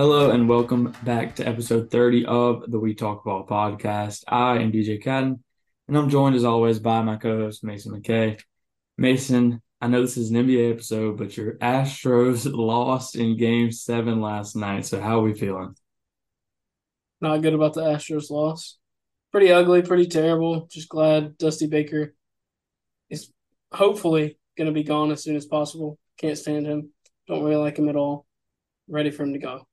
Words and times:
Hello 0.00 0.30
and 0.30 0.48
welcome 0.48 0.96
back 1.04 1.36
to 1.36 1.46
episode 1.46 1.90
30 1.90 2.24
of 2.24 2.70
the 2.70 2.78
We 2.78 2.94
Talk 2.94 3.22
Ball 3.22 3.46
podcast. 3.46 4.24
I 4.26 4.56
am 4.56 4.72
DJ 4.72 4.98
Cadden, 4.98 5.40
and 5.88 5.98
I'm 5.98 6.08
joined 6.08 6.36
as 6.36 6.44
always 6.46 6.78
by 6.78 7.02
my 7.02 7.16
co-host 7.16 7.62
Mason 7.62 7.92
McKay. 7.92 8.40
Mason, 8.96 9.60
I 9.78 9.88
know 9.88 10.00
this 10.00 10.16
is 10.16 10.30
an 10.30 10.36
NBA 10.36 10.72
episode, 10.72 11.18
but 11.18 11.36
your 11.36 11.58
Astros 11.58 12.50
lost 12.56 13.14
in 13.14 13.36
game 13.36 13.70
seven 13.72 14.22
last 14.22 14.56
night. 14.56 14.86
So 14.86 15.02
how 15.02 15.18
are 15.18 15.22
we 15.22 15.34
feeling? 15.34 15.74
Not 17.20 17.42
good 17.42 17.52
about 17.52 17.74
the 17.74 17.82
Astros 17.82 18.30
loss. 18.30 18.78
Pretty 19.32 19.52
ugly, 19.52 19.82
pretty 19.82 20.06
terrible. 20.06 20.66
Just 20.70 20.88
glad 20.88 21.36
Dusty 21.36 21.66
Baker 21.66 22.14
is 23.10 23.30
hopefully 23.70 24.38
gonna 24.56 24.72
be 24.72 24.82
gone 24.82 25.12
as 25.12 25.22
soon 25.22 25.36
as 25.36 25.44
possible. 25.44 25.98
Can't 26.16 26.38
stand 26.38 26.66
him. 26.66 26.88
Don't 27.28 27.44
really 27.44 27.56
like 27.56 27.78
him 27.78 27.90
at 27.90 27.96
all. 27.96 28.24
Ready 28.88 29.10
for 29.10 29.24
him 29.24 29.34
to 29.34 29.38
go. 29.38 29.66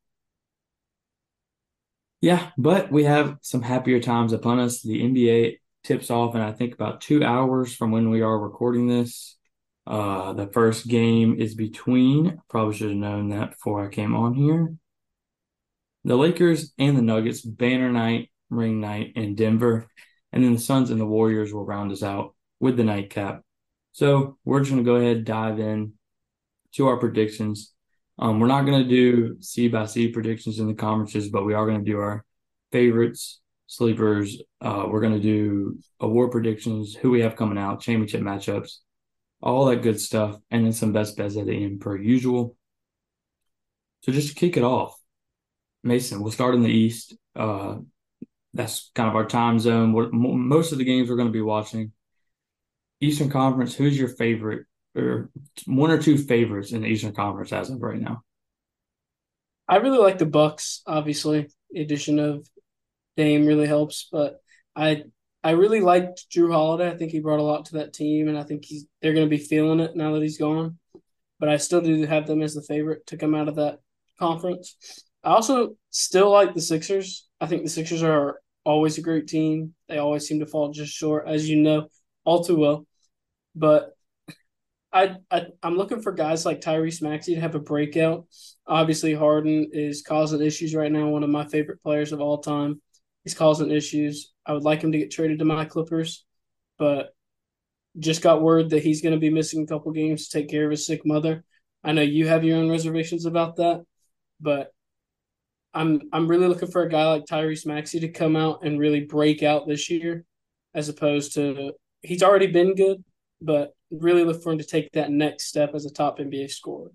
Yeah, 2.21 2.49
but 2.57 2.91
we 2.91 3.03
have 3.03 3.37
some 3.41 3.61
happier 3.61 3.99
times 3.99 4.33
upon 4.33 4.59
us. 4.59 4.81
The 4.81 5.01
NBA 5.01 5.57
tips 5.83 6.09
off 6.09 6.35
and 6.35 6.43
I 6.43 6.51
think 6.51 6.73
about 6.73 7.01
two 7.01 7.23
hours 7.23 7.75
from 7.75 7.91
when 7.91 8.09
we 8.09 8.21
are 8.21 8.37
recording 8.37 8.87
this. 8.87 9.37
Uh, 9.85 10.33
the 10.33 10.47
first 10.47 10.87
game 10.87 11.39
is 11.39 11.55
between. 11.55 12.41
Probably 12.49 12.75
should 12.75 12.89
have 12.89 12.97
known 12.97 13.29
that 13.29 13.51
before 13.51 13.85
I 13.85 13.89
came 13.89 14.15
on 14.15 14.33
here. 14.33 14.75
The 16.03 16.15
Lakers 16.15 16.73
and 16.77 16.97
the 16.97 17.01
Nuggets, 17.01 17.41
banner 17.41 17.91
night, 17.91 18.29
ring 18.49 18.81
night 18.81 19.13
in 19.15 19.35
Denver, 19.35 19.87
and 20.31 20.43
then 20.43 20.53
the 20.53 20.59
Suns 20.59 20.89
and 20.89 20.99
the 20.99 21.05
Warriors 21.05 21.53
will 21.53 21.65
round 21.65 21.91
us 21.91 22.03
out 22.03 22.35
with 22.59 22.77
the 22.77 22.83
nightcap. 22.83 23.43
So 23.93 24.37
we're 24.43 24.59
just 24.59 24.71
gonna 24.71 24.83
go 24.83 24.95
ahead 24.95 25.17
and 25.17 25.25
dive 25.25 25.59
in 25.59 25.93
to 26.73 26.87
our 26.87 26.97
predictions. 26.97 27.73
Um, 28.19 28.39
we're 28.39 28.47
not 28.47 28.65
going 28.65 28.83
to 28.83 28.89
do 28.89 29.37
C 29.41 29.67
by 29.67 29.85
C 29.85 30.09
predictions 30.09 30.59
in 30.59 30.67
the 30.67 30.73
conferences, 30.73 31.29
but 31.29 31.45
we 31.45 31.53
are 31.53 31.67
going 31.67 31.83
to 31.83 31.91
do 31.91 31.99
our 31.99 32.25
favorites, 32.71 33.41
sleepers. 33.67 34.41
Uh, 34.59 34.85
we're 34.89 35.01
going 35.01 35.13
to 35.13 35.19
do 35.19 35.77
award 35.99 36.31
predictions, 36.31 36.95
who 36.95 37.11
we 37.11 37.21
have 37.21 37.35
coming 37.35 37.57
out, 37.57 37.81
championship 37.81 38.21
matchups, 38.21 38.77
all 39.41 39.65
that 39.65 39.83
good 39.83 39.99
stuff, 39.99 40.37
and 40.49 40.65
then 40.65 40.73
some 40.73 40.93
best 40.93 41.15
bets 41.15 41.37
at 41.37 41.45
the 41.45 41.63
end 41.63 41.79
per 41.79 41.95
usual. 41.95 42.55
So 44.01 44.11
just 44.11 44.29
to 44.29 44.35
kick 44.35 44.57
it 44.57 44.63
off, 44.63 44.99
Mason, 45.83 46.21
we'll 46.21 46.31
start 46.31 46.55
in 46.55 46.63
the 46.63 46.69
East. 46.69 47.15
Uh, 47.35 47.77
that's 48.53 48.89
kind 48.95 49.09
of 49.09 49.15
our 49.15 49.25
time 49.25 49.59
zone. 49.59 49.93
What, 49.93 50.11
most 50.11 50.71
of 50.71 50.79
the 50.79 50.85
games 50.85 51.09
we're 51.09 51.17
going 51.17 51.27
to 51.27 51.33
be 51.33 51.41
watching. 51.41 51.91
Eastern 52.99 53.29
Conference, 53.29 53.75
who's 53.75 53.97
your 53.97 54.09
favorite 54.09 54.65
or 54.97 55.29
one 55.65 55.91
or 55.91 56.01
two 56.01 56.17
favorites 56.17 56.71
in 56.71 56.81
the 56.81 56.87
Eastern 56.87 57.13
Conference 57.13 57.53
as 57.53 57.69
of 57.69 57.81
right 57.81 57.99
now? 57.99 58.23
I 59.67 59.77
really 59.77 59.99
like 59.99 60.17
the 60.17 60.25
Bucks. 60.25 60.81
Obviously, 60.87 61.47
the 61.71 61.81
addition 61.81 62.19
of 62.19 62.47
Dame 63.17 63.45
really 63.45 63.67
helps, 63.67 64.07
but 64.11 64.41
I 64.75 65.03
I 65.43 65.51
really 65.51 65.81
liked 65.81 66.27
Jrue 66.29 66.51
Holiday. 66.51 66.89
I 66.89 66.97
think 66.97 67.11
he 67.11 67.19
brought 67.19 67.39
a 67.39 67.43
lot 67.43 67.65
to 67.65 67.73
that 67.77 67.93
team, 67.93 68.27
and 68.27 68.37
I 68.37 68.43
think 68.43 68.65
he's 68.65 68.85
they're 69.01 69.13
going 69.13 69.25
to 69.25 69.35
be 69.35 69.43
feeling 69.43 69.79
it 69.79 69.95
now 69.95 70.13
that 70.13 70.21
he's 70.21 70.37
gone. 70.37 70.77
But 71.39 71.49
I 71.49 71.57
still 71.57 71.81
do 71.81 72.05
have 72.05 72.27
them 72.27 72.41
as 72.41 72.55
the 72.55 72.63
favorite 72.63 73.05
to 73.07 73.17
come 73.17 73.35
out 73.35 73.47
of 73.47 73.55
that 73.55 73.79
conference. 74.19 74.75
I 75.23 75.31
also 75.31 75.75
still 75.89 76.31
like 76.31 76.53
the 76.53 76.61
Sixers. 76.61 77.27
I 77.39 77.47
think 77.47 77.63
the 77.63 77.69
Sixers 77.69 78.03
are 78.03 78.39
always 78.63 78.97
a 78.97 79.01
great 79.01 79.27
team. 79.27 79.73
They 79.87 79.97
always 79.97 80.27
seem 80.27 80.39
to 80.39 80.45
fall 80.45 80.71
just 80.71 80.93
short, 80.93 81.27
as 81.27 81.49
you 81.49 81.57
know, 81.57 81.87
all 82.25 82.43
too 82.43 82.57
well. 82.57 82.87
But 83.55 83.96
I, 84.97 85.15
I 85.29 85.47
am 85.61 85.77
looking 85.77 86.01
for 86.01 86.11
guys 86.11 86.45
like 86.45 86.59
Tyrese 86.59 87.03
Maxey 87.03 87.35
to 87.35 87.41
have 87.41 87.53
a 87.53 87.59
breakout. 87.59 88.25
Obviously, 88.65 89.13
Harden 89.13 89.69
is 89.71 90.01
causing 90.01 90.41
issues 90.41 90.73
right 90.73 90.91
now. 90.91 91.09
One 91.09 91.23
of 91.23 91.29
my 91.29 91.45
favorite 91.45 91.83
players 91.83 92.11
of 92.11 92.19
all 92.19 92.39
time. 92.39 92.81
He's 93.23 93.35
causing 93.35 93.69
issues. 93.69 94.33
I 94.45 94.53
would 94.53 94.63
like 94.63 94.81
him 94.81 94.91
to 94.91 94.97
get 94.97 95.11
traded 95.11 95.39
to 95.39 95.45
my 95.45 95.65
Clippers, 95.65 96.25
but 96.79 97.13
just 97.99 98.23
got 98.23 98.41
word 98.41 98.71
that 98.71 98.83
he's 98.83 99.01
going 99.01 99.13
to 99.13 99.19
be 99.19 99.29
missing 99.29 99.63
a 99.63 99.67
couple 99.67 99.91
games 99.91 100.27
to 100.27 100.39
take 100.39 100.49
care 100.49 100.65
of 100.65 100.71
his 100.71 100.85
sick 100.85 101.05
mother. 101.05 101.43
I 101.83 101.91
know 101.91 102.01
you 102.01 102.27
have 102.27 102.43
your 102.43 102.57
own 102.57 102.69
reservations 102.69 103.25
about 103.25 103.57
that, 103.57 103.83
but 104.39 104.71
I'm 105.73 106.01
I'm 106.11 106.27
really 106.27 106.47
looking 106.47 106.71
for 106.71 106.83
a 106.83 106.89
guy 106.89 107.05
like 107.05 107.25
Tyrese 107.25 107.67
Maxey 107.67 107.99
to 107.99 108.09
come 108.09 108.35
out 108.35 108.63
and 108.63 108.79
really 108.79 109.01
break 109.01 109.43
out 109.43 109.67
this 109.67 109.89
year, 109.89 110.25
as 110.73 110.89
opposed 110.89 111.35
to 111.35 111.73
he's 112.01 112.23
already 112.23 112.47
been 112.47 112.73
good, 112.73 113.03
but 113.41 113.73
really 113.91 114.23
look 114.23 114.41
for 114.41 114.51
him 114.51 114.57
to 114.57 114.63
take 114.63 114.91
that 114.93 115.11
next 115.11 115.45
step 115.45 115.73
as 115.73 115.85
a 115.85 115.91
top 115.91 116.19
NBA 116.19 116.51
scorer. 116.51 116.91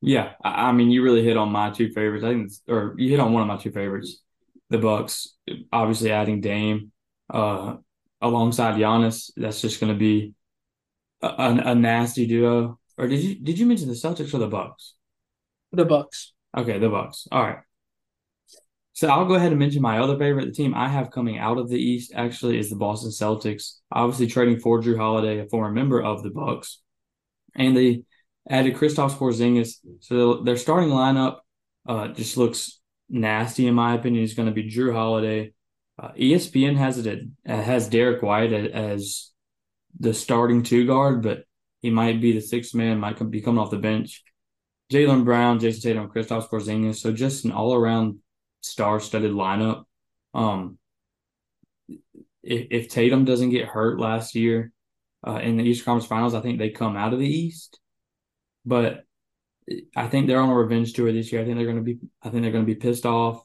Yeah, 0.00 0.32
I 0.44 0.72
mean, 0.72 0.90
you 0.90 1.02
really 1.02 1.24
hit 1.24 1.38
on 1.38 1.50
my 1.50 1.70
two 1.70 1.88
favorites. 1.88 2.24
I 2.24 2.28
think, 2.28 2.50
or 2.68 2.94
you 2.98 3.08
hit 3.08 3.20
on 3.20 3.32
one 3.32 3.40
of 3.40 3.48
my 3.48 3.56
two 3.56 3.70
favorites, 3.70 4.20
the 4.68 4.76
Bucks. 4.76 5.34
Obviously, 5.72 6.10
adding 6.10 6.42
Dame 6.42 6.92
uh, 7.32 7.76
alongside 8.20 8.74
Giannis, 8.74 9.30
that's 9.34 9.62
just 9.62 9.80
going 9.80 9.92
to 9.92 9.98
be 9.98 10.34
a, 11.22 11.28
a, 11.28 11.62
a, 11.70 11.74
nasty 11.74 12.26
duo. 12.26 12.78
Or 12.98 13.08
did 13.08 13.20
you 13.20 13.36
did 13.36 13.58
you 13.58 13.64
mention 13.64 13.88
the 13.88 13.94
Celtics 13.94 14.34
or 14.34 14.38
the 14.38 14.46
Bucks? 14.46 14.94
The 15.72 15.86
Bucks. 15.86 16.34
Okay, 16.54 16.78
the 16.78 16.90
Bucks. 16.90 17.26
All 17.32 17.42
right. 17.42 17.58
So 18.94 19.08
I'll 19.08 19.26
go 19.26 19.34
ahead 19.34 19.50
and 19.50 19.58
mention 19.58 19.82
my 19.82 19.98
other 19.98 20.16
favorite. 20.16 20.46
The 20.46 20.52
team 20.52 20.72
I 20.72 20.88
have 20.88 21.10
coming 21.10 21.36
out 21.36 21.58
of 21.58 21.68
the 21.68 21.78
East 21.78 22.12
actually 22.14 22.58
is 22.58 22.70
the 22.70 22.76
Boston 22.76 23.10
Celtics. 23.10 23.78
Obviously 23.90 24.28
trading 24.28 24.60
for 24.60 24.80
Jrue 24.80 24.96
Holiday, 24.96 25.40
a 25.40 25.46
former 25.46 25.72
member 25.72 26.00
of 26.00 26.22
the 26.22 26.30
Bucks, 26.30 26.80
and 27.56 27.76
they 27.76 28.02
added 28.48 28.74
Kristaps 28.74 29.16
Porzingis. 29.16 29.78
So 29.98 30.42
their 30.42 30.56
starting 30.56 30.90
lineup 30.90 31.38
uh, 31.88 32.08
just 32.08 32.36
looks 32.36 32.80
nasty 33.08 33.66
in 33.66 33.74
my 33.74 33.94
opinion. 33.94 34.22
It's 34.22 34.34
going 34.34 34.48
to 34.48 34.54
be 34.54 34.70
Jrue 34.70 34.94
Holiday. 34.94 35.54
Uh, 36.00 36.12
ESPN 36.12 36.76
has 36.76 37.04
it 37.04 37.20
at, 37.44 37.64
has 37.64 37.88
Derrick 37.88 38.22
White 38.22 38.52
as 38.52 39.32
the 39.98 40.14
starting 40.14 40.62
two 40.62 40.86
guard, 40.86 41.20
but 41.20 41.44
he 41.80 41.90
might 41.90 42.20
be 42.20 42.32
the 42.32 42.40
sixth 42.40 42.74
man. 42.76 43.00
Might 43.00 43.18
be 43.28 43.42
coming 43.42 43.60
off 43.60 43.72
the 43.72 43.76
bench. 43.76 44.22
Jaylen 44.92 45.24
Brown, 45.24 45.58
Jayson 45.58 45.82
Tatum, 45.82 46.10
Kristaps 46.10 46.48
Porzingis. 46.48 46.96
So 46.96 47.12
just 47.12 47.44
an 47.44 47.50
all 47.50 47.74
around 47.74 48.18
star-studded 48.64 49.32
lineup. 49.32 49.84
Um, 50.32 50.78
if, 52.42 52.66
if 52.70 52.88
Tatum 52.88 53.24
doesn't 53.24 53.50
get 53.50 53.66
hurt 53.68 54.00
last 54.00 54.34
year 54.34 54.72
uh, 55.26 55.36
in 55.36 55.56
the 55.56 55.64
Eastern 55.64 55.84
Conference 55.84 56.06
Finals, 56.06 56.34
I 56.34 56.40
think 56.40 56.58
they 56.58 56.70
come 56.70 56.96
out 56.96 57.12
of 57.12 57.18
the 57.18 57.28
East. 57.28 57.78
But 58.64 59.04
I 59.96 60.08
think 60.08 60.26
they're 60.26 60.40
on 60.40 60.50
a 60.50 60.54
revenge 60.54 60.92
tour 60.92 61.12
this 61.12 61.32
year. 61.32 61.40
I 61.40 61.44
think 61.44 61.56
they're 61.56 61.66
going 61.66 61.78
to 61.78 61.82
be. 61.82 61.98
I 62.22 62.28
think 62.28 62.42
they're 62.42 62.52
going 62.52 62.66
to 62.66 62.74
be 62.74 62.78
pissed 62.80 63.06
off. 63.06 63.42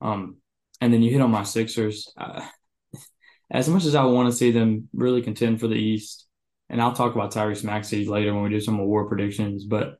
Um, 0.00 0.36
and 0.80 0.92
then 0.92 1.02
you 1.02 1.10
hit 1.10 1.20
on 1.20 1.30
my 1.30 1.44
Sixers. 1.44 2.12
Uh, 2.16 2.46
as 3.50 3.68
much 3.68 3.84
as 3.84 3.94
I 3.94 4.04
want 4.04 4.30
to 4.30 4.36
see 4.36 4.50
them 4.50 4.88
really 4.92 5.22
contend 5.22 5.60
for 5.60 5.68
the 5.68 5.74
East, 5.74 6.26
and 6.68 6.80
I'll 6.80 6.94
talk 6.94 7.14
about 7.14 7.32
Tyrese 7.32 7.64
Maxey 7.64 8.04
later 8.06 8.32
when 8.32 8.44
we 8.44 8.50
do 8.50 8.60
some 8.60 8.78
award 8.78 9.08
predictions, 9.08 9.64
but 9.64 9.99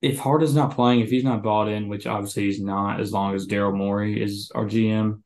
if 0.00 0.18
Harden's 0.18 0.54
not 0.54 0.74
playing, 0.74 1.00
if 1.00 1.10
he's 1.10 1.24
not 1.24 1.42
bought 1.42 1.68
in, 1.68 1.88
which 1.88 2.06
obviously 2.06 2.44
he's 2.44 2.60
not, 2.60 3.00
as 3.00 3.12
long 3.12 3.34
as 3.34 3.46
Daryl 3.46 3.76
Morey 3.76 4.22
is 4.22 4.50
our 4.54 4.64
GM, 4.64 5.22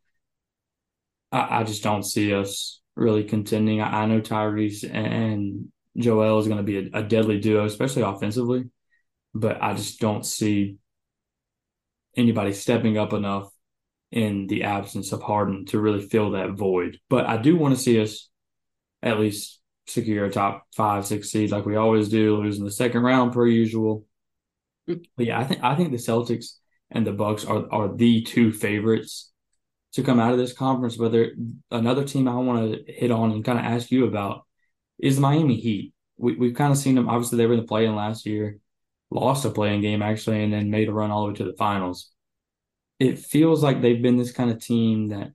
I, 1.30 1.60
I, 1.60 1.64
just 1.64 1.82
don't 1.82 2.02
see 2.02 2.32
us 2.32 2.80
really 2.96 3.24
contending. 3.24 3.80
I, 3.80 4.02
I 4.02 4.06
know 4.06 4.20
Tyrese 4.20 4.88
and 4.90 5.68
Joel 5.96 6.38
is 6.38 6.46
going 6.46 6.58
to 6.58 6.62
be 6.62 6.78
a, 6.78 7.00
a, 7.00 7.02
deadly 7.02 7.38
duo, 7.38 7.66
especially 7.66 8.02
offensively, 8.02 8.70
but 9.34 9.62
I 9.62 9.74
just 9.74 10.00
don't 10.00 10.24
see 10.24 10.76
anybody 12.16 12.52
stepping 12.52 12.96
up 12.96 13.12
enough 13.12 13.50
in 14.10 14.46
the 14.46 14.64
absence 14.64 15.12
of 15.12 15.22
Harden 15.22 15.66
to 15.66 15.80
really 15.80 16.06
fill 16.06 16.32
that 16.32 16.52
void. 16.52 16.98
But 17.10 17.26
I 17.26 17.36
do 17.36 17.56
want 17.56 17.74
to 17.74 17.80
see 17.80 18.00
us 18.00 18.28
at 19.02 19.18
least 19.18 19.60
secure 19.86 20.26
a 20.26 20.30
top 20.30 20.64
five, 20.74 21.06
six 21.06 21.30
seed 21.30 21.50
like 21.50 21.66
we 21.66 21.76
always 21.76 22.08
do, 22.08 22.36
losing 22.36 22.64
the 22.64 22.70
second 22.70 23.02
round 23.02 23.32
per 23.32 23.46
usual 23.46 24.06
but 24.86 24.98
yeah, 25.16 25.38
I 25.38 25.44
think 25.44 25.62
I 25.62 25.74
think 25.74 25.90
the 25.90 25.96
Celtics 25.96 26.56
and 26.90 27.06
the 27.06 27.12
Bucks 27.12 27.44
are 27.44 27.66
are 27.72 27.94
the 27.94 28.22
two 28.22 28.52
favorites 28.52 29.32
to 29.92 30.02
come 30.02 30.18
out 30.18 30.32
of 30.32 30.38
this 30.38 30.52
conference. 30.52 30.96
But 30.96 31.12
there 31.12 31.32
another 31.70 32.04
team 32.04 32.28
I 32.28 32.34
want 32.34 32.72
to 32.72 32.92
hit 32.92 33.10
on 33.10 33.32
and 33.32 33.44
kind 33.44 33.58
of 33.58 33.64
ask 33.64 33.90
you 33.90 34.06
about 34.06 34.44
is 34.98 35.20
Miami 35.20 35.56
Heat. 35.56 35.92
We 36.16 36.36
we've 36.36 36.54
kind 36.54 36.72
of 36.72 36.78
seen 36.78 36.94
them. 36.94 37.08
Obviously, 37.08 37.38
they 37.38 37.46
were 37.46 37.54
in 37.54 37.60
the 37.60 37.66
play-in 37.66 37.94
last 37.94 38.26
year, 38.26 38.58
lost 39.10 39.44
a 39.44 39.50
play-in 39.50 39.80
game 39.80 40.02
actually, 40.02 40.42
and 40.42 40.52
then 40.52 40.70
made 40.70 40.88
a 40.88 40.92
run 40.92 41.10
all 41.10 41.24
the 41.24 41.32
way 41.32 41.36
to 41.36 41.44
the 41.44 41.56
finals. 41.56 42.10
It 42.98 43.18
feels 43.18 43.62
like 43.62 43.80
they've 43.80 44.02
been 44.02 44.16
this 44.16 44.32
kind 44.32 44.50
of 44.50 44.64
team 44.64 45.08
that 45.08 45.32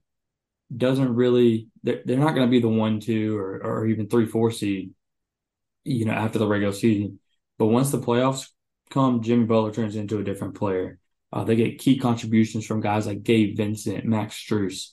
doesn't 0.74 1.14
really. 1.14 1.68
They're, 1.82 2.02
they're 2.04 2.18
not 2.18 2.34
going 2.34 2.46
to 2.46 2.50
be 2.50 2.60
the 2.60 2.68
one, 2.68 3.00
two, 3.00 3.36
or 3.36 3.62
or 3.62 3.86
even 3.86 4.08
three, 4.08 4.26
four 4.26 4.50
seed. 4.50 4.92
You 5.84 6.04
know, 6.04 6.12
after 6.12 6.38
the 6.38 6.46
regular 6.46 6.74
season, 6.74 7.18
but 7.58 7.66
once 7.66 7.90
the 7.90 7.98
playoffs 7.98 8.48
come, 8.90 9.22
Jimmy 9.22 9.44
Butler 9.44 9.72
turns 9.72 9.96
into 9.96 10.18
a 10.18 10.24
different 10.24 10.54
player. 10.54 10.98
Uh, 11.32 11.44
they 11.44 11.56
get 11.56 11.78
key 11.78 11.98
contributions 11.98 12.66
from 12.66 12.80
guys 12.80 13.06
like 13.06 13.22
Gabe 13.22 13.56
Vincent, 13.56 14.04
Max 14.04 14.34
Strus, 14.34 14.92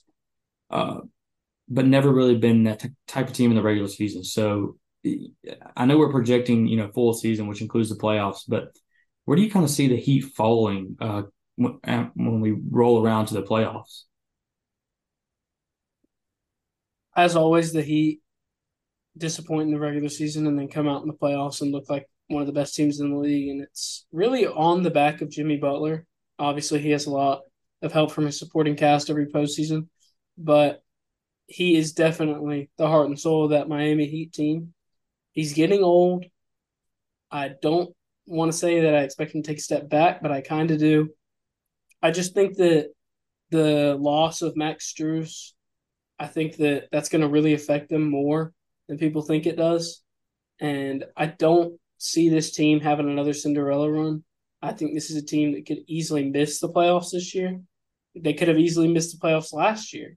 uh, 0.70 0.98
but 1.68 1.86
never 1.86 2.12
really 2.12 2.36
been 2.36 2.64
that 2.64 2.80
t- 2.80 2.90
type 3.06 3.28
of 3.28 3.32
team 3.32 3.50
in 3.50 3.56
the 3.56 3.62
regular 3.62 3.88
season. 3.88 4.22
So 4.22 4.76
I 5.76 5.86
know 5.86 5.98
we're 5.98 6.10
projecting, 6.10 6.66
you 6.66 6.76
know, 6.76 6.90
full 6.92 7.14
season, 7.14 7.46
which 7.46 7.62
includes 7.62 7.88
the 7.88 7.96
playoffs, 7.96 8.42
but 8.46 8.76
where 9.24 9.36
do 9.36 9.42
you 9.42 9.50
kind 9.50 9.64
of 9.64 9.70
see 9.70 9.88
the 9.88 9.96
Heat 9.96 10.22
falling 10.22 10.96
uh, 11.00 11.22
when 11.56 12.40
we 12.40 12.56
roll 12.70 13.02
around 13.02 13.26
to 13.26 13.34
the 13.34 13.42
playoffs? 13.42 14.02
As 17.16 17.34
always, 17.34 17.72
the 17.72 17.82
Heat 17.82 18.20
disappoint 19.16 19.68
in 19.68 19.72
the 19.72 19.80
regular 19.80 20.08
season 20.08 20.46
and 20.46 20.58
then 20.58 20.68
come 20.68 20.86
out 20.86 21.02
in 21.02 21.08
the 21.08 21.14
playoffs 21.14 21.62
and 21.62 21.72
look 21.72 21.88
like 21.88 22.08
one 22.28 22.42
of 22.42 22.46
the 22.46 22.52
best 22.52 22.74
teams 22.74 23.00
in 23.00 23.10
the 23.10 23.16
league. 23.16 23.50
And 23.50 23.62
it's 23.62 24.06
really 24.12 24.46
on 24.46 24.82
the 24.82 24.90
back 24.90 25.20
of 25.20 25.30
Jimmy 25.30 25.56
Butler. 25.56 26.06
Obviously, 26.38 26.80
he 26.80 26.90
has 26.90 27.06
a 27.06 27.10
lot 27.10 27.42
of 27.82 27.92
help 27.92 28.10
from 28.10 28.26
his 28.26 28.38
supporting 28.38 28.76
cast 28.76 29.10
every 29.10 29.26
postseason, 29.26 29.88
but 30.36 30.82
he 31.46 31.76
is 31.76 31.92
definitely 31.92 32.70
the 32.76 32.88
heart 32.88 33.06
and 33.06 33.18
soul 33.18 33.44
of 33.44 33.50
that 33.50 33.68
Miami 33.68 34.06
Heat 34.06 34.32
team. 34.32 34.74
He's 35.32 35.54
getting 35.54 35.82
old. 35.82 36.24
I 37.30 37.52
don't 37.62 37.94
want 38.26 38.50
to 38.50 38.58
say 38.58 38.80
that 38.80 38.94
I 38.94 39.02
expect 39.02 39.34
him 39.34 39.42
to 39.42 39.48
take 39.48 39.58
a 39.58 39.62
step 39.62 39.88
back, 39.88 40.22
but 40.22 40.32
I 40.32 40.40
kind 40.40 40.70
of 40.70 40.78
do. 40.78 41.10
I 42.02 42.10
just 42.10 42.34
think 42.34 42.56
that 42.56 42.90
the 43.50 43.96
loss 43.98 44.42
of 44.42 44.56
Max 44.56 44.92
Strus, 44.92 45.52
I 46.18 46.26
think 46.26 46.56
that 46.56 46.88
that's 46.90 47.08
going 47.08 47.22
to 47.22 47.28
really 47.28 47.54
affect 47.54 47.88
them 47.88 48.10
more 48.10 48.52
than 48.88 48.98
people 48.98 49.22
think 49.22 49.46
it 49.46 49.56
does. 49.56 50.02
And 50.60 51.04
I 51.16 51.26
don't 51.26 51.78
see 51.98 52.28
this 52.28 52.52
team 52.52 52.80
having 52.80 53.08
another 53.08 53.32
Cinderella 53.32 53.90
run. 53.90 54.24
I 54.62 54.72
think 54.72 54.94
this 54.94 55.10
is 55.10 55.16
a 55.16 55.24
team 55.24 55.52
that 55.52 55.66
could 55.66 55.84
easily 55.86 56.28
miss 56.28 56.60
the 56.60 56.68
playoffs 56.68 57.10
this 57.12 57.34
year. 57.34 57.60
They 58.14 58.32
could 58.32 58.48
have 58.48 58.58
easily 58.58 58.88
missed 58.88 59.18
the 59.18 59.26
playoffs 59.26 59.52
last 59.52 59.92
year. 59.92 60.16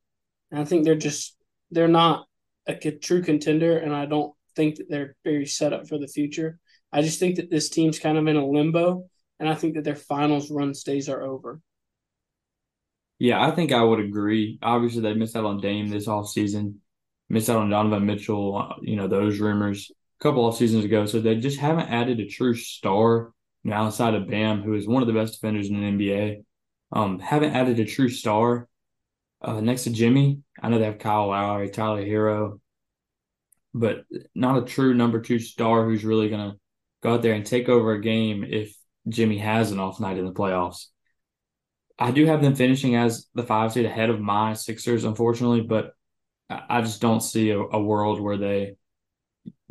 And 0.51 0.59
I 0.59 0.65
think 0.65 0.83
they're 0.83 0.95
just 0.95 1.35
they're 1.71 1.87
not 1.87 2.25
a 2.65 2.75
true 2.91 3.21
contender 3.21 3.77
and 3.77 3.93
I 3.93 4.05
don't 4.05 4.33
think 4.55 4.77
that 4.77 4.89
they're 4.89 5.15
very 5.23 5.45
set 5.45 5.73
up 5.73 5.87
for 5.87 5.97
the 5.97 6.07
future. 6.07 6.59
I 6.91 7.01
just 7.01 7.19
think 7.19 7.35
that 7.35 7.49
this 7.49 7.69
team's 7.69 7.99
kind 7.99 8.17
of 8.17 8.27
in 8.27 8.35
a 8.35 8.45
limbo 8.45 9.05
and 9.39 9.47
I 9.47 9.55
think 9.55 9.75
that 9.75 9.83
their 9.83 9.95
finals 9.95 10.51
run 10.51 10.73
stays 10.73 11.09
are 11.09 11.21
over. 11.21 11.61
Yeah, 13.19 13.45
I 13.45 13.51
think 13.51 13.71
I 13.71 13.83
would 13.83 13.99
agree. 13.99 14.59
Obviously, 14.61 15.01
they 15.01 15.13
missed 15.13 15.35
out 15.35 15.45
on 15.45 15.59
Dame 15.59 15.89
this 15.89 16.07
offseason, 16.07 16.75
missed 17.29 17.49
out 17.49 17.57
on 17.57 17.69
Donovan 17.69 18.05
Mitchell, 18.05 18.75
you 18.81 18.95
know, 18.95 19.07
those 19.07 19.39
rumors 19.39 19.91
couple 20.19 20.45
off 20.45 20.57
seasons 20.57 20.86
ago. 20.86 21.06
So 21.06 21.19
they 21.19 21.36
just 21.36 21.60
haven't 21.60 21.89
added 21.89 22.19
a 22.19 22.27
true 22.27 22.54
star 22.54 23.33
you 23.63 23.71
know, 23.71 23.77
outside 23.77 24.13
of 24.16 24.27
Bam, 24.30 24.62
who 24.62 24.74
is 24.74 24.88
one 24.88 25.01
of 25.01 25.07
the 25.07 25.13
best 25.13 25.33
defenders 25.33 25.69
in 25.69 25.80
the 25.80 25.88
NBA. 25.88 26.44
Um, 26.92 27.19
haven't 27.19 27.56
added 27.56 27.80
a 27.80 27.86
true 27.86 28.10
star 28.10 28.68
uh, 29.42 29.62
next 29.62 29.83
to 29.83 29.92
Jimmy. 29.92 30.42
I 30.62 30.69
know 30.69 30.80
they 30.80 30.86
have 30.86 31.00
Kyle 31.00 31.27
Lowry, 31.27 31.69
Tyler 31.69 32.04
Herro, 32.04 32.60
but 33.74 34.06
not 34.33 34.62
a 34.62 34.66
true 34.66 34.94
number 34.94 35.21
two 35.21 35.39
star 35.39 35.86
who's 35.86 36.04
really 36.04 36.30
going 36.30 36.51
to 36.51 36.57
go 37.01 37.13
out 37.13 37.21
there 37.21 37.33
and 37.33 37.45
take 37.45 37.69
over 37.69 37.94
a 37.94 38.01
game 38.01 38.44
if 38.44 38.75
Jimmy 39.07 39.38
has 39.38 39.71
an 39.71 39.80
off 39.80 40.00
night 40.00 40.18
in 40.18 40.25
the 40.25 40.33
playoffs. 40.33 40.86
I 41.98 42.12
do 42.12 42.25
have 42.25 42.42
them 42.42 42.56
finishing 42.56 42.95
as 42.95 43.27
the 43.36 43.44
five 43.44 43.74
seed 43.74 43.86
ahead 43.86 44.10
of 44.10 44.21
my 44.21 44.54
Sixers, 44.54 45.04
unfortunately, 45.04 45.62
but 45.62 45.94
I 46.50 46.81
just 46.81 47.01
don't 47.01 47.21
see 47.21 47.51
a, 47.51 47.60
a 47.60 47.81
world 47.81 48.19
where 48.19 48.38
they 48.38 48.75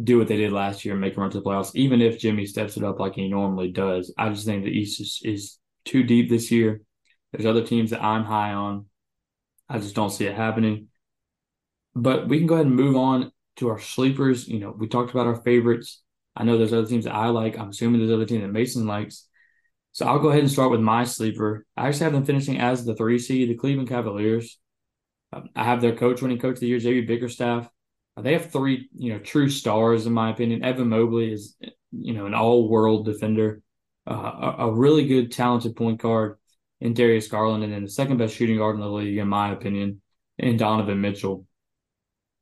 do 0.03 0.19
what 0.19 0.29
they 0.29 0.37
did 0.37 0.53
last 0.53 0.85
year 0.85 0.95
and 0.95 1.01
make 1.01 1.17
a 1.17 1.21
run 1.21 1.31
to 1.31 1.39
the 1.39 1.45
playoffs, 1.45 1.75
even 1.75 2.01
if 2.01 2.19
Jimmy 2.19 2.47
steps 2.47 2.77
it 2.77 2.85
up 2.85 3.01
like 3.01 3.15
he 3.15 3.29
normally 3.29 3.71
does. 3.71 4.13
I 4.17 4.29
just 4.29 4.47
think 4.47 4.65
the 4.65 4.71
East 4.71 5.01
is, 5.01 5.21
is 5.25 5.59
too 5.85 6.03
deep 6.05 6.29
this 6.29 6.51
year. 6.51 6.83
There's 7.33 7.47
other 7.47 7.65
teams 7.65 7.91
that 7.91 8.03
I'm 8.03 8.25
high 8.25 8.53
on. 8.53 8.87
I 9.69 9.79
just 9.79 9.95
don't 9.95 10.11
see 10.11 10.27
it 10.27 10.37
happening. 10.37 10.89
But 11.95 12.29
we 12.29 12.39
can 12.39 12.47
go 12.47 12.55
ahead 12.55 12.67
and 12.67 12.77
move 12.77 12.97
on 12.97 13.33
to 13.57 13.69
our 13.69 13.81
sleepers. 13.81 14.47
You 14.47 14.61
know, 14.61 14.71
we 14.71 14.87
talked 14.87 15.11
about 15.11 15.27
our 15.27 15.43
favorites. 15.43 16.03
I 16.37 16.45
know 16.45 16.57
there's 16.57 16.73
other 16.73 16.87
teams 16.87 17.05
that 17.05 17.15
I 17.15 17.27
like. 17.29 17.59
I'm 17.59 17.71
assuming 17.71 18.01
there's 18.01 18.13
other 18.13 18.25
teams 18.25 18.43
that 18.43 18.53
Mason 18.53 18.87
likes. 18.87 19.27
So 19.93 20.07
I'll 20.07 20.21
go 20.21 20.29
ahead 20.29 20.43
and 20.43 20.51
start 20.51 20.71
with 20.71 20.81
my 20.81 21.03
sleeper. 21.03 21.67
I 21.77 21.89
actually 21.89 22.05
have 22.05 22.13
them 22.13 22.25
finishing 22.25 22.61
as 22.61 22.85
the 22.85 22.95
three 22.95 23.19
seed, 23.19 23.49
the 23.49 23.57
Cleveland 23.57 23.89
Cavaliers. 23.89 24.59
Um, 25.33 25.49
I 25.57 25.65
have 25.65 25.81
their 25.81 25.97
coach 25.97 26.23
winning 26.23 26.39
coach 26.39 26.55
of 26.55 26.61
the 26.61 26.69
year, 26.69 26.79
JB 26.79 27.09
Bickerstaff. 27.09 27.69
They 28.23 28.33
have 28.33 28.51
three, 28.51 28.89
you 28.97 29.13
know, 29.13 29.19
true 29.19 29.49
stars 29.49 30.07
in 30.07 30.13
my 30.13 30.31
opinion. 30.31 30.65
Evan 30.65 30.89
Mobley 30.89 31.33
is, 31.33 31.57
you 31.93 32.15
know, 32.15 32.27
an 32.27 32.35
all-world 32.35 33.05
defender, 33.05 33.63
uh, 34.07 34.15
a, 34.15 34.55
a, 34.67 34.73
really 34.73 35.07
good, 35.07 35.33
talented 35.33 35.77
point 35.77 36.01
guard 36.01 36.39
in 36.81 36.95
Darius 36.95 37.29
Garland, 37.29 37.65
and 37.65 37.73
then 37.73 37.85
the 37.85 37.91
second 37.91 38.19
best 38.19 38.37
shooting 38.37 38.59
guard 38.59 38.77
in 38.77 38.81
the 38.81 38.89
league, 38.89 39.19
in 39.19 39.29
my 39.29 39.53
opinion, 39.53 40.01
in 40.39 40.57
Donovan 40.57 41.01
Mitchell. 41.01 41.47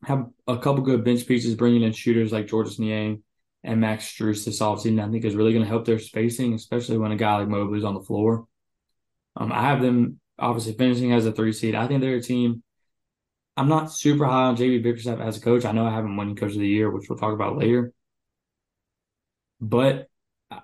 Have 0.05 0.27
a 0.47 0.59
couple 0.59 0.83
good 0.83 1.05
bench 1.05 1.27
pieces, 1.27 1.55
bringing 1.55 1.83
in 1.83 1.93
shooters 1.93 2.33
like 2.33 2.47
Georges 2.47 2.79
Niang 2.79 3.23
and 3.65 3.81
Max 3.81 4.05
Strus 4.05 4.45
this 4.45 4.61
offseason. 4.61 5.03
I 5.03 5.11
think 5.11 5.25
is 5.25 5.35
really 5.35 5.53
going 5.53 5.65
to 5.65 5.69
help 5.69 5.85
their 5.85 5.99
spacing, 5.99 6.55
especially 6.55 6.99
when 6.99 7.13
a 7.13 7.17
guy 7.17 7.39
like 7.39 7.49
Mobley 7.49 7.79
is 7.79 7.85
on 7.85 7.95
the 7.95 8.03
floor. 8.03 8.47
Um, 9.37 9.53
I 9.53 9.63
have 9.63 9.81
them 9.81 10.21
obviously 10.39 10.75
finishing 10.75 11.13
as 11.13 11.27
a 11.27 11.33
three 11.33 11.53
seed. 11.53 11.75
I 11.75 11.87
think 11.87 12.01
they're 12.01 12.17
a 12.17 12.23
team 12.23 12.63
I'm 13.57 13.69
not 13.69 13.93
super 13.93 14.27
high 14.27 14.45
on 14.45 14.57
JB 14.57 14.83
Bickerstaff 14.83 15.21
as 15.21 15.39
a 15.39 15.41
coach. 15.41 15.65
I 15.65 15.73
know 15.73 15.87
I 15.87 15.91
haven't 15.91 16.17
won 16.17 16.37
coach 16.37 16.53
of 16.53 16.59
the 16.59 16.69
year, 16.69 16.91
which 16.91 17.09
we'll 17.09 17.19
talk 17.19 17.33
about 17.33 17.57
later. 17.57 17.93
But 19.61 20.09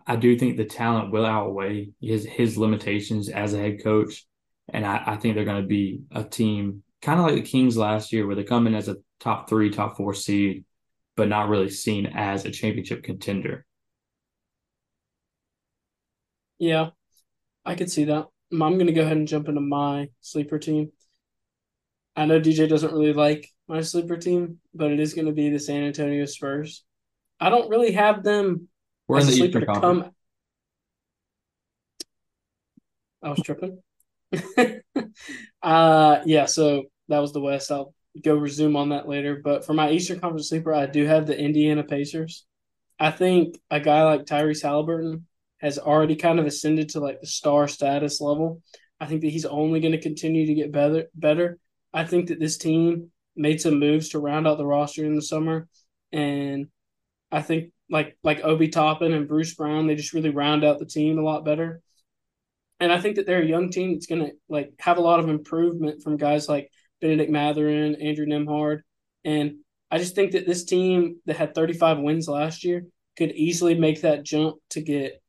I 0.06 0.16
do 0.16 0.38
think 0.38 0.56
the 0.56 0.64
talent 0.64 1.10
will 1.10 1.24
outweigh 1.24 1.90
his 2.00 2.24
his 2.26 2.58
limitations 2.58 3.28
as 3.28 3.54
a 3.54 3.58
head 3.58 3.82
coach. 3.82 4.26
And 4.68 4.86
I, 4.86 5.02
I 5.06 5.16
think 5.16 5.34
they're 5.34 5.44
going 5.44 5.62
to 5.62 5.68
be 5.68 6.02
a 6.10 6.22
team 6.22 6.82
kind 7.00 7.18
of 7.18 7.26
like 7.26 7.34
the 7.34 7.42
Kings 7.42 7.76
last 7.76 8.12
year, 8.12 8.26
where 8.26 8.36
they 8.36 8.44
come 8.44 8.66
in 8.66 8.74
as 8.74 8.88
a 8.88 8.96
top 9.20 9.48
three, 9.48 9.70
top 9.70 9.96
four 9.96 10.14
seed, 10.14 10.64
but 11.16 11.28
not 11.28 11.48
really 11.48 11.68
seen 11.68 12.06
as 12.06 12.44
a 12.44 12.50
championship 12.50 13.02
contender. 13.02 13.66
Yeah, 16.58 16.90
I 17.64 17.74
could 17.74 17.90
see 17.90 18.04
that. 18.04 18.28
I'm 18.52 18.58
going 18.58 18.86
to 18.86 18.92
go 18.92 19.02
ahead 19.02 19.16
and 19.16 19.26
jump 19.26 19.48
into 19.48 19.60
my 19.60 20.10
sleeper 20.20 20.58
team. 20.58 20.92
I 22.14 22.26
know 22.26 22.40
DJ 22.40 22.68
doesn't 22.68 22.92
really 22.92 23.12
like 23.12 23.48
my 23.68 23.80
sleeper 23.80 24.16
team, 24.16 24.58
but 24.74 24.90
it 24.90 25.00
is 25.00 25.14
going 25.14 25.26
to 25.26 25.32
be 25.32 25.48
the 25.50 25.58
San 25.58 25.84
Antonio 25.84 26.24
Spurs. 26.26 26.84
I 27.40 27.48
don't 27.48 27.70
really 27.70 27.92
have 27.92 28.22
them 28.22 28.68
We're 29.08 29.18
as 29.18 29.28
a 29.28 29.32
sleeper 29.32 29.60
to 29.60 29.66
come. 29.66 30.10
I 33.22 33.30
was 33.30 33.40
tripping. 33.40 33.78
uh 35.62 36.20
yeah, 36.24 36.46
so 36.46 36.84
that 37.08 37.18
was 37.18 37.32
the 37.32 37.40
West. 37.40 37.70
I'll 37.70 37.94
go 38.22 38.34
resume 38.34 38.76
on 38.76 38.88
that 38.90 39.08
later. 39.08 39.40
But 39.42 39.64
for 39.64 39.74
my 39.74 39.90
Eastern 39.90 40.20
Conference 40.20 40.48
sleeper, 40.48 40.74
I 40.74 40.86
do 40.86 41.06
have 41.06 41.26
the 41.26 41.38
Indiana 41.38 41.84
Pacers. 41.84 42.44
I 42.98 43.10
think 43.10 43.58
a 43.70 43.80
guy 43.80 44.02
like 44.04 44.24
Tyrese 44.24 44.62
Halliburton 44.62 45.26
has 45.58 45.78
already 45.78 46.16
kind 46.16 46.38
of 46.38 46.46
ascended 46.46 46.90
to 46.90 47.00
like 47.00 47.20
the 47.20 47.26
star 47.26 47.68
status 47.68 48.20
level. 48.20 48.62
I 49.00 49.06
think 49.06 49.22
that 49.22 49.30
he's 49.30 49.46
only 49.46 49.80
going 49.80 49.92
to 49.92 50.00
continue 50.00 50.46
to 50.46 50.54
get 50.54 50.72
better 50.72 51.06
better 51.14 51.58
I 51.92 52.04
think 52.04 52.28
that 52.28 52.40
this 52.40 52.58
team 52.58 53.10
made 53.36 53.60
some 53.60 53.78
moves 53.78 54.10
to 54.10 54.18
round 54.18 54.46
out 54.46 54.58
the 54.58 54.66
roster 54.66 55.04
in 55.04 55.14
the 55.14 55.22
summer, 55.22 55.68
and 56.12 56.68
I 57.30 57.42
think 57.42 57.72
like 57.90 58.16
like 58.22 58.44
Obi 58.44 58.68
Toppin 58.68 59.12
and 59.12 59.28
Bruce 59.28 59.54
Brown, 59.54 59.86
they 59.86 59.94
just 59.94 60.12
really 60.12 60.30
round 60.30 60.64
out 60.64 60.78
the 60.78 60.86
team 60.86 61.18
a 61.18 61.22
lot 61.22 61.44
better. 61.44 61.82
And 62.80 62.92
I 62.92 63.00
think 63.00 63.16
that 63.16 63.26
they're 63.26 63.42
a 63.42 63.46
young 63.46 63.70
team 63.70 63.94
that's 63.94 64.06
gonna 64.06 64.30
like 64.48 64.72
have 64.80 64.98
a 64.98 65.02
lot 65.02 65.20
of 65.20 65.28
improvement 65.28 66.02
from 66.02 66.16
guys 66.16 66.48
like 66.48 66.70
Benedict 67.00 67.30
Mathurin, 67.30 67.96
Andrew 67.96 68.26
Nembhard, 68.26 68.80
and 69.24 69.56
I 69.90 69.98
just 69.98 70.14
think 70.14 70.32
that 70.32 70.46
this 70.46 70.64
team 70.64 71.20
that 71.26 71.36
had 71.36 71.54
35 71.54 71.98
wins 71.98 72.26
last 72.26 72.64
year 72.64 72.86
could 73.18 73.32
easily 73.32 73.74
make 73.74 74.00
that 74.00 74.24
jump 74.24 74.56
to 74.70 74.80
get 74.80 75.22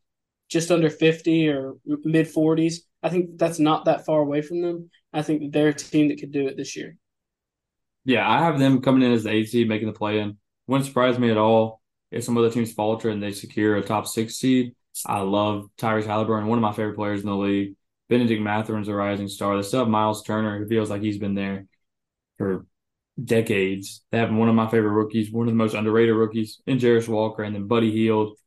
just 0.48 0.72
under 0.72 0.90
50 0.90 1.50
or 1.50 1.74
mid 1.86 2.28
40s. 2.28 2.76
I 3.02 3.10
think 3.10 3.38
that's 3.38 3.60
not 3.60 3.86
that 3.86 4.06
far 4.06 4.22
away 4.22 4.42
from 4.42 4.62
them. 4.62 4.90
I 5.14 5.22
think 5.22 5.54
they're 5.54 5.70
a 5.70 5.74
team 5.74 6.10
that 6.10 6.20
could 6.20 6.32
do 6.32 6.48
it 6.48 6.58
this 6.58 6.76
year. 6.76 6.98
Yeah, 8.06 8.30
I 8.30 8.40
have 8.40 8.60
them 8.60 8.82
coming 8.82 9.04
in 9.04 9.14
as 9.14 9.24
the 9.24 9.32
eight 9.32 9.50
seed, 9.50 9.70
making 9.70 9.88
the 9.88 9.94
play 9.94 10.20
in. 10.20 10.38
Wouldn't 10.68 10.88
surprise 10.88 11.20
me 11.20 11.30
at 11.30 11.38
all 11.38 11.82
if 12.12 12.24
some 12.24 12.38
other 12.38 12.50
teams 12.50 12.74
falter 12.74 13.10
and 13.10 13.22
they 13.22 13.32
secure 13.32 13.76
a 13.76 13.82
top 13.82 14.08
six 14.08 14.36
seed. 14.36 14.76
I 15.06 15.22
love 15.22 15.70
Tyrese 15.78 16.06
Halliburton, 16.06 16.48
one 16.48 16.58
of 16.58 16.62
my 16.62 16.74
favorite 16.74 16.96
players 16.96 17.22
in 17.22 17.28
the 17.28 17.36
league. 17.36 17.76
Benedict 18.10 18.42
Mathurin's 18.42 18.88
a 18.88 18.94
rising 18.94 19.28
star. 19.28 19.56
They 19.56 19.64
still 19.64 19.80
have 19.80 19.88
Miles 19.90 20.24
Turner, 20.24 20.60
who 20.60 20.68
feels 20.68 20.90
like 20.90 21.02
he's 21.02 21.18
been 21.18 21.36
there 21.36 21.66
for 22.38 22.66
decades. 23.22 24.02
They 24.12 24.20
have 24.20 24.34
one 24.34 24.50
of 24.50 24.56
my 24.56 24.70
favorite 24.70 24.92
rookies, 24.92 25.32
one 25.32 25.48
of 25.48 25.54
the 25.54 25.58
most 25.58 25.74
underrated 25.74 26.16
rookies 26.16 26.62
in 26.68 26.78
Jarace 26.78 27.08
Walker, 27.08 27.44
and 27.44 27.56
then 27.56 27.68
Buddy 27.68 27.92
Hield, 27.92 28.38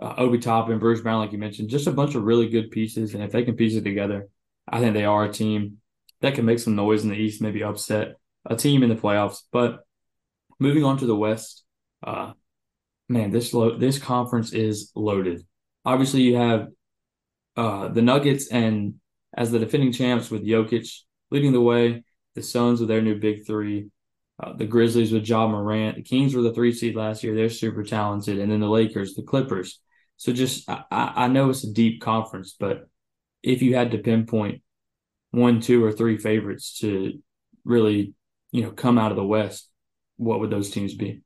uh, 0.00 0.14
Obi 0.16 0.38
Toppin, 0.38 0.78
Bruce 0.78 1.00
Brown, 1.00 1.20
like 1.20 1.32
you 1.32 1.38
mentioned. 1.38 1.68
Just 1.68 1.86
a 1.86 1.92
bunch 1.92 2.14
of 2.14 2.22
really 2.22 2.48
good 2.48 2.70
pieces. 2.70 3.14
And 3.14 3.22
if 3.22 3.32
they 3.32 3.42
can 3.42 3.56
piece 3.56 3.74
it 3.74 3.84
together, 3.84 4.28
I 4.66 4.80
think 4.80 4.94
they 4.94 5.04
are 5.04 5.24
a 5.24 5.32
team 5.32 5.79
that 6.20 6.34
can 6.34 6.44
make 6.44 6.58
some 6.58 6.76
noise 6.76 7.02
in 7.02 7.10
the 7.10 7.16
East, 7.16 7.42
maybe 7.42 7.62
upset 7.62 8.16
a 8.46 8.56
team 8.56 8.82
in 8.82 8.88
the 8.88 8.94
playoffs. 8.94 9.42
But 9.52 9.80
moving 10.58 10.84
on 10.84 10.98
to 10.98 11.06
the 11.06 11.16
West, 11.16 11.64
uh, 12.02 12.32
man, 13.08 13.30
this 13.30 13.52
lo- 13.52 13.78
this 13.78 13.98
conference 13.98 14.52
is 14.52 14.92
loaded. 14.94 15.42
Obviously, 15.84 16.22
you 16.22 16.36
have 16.36 16.68
uh, 17.56 17.88
the 17.88 18.02
Nuggets 18.02 18.48
and 18.48 18.94
as 19.36 19.50
the 19.50 19.58
defending 19.58 19.92
champs 19.92 20.30
with 20.30 20.46
Jokic 20.46 20.90
leading 21.30 21.52
the 21.52 21.60
way, 21.60 22.04
the 22.34 22.42
Suns 22.42 22.80
with 22.80 22.88
their 22.88 23.02
new 23.02 23.18
big 23.18 23.46
three, 23.46 23.88
uh, 24.42 24.54
the 24.54 24.64
Grizzlies 24.64 25.12
with 25.12 25.28
Ja 25.28 25.46
Morant, 25.46 25.96
the 25.96 26.02
Kings 26.02 26.34
were 26.34 26.42
the 26.42 26.52
three 26.52 26.72
seed 26.72 26.96
last 26.96 27.22
year. 27.22 27.34
They're 27.34 27.50
super 27.50 27.84
talented, 27.84 28.38
and 28.38 28.50
then 28.50 28.60
the 28.60 28.68
Lakers, 28.68 29.14
the 29.14 29.22
Clippers. 29.22 29.80
So 30.16 30.32
just 30.32 30.68
I, 30.68 30.84
I 30.90 31.28
know 31.28 31.50
it's 31.50 31.64
a 31.64 31.72
deep 31.72 32.00
conference, 32.00 32.54
but 32.58 32.88
if 33.42 33.62
you 33.62 33.74
had 33.74 33.92
to 33.92 33.98
pinpoint 33.98 34.62
one, 35.30 35.60
two, 35.60 35.84
or 35.84 35.92
three 35.92 36.18
favorites 36.18 36.78
to 36.80 37.20
really, 37.64 38.14
you 38.52 38.62
know, 38.62 38.70
come 38.70 38.98
out 38.98 39.12
of 39.12 39.16
the 39.16 39.24
West, 39.24 39.68
what 40.16 40.40
would 40.40 40.50
those 40.50 40.70
teams 40.70 40.94
be? 40.94 41.22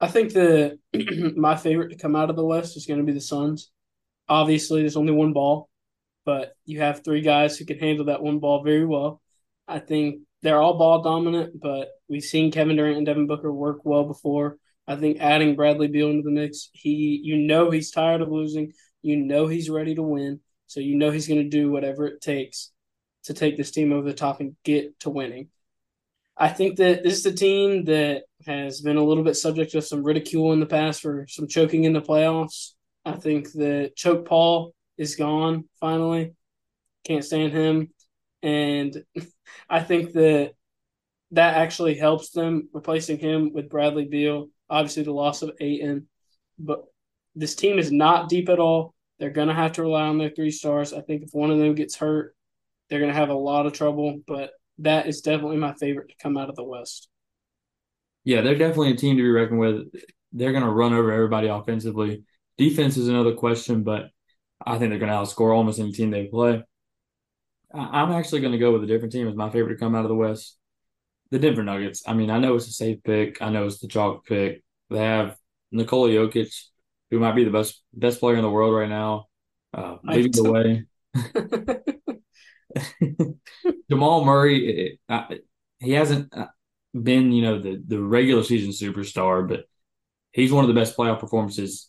I 0.00 0.08
think 0.08 0.32
the 0.32 0.78
my 1.36 1.56
favorite 1.56 1.90
to 1.90 1.96
come 1.96 2.16
out 2.16 2.30
of 2.30 2.36
the 2.36 2.44
West 2.44 2.76
is 2.76 2.86
going 2.86 3.00
to 3.00 3.06
be 3.06 3.12
the 3.12 3.20
Suns. 3.20 3.70
Obviously, 4.28 4.80
there's 4.80 4.96
only 4.96 5.12
one 5.12 5.32
ball, 5.32 5.68
but 6.24 6.54
you 6.64 6.80
have 6.80 7.04
three 7.04 7.20
guys 7.20 7.56
who 7.56 7.64
can 7.64 7.78
handle 7.78 8.06
that 8.06 8.22
one 8.22 8.38
ball 8.38 8.62
very 8.62 8.84
well. 8.84 9.20
I 9.68 9.78
think 9.78 10.20
they're 10.42 10.60
all 10.60 10.76
ball 10.78 11.02
dominant, 11.02 11.60
but 11.60 11.88
we've 12.08 12.22
seen 12.22 12.52
Kevin 12.52 12.76
Durant 12.76 12.98
and 12.98 13.06
Devin 13.06 13.26
Booker 13.26 13.52
work 13.52 13.80
well 13.84 14.04
before. 14.04 14.58
I 14.86 14.96
think 14.96 15.18
adding 15.20 15.56
Bradley 15.56 15.88
Beal 15.88 16.10
into 16.10 16.22
the 16.22 16.30
mix, 16.30 16.68
he 16.72 17.20
you 17.22 17.36
know 17.38 17.70
he's 17.70 17.90
tired 17.90 18.20
of 18.20 18.30
losing. 18.30 18.72
You 19.02 19.16
know 19.16 19.46
he's 19.46 19.70
ready 19.70 19.94
to 19.94 20.02
win. 20.02 20.40
So 20.66 20.80
you 20.80 20.96
know 20.96 21.10
he's 21.10 21.28
going 21.28 21.42
to 21.42 21.48
do 21.48 21.70
whatever 21.70 22.06
it 22.06 22.20
takes 22.20 22.70
to 23.24 23.34
take 23.34 23.56
this 23.56 23.70
team 23.70 23.92
over 23.92 24.06
the 24.06 24.14
top 24.14 24.40
and 24.40 24.56
get 24.64 24.98
to 25.00 25.10
winning. 25.10 25.48
I 26.36 26.48
think 26.48 26.76
that 26.76 27.02
this 27.02 27.18
is 27.18 27.26
a 27.26 27.32
team 27.32 27.84
that 27.84 28.24
has 28.46 28.80
been 28.80 28.96
a 28.96 29.04
little 29.04 29.22
bit 29.22 29.36
subject 29.36 29.72
to 29.72 29.82
some 29.82 30.02
ridicule 30.02 30.52
in 30.52 30.60
the 30.60 30.66
past 30.66 31.00
for 31.00 31.26
some 31.28 31.46
choking 31.46 31.84
in 31.84 31.92
the 31.92 32.02
playoffs. 32.02 32.72
I 33.04 33.12
think 33.12 33.52
that 33.52 33.92
Choke 33.96 34.26
Paul 34.26 34.74
is 34.96 35.16
gone 35.16 35.68
finally. 35.80 36.34
Can't 37.04 37.24
stand 37.24 37.52
him. 37.52 37.90
And 38.42 39.04
I 39.68 39.80
think 39.80 40.12
that 40.12 40.54
that 41.30 41.54
actually 41.54 41.94
helps 41.94 42.30
them 42.30 42.68
replacing 42.72 43.18
him 43.18 43.52
with 43.52 43.68
Bradley 43.68 44.06
Beal. 44.06 44.48
Obviously, 44.68 45.02
the 45.02 45.12
loss 45.12 45.42
of 45.42 45.52
Ayton, 45.60 46.08
but 46.58 46.84
this 47.34 47.54
team 47.54 47.78
is 47.78 47.92
not 47.92 48.28
deep 48.28 48.48
at 48.48 48.58
all. 48.58 48.93
They're 49.18 49.30
going 49.30 49.48
to 49.48 49.54
have 49.54 49.72
to 49.72 49.82
rely 49.82 50.02
on 50.02 50.18
their 50.18 50.30
three 50.30 50.50
stars. 50.50 50.92
I 50.92 51.00
think 51.00 51.22
if 51.22 51.30
one 51.32 51.50
of 51.50 51.58
them 51.58 51.74
gets 51.74 51.96
hurt, 51.96 52.34
they're 52.88 52.98
going 52.98 53.12
to 53.12 53.18
have 53.18 53.30
a 53.30 53.34
lot 53.34 53.66
of 53.66 53.72
trouble. 53.72 54.20
But 54.26 54.50
that 54.78 55.06
is 55.06 55.20
definitely 55.20 55.56
my 55.56 55.74
favorite 55.74 56.08
to 56.08 56.22
come 56.22 56.36
out 56.36 56.48
of 56.48 56.56
the 56.56 56.64
West. 56.64 57.08
Yeah, 58.24 58.40
they're 58.40 58.58
definitely 58.58 58.92
a 58.92 58.96
team 58.96 59.16
to 59.16 59.22
be 59.22 59.30
reckoned 59.30 59.60
with. 59.60 59.94
They're 60.32 60.52
going 60.52 60.64
to 60.64 60.70
run 60.70 60.94
over 60.94 61.12
everybody 61.12 61.48
offensively. 61.48 62.24
Defense 62.58 62.96
is 62.96 63.08
another 63.08 63.34
question, 63.34 63.82
but 63.82 64.06
I 64.64 64.78
think 64.78 64.90
they're 64.90 64.98
going 64.98 65.12
to 65.12 65.16
outscore 65.16 65.54
almost 65.54 65.78
any 65.78 65.92
team 65.92 66.10
they 66.10 66.26
play. 66.26 66.62
I'm 67.72 68.12
actually 68.12 68.40
going 68.40 68.52
to 68.52 68.58
go 68.58 68.72
with 68.72 68.84
a 68.84 68.86
different 68.86 69.12
team 69.12 69.28
as 69.28 69.34
my 69.34 69.50
favorite 69.50 69.74
to 69.74 69.80
come 69.80 69.94
out 69.94 70.04
of 70.04 70.08
the 70.08 70.14
West. 70.14 70.56
The 71.30 71.38
Denver 71.38 71.64
Nuggets. 71.64 72.04
I 72.06 72.14
mean, 72.14 72.30
I 72.30 72.38
know 72.38 72.54
it's 72.54 72.68
a 72.68 72.72
safe 72.72 73.02
pick. 73.02 73.42
I 73.42 73.50
know 73.50 73.66
it's 73.66 73.80
the 73.80 73.88
chalk 73.88 74.24
pick. 74.26 74.62
They 74.90 74.98
have 74.98 75.36
Nikola 75.72 76.10
Jokic, 76.10 76.54
who 77.14 77.20
might 77.20 77.36
be 77.36 77.44
the 77.44 77.50
best 77.50 77.80
best 77.92 78.18
player 78.18 78.34
in 78.34 78.42
the 78.42 78.50
world 78.50 78.74
right 78.74 78.88
now, 78.88 79.28
uh, 79.72 79.98
leading 80.02 80.32
the 80.32 80.50
way. 80.50 80.84
Jamal 83.88 84.24
Murray, 84.24 84.98
it, 85.08 85.46
he 85.78 85.92
hasn't 85.92 86.36
uh, 86.36 86.46
been, 87.00 87.30
you 87.30 87.42
know, 87.42 87.60
the 87.60 87.80
the 87.86 88.02
regular 88.02 88.42
season 88.42 88.72
superstar, 88.72 89.48
but 89.48 89.66
he's 90.32 90.52
one 90.52 90.64
of 90.64 90.68
the 90.68 90.74
best 90.74 90.96
playoff 90.96 91.20
performances, 91.20 91.88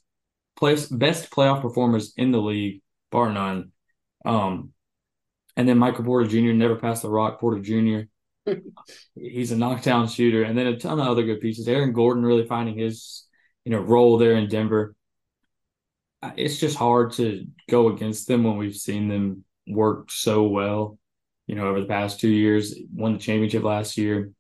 place 0.55 0.86
best 0.86 1.32
playoff 1.32 1.63
performers 1.63 2.13
in 2.17 2.32
the 2.32 2.39
league, 2.39 2.84
bar 3.12 3.34
none. 3.34 3.72
Um, 4.25 4.74
and 5.58 5.67
then 5.67 5.79
Michael 5.79 6.05
Porter 6.05 6.29
Jr. 6.29 6.53
never 6.53 6.75
passed 6.75 7.01
the 7.01 7.10
rock. 7.10 7.39
Porter 7.39 7.62
Jr. 7.62 8.08
he's 9.15 9.51
a 9.51 9.58
knockdown 9.58 10.08
shooter, 10.08 10.44
and 10.44 10.55
then 10.55 10.67
a 10.67 10.77
ton 10.77 11.00
of 11.00 11.08
other 11.08 11.24
good 11.24 11.41
pieces. 11.41 11.67
Aaron 11.67 11.94
Gordon 11.94 12.24
really 12.24 12.46
finding 12.46 12.77
his, 12.77 13.25
you 13.63 13.72
know, 13.72 13.79
role 13.79 14.20
there 14.20 14.36
in 14.36 14.50
Denver. 14.50 14.96
It's 16.36 16.58
just 16.58 16.77
hard 16.77 17.13
to 17.13 17.46
go 17.70 17.89
against 17.89 18.27
them 18.27 18.44
when 18.44 18.58
we've 18.58 18.75
seen 18.75 19.08
them 19.08 19.44
work 19.67 20.12
so 20.12 20.44
well, 20.44 21.00
you 21.48 21.55
know, 21.55 21.67
over 21.67 21.82
the 21.82 21.88
past 21.88 22.20
two 22.20 22.29
years. 22.29 22.75
Won 22.94 23.13
the 23.13 23.20
championship 23.20 23.63
last 23.63 23.98
year, 23.98 24.32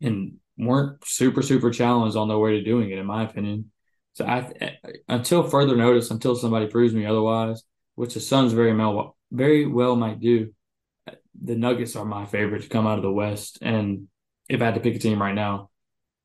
and 0.00 0.38
weren't 0.56 1.04
super 1.04 1.42
super 1.42 1.70
challenged 1.70 2.16
on 2.16 2.28
their 2.28 2.38
way 2.38 2.52
to 2.52 2.64
doing 2.64 2.90
it, 2.90 2.98
in 2.98 3.06
my 3.06 3.24
opinion. 3.24 3.70
So 4.14 4.26
I, 4.26 4.78
until 5.08 5.44
further 5.44 5.76
notice, 5.76 6.10
until 6.10 6.34
somebody 6.34 6.66
proves 6.66 6.94
me 6.94 7.06
otherwise, 7.06 7.62
which 7.94 8.14
the 8.14 8.20
Suns 8.20 8.52
very 8.52 8.74
well 8.74 9.16
very 9.30 9.66
well 9.66 9.96
might 9.96 10.20
do. 10.20 10.52
The 11.40 11.54
Nuggets 11.54 11.94
are 11.94 12.04
my 12.04 12.26
favorite 12.26 12.62
to 12.62 12.68
come 12.68 12.86
out 12.86 12.98
of 12.98 13.04
the 13.04 13.12
West, 13.12 13.58
and 13.62 14.08
if 14.48 14.60
I 14.60 14.66
had 14.66 14.74
to 14.74 14.80
pick 14.80 14.96
a 14.96 14.98
team 14.98 15.22
right 15.22 15.34
now, 15.34 15.70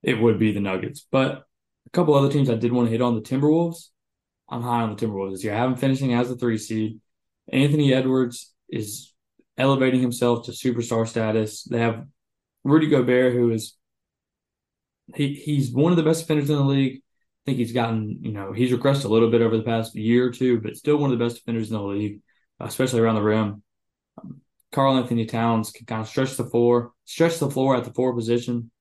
it 0.01 0.19
would 0.19 0.39
be 0.39 0.51
the 0.51 0.59
Nuggets. 0.59 1.05
But 1.11 1.43
a 1.85 1.89
couple 1.91 2.15
other 2.15 2.31
teams 2.31 2.49
I 2.49 2.55
did 2.55 2.71
want 2.71 2.87
to 2.87 2.91
hit 2.91 3.01
on 3.01 3.15
the 3.15 3.21
Timberwolves. 3.21 3.89
I'm 4.49 4.61
high 4.61 4.81
on 4.81 4.95
the 4.95 5.05
Timberwolves 5.05 5.31
this 5.31 5.43
year. 5.43 5.53
I 5.53 5.57
have 5.57 5.69
them 5.71 5.79
finishing 5.79 6.13
as 6.13 6.29
a 6.29 6.35
three 6.35 6.57
seed. 6.57 6.99
Anthony 7.51 7.93
Edwards 7.93 8.53
is 8.69 9.13
elevating 9.57 10.01
himself 10.01 10.45
to 10.45 10.51
superstar 10.51 11.07
status. 11.07 11.63
They 11.63 11.79
have 11.79 12.05
Rudy 12.63 12.87
Gobert, 12.87 13.33
who 13.33 13.51
is 13.51 13.75
he 15.15 15.33
he's 15.33 15.71
one 15.71 15.91
of 15.91 15.97
the 15.97 16.03
best 16.03 16.21
defenders 16.21 16.49
in 16.49 16.55
the 16.55 16.63
league. 16.63 17.01
I 17.01 17.43
think 17.45 17.57
he's 17.57 17.73
gotten, 17.73 18.19
you 18.21 18.31
know, 18.31 18.53
he's 18.53 18.71
regressed 18.71 19.03
a 19.03 19.09
little 19.09 19.29
bit 19.29 19.41
over 19.41 19.57
the 19.57 19.63
past 19.63 19.95
year 19.95 20.27
or 20.27 20.31
two, 20.31 20.61
but 20.61 20.77
still 20.77 20.95
one 20.95 21.11
of 21.11 21.19
the 21.19 21.23
best 21.23 21.37
defenders 21.37 21.69
in 21.69 21.75
the 21.75 21.83
league, 21.83 22.21
especially 22.61 23.01
around 23.01 23.15
the 23.15 23.21
rim. 23.21 23.63
Um, 24.21 24.41
Karl-Anthony 24.71 25.25
Towns 25.25 25.71
can 25.71 25.85
kind 25.85 26.01
of 26.01 26.07
stretch 26.07 26.37
the 26.37 26.45
floor, 26.45 26.93
stretch 27.03 27.39
the 27.39 27.51
floor 27.51 27.75
at 27.75 27.83
the 27.83 27.93
four 27.93 28.15
position. 28.15 28.71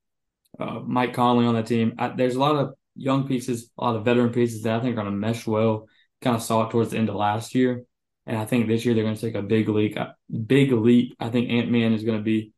Uh, 0.60 0.80
Mike 0.86 1.12
Conley 1.12 1.44
on 1.44 1.54
that 1.54 1.66
team. 1.66 1.94
I, 1.98 2.08
there's 2.08 2.36
a 2.36 2.40
lot 2.40 2.54
of 2.54 2.74
young 2.94 3.26
pieces, 3.26 3.70
a 3.78 3.84
lot 3.84 3.96
of 3.96 4.04
veteran 4.04 4.30
pieces 4.30 4.62
that 4.62 4.74
I 4.74 4.80
think 4.80 4.92
are 4.92 5.02
going 5.02 5.06
to 5.06 5.12
mesh 5.12 5.46
well. 5.46 5.88
Kind 6.20 6.36
of 6.36 6.42
saw 6.42 6.66
it 6.66 6.70
towards 6.70 6.90
the 6.90 6.98
end 6.98 7.08
of 7.08 7.16
last 7.16 7.54
year. 7.54 7.84
And 8.26 8.36
I 8.36 8.44
think 8.44 8.66
this 8.66 8.84
year 8.84 8.94
they're 8.94 9.04
going 9.04 9.16
to 9.16 9.20
take 9.20 9.34
a 9.34 9.42
big 9.42 9.68
leap. 9.68 9.98
Big 10.46 10.72
leap. 10.72 11.16
I 11.18 11.28
think 11.28 11.50
Ant 11.50 11.70
Man 11.70 11.92
is 11.92 12.04
going 12.04 12.18
to 12.18 12.24
be, 12.24 12.52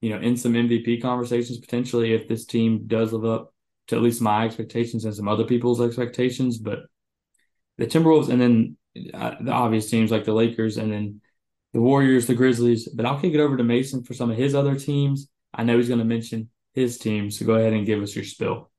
you 0.00 0.10
know, 0.10 0.20
in 0.20 0.36
some 0.36 0.52
MVP 0.52 1.02
conversations 1.02 1.58
potentially 1.58 2.12
if 2.12 2.28
this 2.28 2.46
team 2.46 2.84
does 2.86 3.12
live 3.12 3.24
up 3.24 3.52
to 3.88 3.96
at 3.96 4.02
least 4.02 4.20
my 4.20 4.44
expectations 4.44 5.04
and 5.04 5.14
some 5.14 5.28
other 5.28 5.44
people's 5.44 5.80
expectations. 5.80 6.58
But 6.58 6.80
the 7.78 7.86
Timberwolves 7.86 8.28
and 8.28 8.40
then 8.40 8.76
uh, 9.12 9.34
the 9.40 9.52
obvious 9.52 9.90
teams 9.90 10.10
like 10.10 10.24
the 10.24 10.32
Lakers 10.32 10.76
and 10.76 10.92
then 10.92 11.20
the 11.72 11.80
Warriors, 11.80 12.26
the 12.26 12.34
Grizzlies. 12.34 12.88
But 12.88 13.06
I'll 13.06 13.20
kick 13.20 13.34
it 13.34 13.40
over 13.40 13.56
to 13.56 13.64
Mason 13.64 14.04
for 14.04 14.14
some 14.14 14.30
of 14.30 14.36
his 14.36 14.54
other 14.54 14.78
teams. 14.78 15.28
I 15.52 15.64
know 15.64 15.76
he's 15.76 15.88
going 15.88 15.98
to 15.98 16.04
mention 16.04 16.50
his 16.74 16.98
team, 16.98 17.30
so 17.30 17.44
go 17.44 17.54
ahead 17.54 17.72
and 17.72 17.86
give 17.86 18.02
us 18.02 18.14
your 18.14 18.24
spill. 18.24 18.70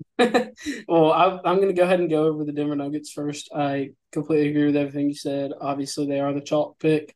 well, 0.18 1.12
I, 1.12 1.40
am 1.44 1.56
going 1.56 1.68
to 1.68 1.72
go 1.72 1.84
ahead 1.84 2.00
and 2.00 2.10
go 2.10 2.26
over 2.26 2.44
the 2.44 2.52
Denver 2.52 2.76
Nuggets 2.76 3.12
first. 3.12 3.50
I 3.54 3.90
completely 4.12 4.48
agree 4.48 4.66
with 4.66 4.76
everything 4.76 5.08
you 5.08 5.14
said. 5.14 5.52
Obviously, 5.60 6.06
they 6.06 6.20
are 6.20 6.32
the 6.32 6.40
chalk 6.40 6.78
pick. 6.78 7.14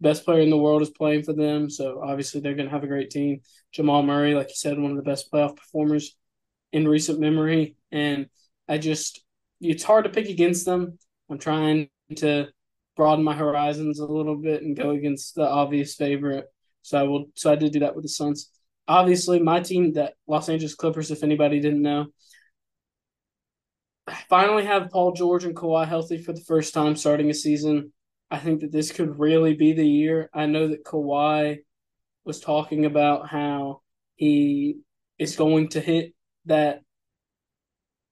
Best 0.00 0.24
player 0.24 0.40
in 0.40 0.50
the 0.50 0.56
world 0.56 0.82
is 0.82 0.90
playing 0.90 1.24
for 1.24 1.32
them, 1.32 1.68
so 1.68 2.00
obviously 2.02 2.40
they're 2.40 2.54
going 2.54 2.68
to 2.68 2.72
have 2.72 2.84
a 2.84 2.88
great 2.88 3.10
team. 3.10 3.40
Jamal 3.72 4.02
Murray, 4.02 4.34
like 4.34 4.48
you 4.48 4.54
said, 4.54 4.78
one 4.78 4.92
of 4.92 4.96
the 4.96 5.02
best 5.02 5.30
playoff 5.32 5.56
performers 5.56 6.16
in 6.72 6.86
recent 6.86 7.18
memory, 7.18 7.76
and 7.90 8.28
I 8.68 8.78
just 8.78 9.24
it's 9.60 9.82
hard 9.82 10.04
to 10.04 10.10
pick 10.10 10.28
against 10.28 10.64
them. 10.64 10.98
I'm 11.28 11.38
trying 11.38 11.88
to 12.16 12.46
broaden 12.96 13.24
my 13.24 13.34
horizons 13.34 13.98
a 13.98 14.06
little 14.06 14.36
bit 14.36 14.62
and 14.62 14.76
go 14.76 14.90
against 14.90 15.34
the 15.34 15.48
obvious 15.48 15.96
favorite. 15.96 16.46
So 16.82 16.98
I 16.98 17.02
will. 17.02 17.26
So 17.34 17.50
I 17.50 17.56
did 17.56 17.72
do 17.72 17.80
that 17.80 17.96
with 17.96 18.04
the 18.04 18.08
Suns 18.08 18.50
obviously 18.88 19.38
my 19.38 19.60
team, 19.60 19.92
that 19.92 20.14
Los 20.26 20.48
Angeles 20.48 20.74
Clippers, 20.74 21.10
if 21.10 21.22
anybody 21.22 21.60
didn't 21.60 21.82
know, 21.82 22.06
finally 24.28 24.64
have 24.64 24.90
Paul 24.90 25.12
George 25.12 25.44
and 25.44 25.54
Kawhi 25.54 25.86
healthy 25.86 26.22
for 26.22 26.32
the 26.32 26.40
first 26.40 26.74
time 26.74 26.96
starting 26.96 27.30
a 27.30 27.34
season. 27.34 27.92
I 28.30 28.38
think 28.38 28.60
that 28.60 28.72
this 28.72 28.90
could 28.90 29.18
really 29.18 29.54
be 29.54 29.72
the 29.72 29.86
year. 29.86 30.28
I 30.34 30.46
know 30.46 30.68
that 30.68 30.84
Kawhi 30.84 31.58
was 32.24 32.40
talking 32.40 32.84
about 32.84 33.28
how 33.28 33.82
he 34.16 34.80
is 35.18 35.36
going 35.36 35.68
to 35.70 35.80
hit 35.80 36.14
that 36.46 36.80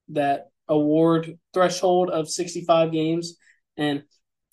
that 0.08 0.50
award 0.68 1.38
threshold 1.52 2.10
of 2.10 2.28
65 2.28 2.92
games 2.92 3.36
and 3.76 4.04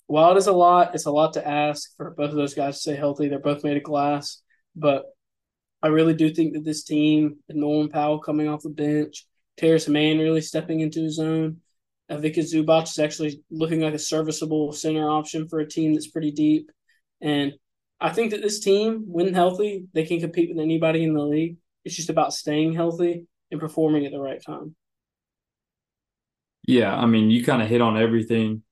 while 0.06 0.32
it 0.32 0.36
is 0.36 0.46
a 0.46 0.52
lot, 0.52 0.94
it's 0.94 1.06
a 1.06 1.10
lot 1.10 1.34
to 1.34 1.46
ask 1.46 1.96
for 1.96 2.10
both 2.10 2.30
of 2.30 2.36
those 2.36 2.54
guys 2.54 2.76
to 2.76 2.80
stay 2.80 2.96
healthy. 2.96 3.28
They're 3.28 3.38
both 3.38 3.64
made 3.64 3.76
of 3.76 3.82
glass, 3.82 4.42
but 4.76 5.04
I 5.84 5.88
really 5.88 6.14
do 6.14 6.32
think 6.32 6.54
that 6.54 6.64
this 6.64 6.82
team, 6.82 7.36
Norman 7.50 7.90
Powell 7.90 8.18
coming 8.18 8.48
off 8.48 8.62
the 8.62 8.70
bench, 8.70 9.26
Terance 9.58 9.86
Mann 9.86 10.18
really 10.18 10.40
stepping 10.40 10.80
into 10.80 11.02
his 11.02 11.18
own, 11.18 11.58
uh, 12.10 12.14
Ivica 12.14 12.40
Zubac 12.40 12.84
is 12.84 12.98
actually 12.98 13.42
looking 13.50 13.82
like 13.82 13.92
a 13.92 13.98
serviceable 13.98 14.72
center 14.72 15.06
option 15.06 15.46
for 15.46 15.60
a 15.60 15.68
team 15.68 15.92
that's 15.92 16.08
pretty 16.08 16.30
deep. 16.30 16.70
And 17.20 17.52
I 18.00 18.08
think 18.14 18.30
that 18.30 18.40
this 18.40 18.60
team, 18.60 19.04
when 19.08 19.34
healthy, 19.34 19.84
they 19.92 20.06
can 20.06 20.20
compete 20.20 20.48
with 20.48 20.58
anybody 20.58 21.04
in 21.04 21.12
the 21.12 21.22
league. 21.22 21.58
It's 21.84 21.94
just 21.94 22.08
about 22.08 22.32
staying 22.32 22.72
healthy 22.72 23.26
and 23.50 23.60
performing 23.60 24.06
at 24.06 24.12
the 24.12 24.20
right 24.20 24.42
time. 24.42 24.74
Yeah, 26.66 26.96
I 26.96 27.04
mean, 27.04 27.30
you 27.30 27.44
kind 27.44 27.60
of 27.60 27.68
hit 27.68 27.82
on 27.82 27.98
everything. 27.98 28.62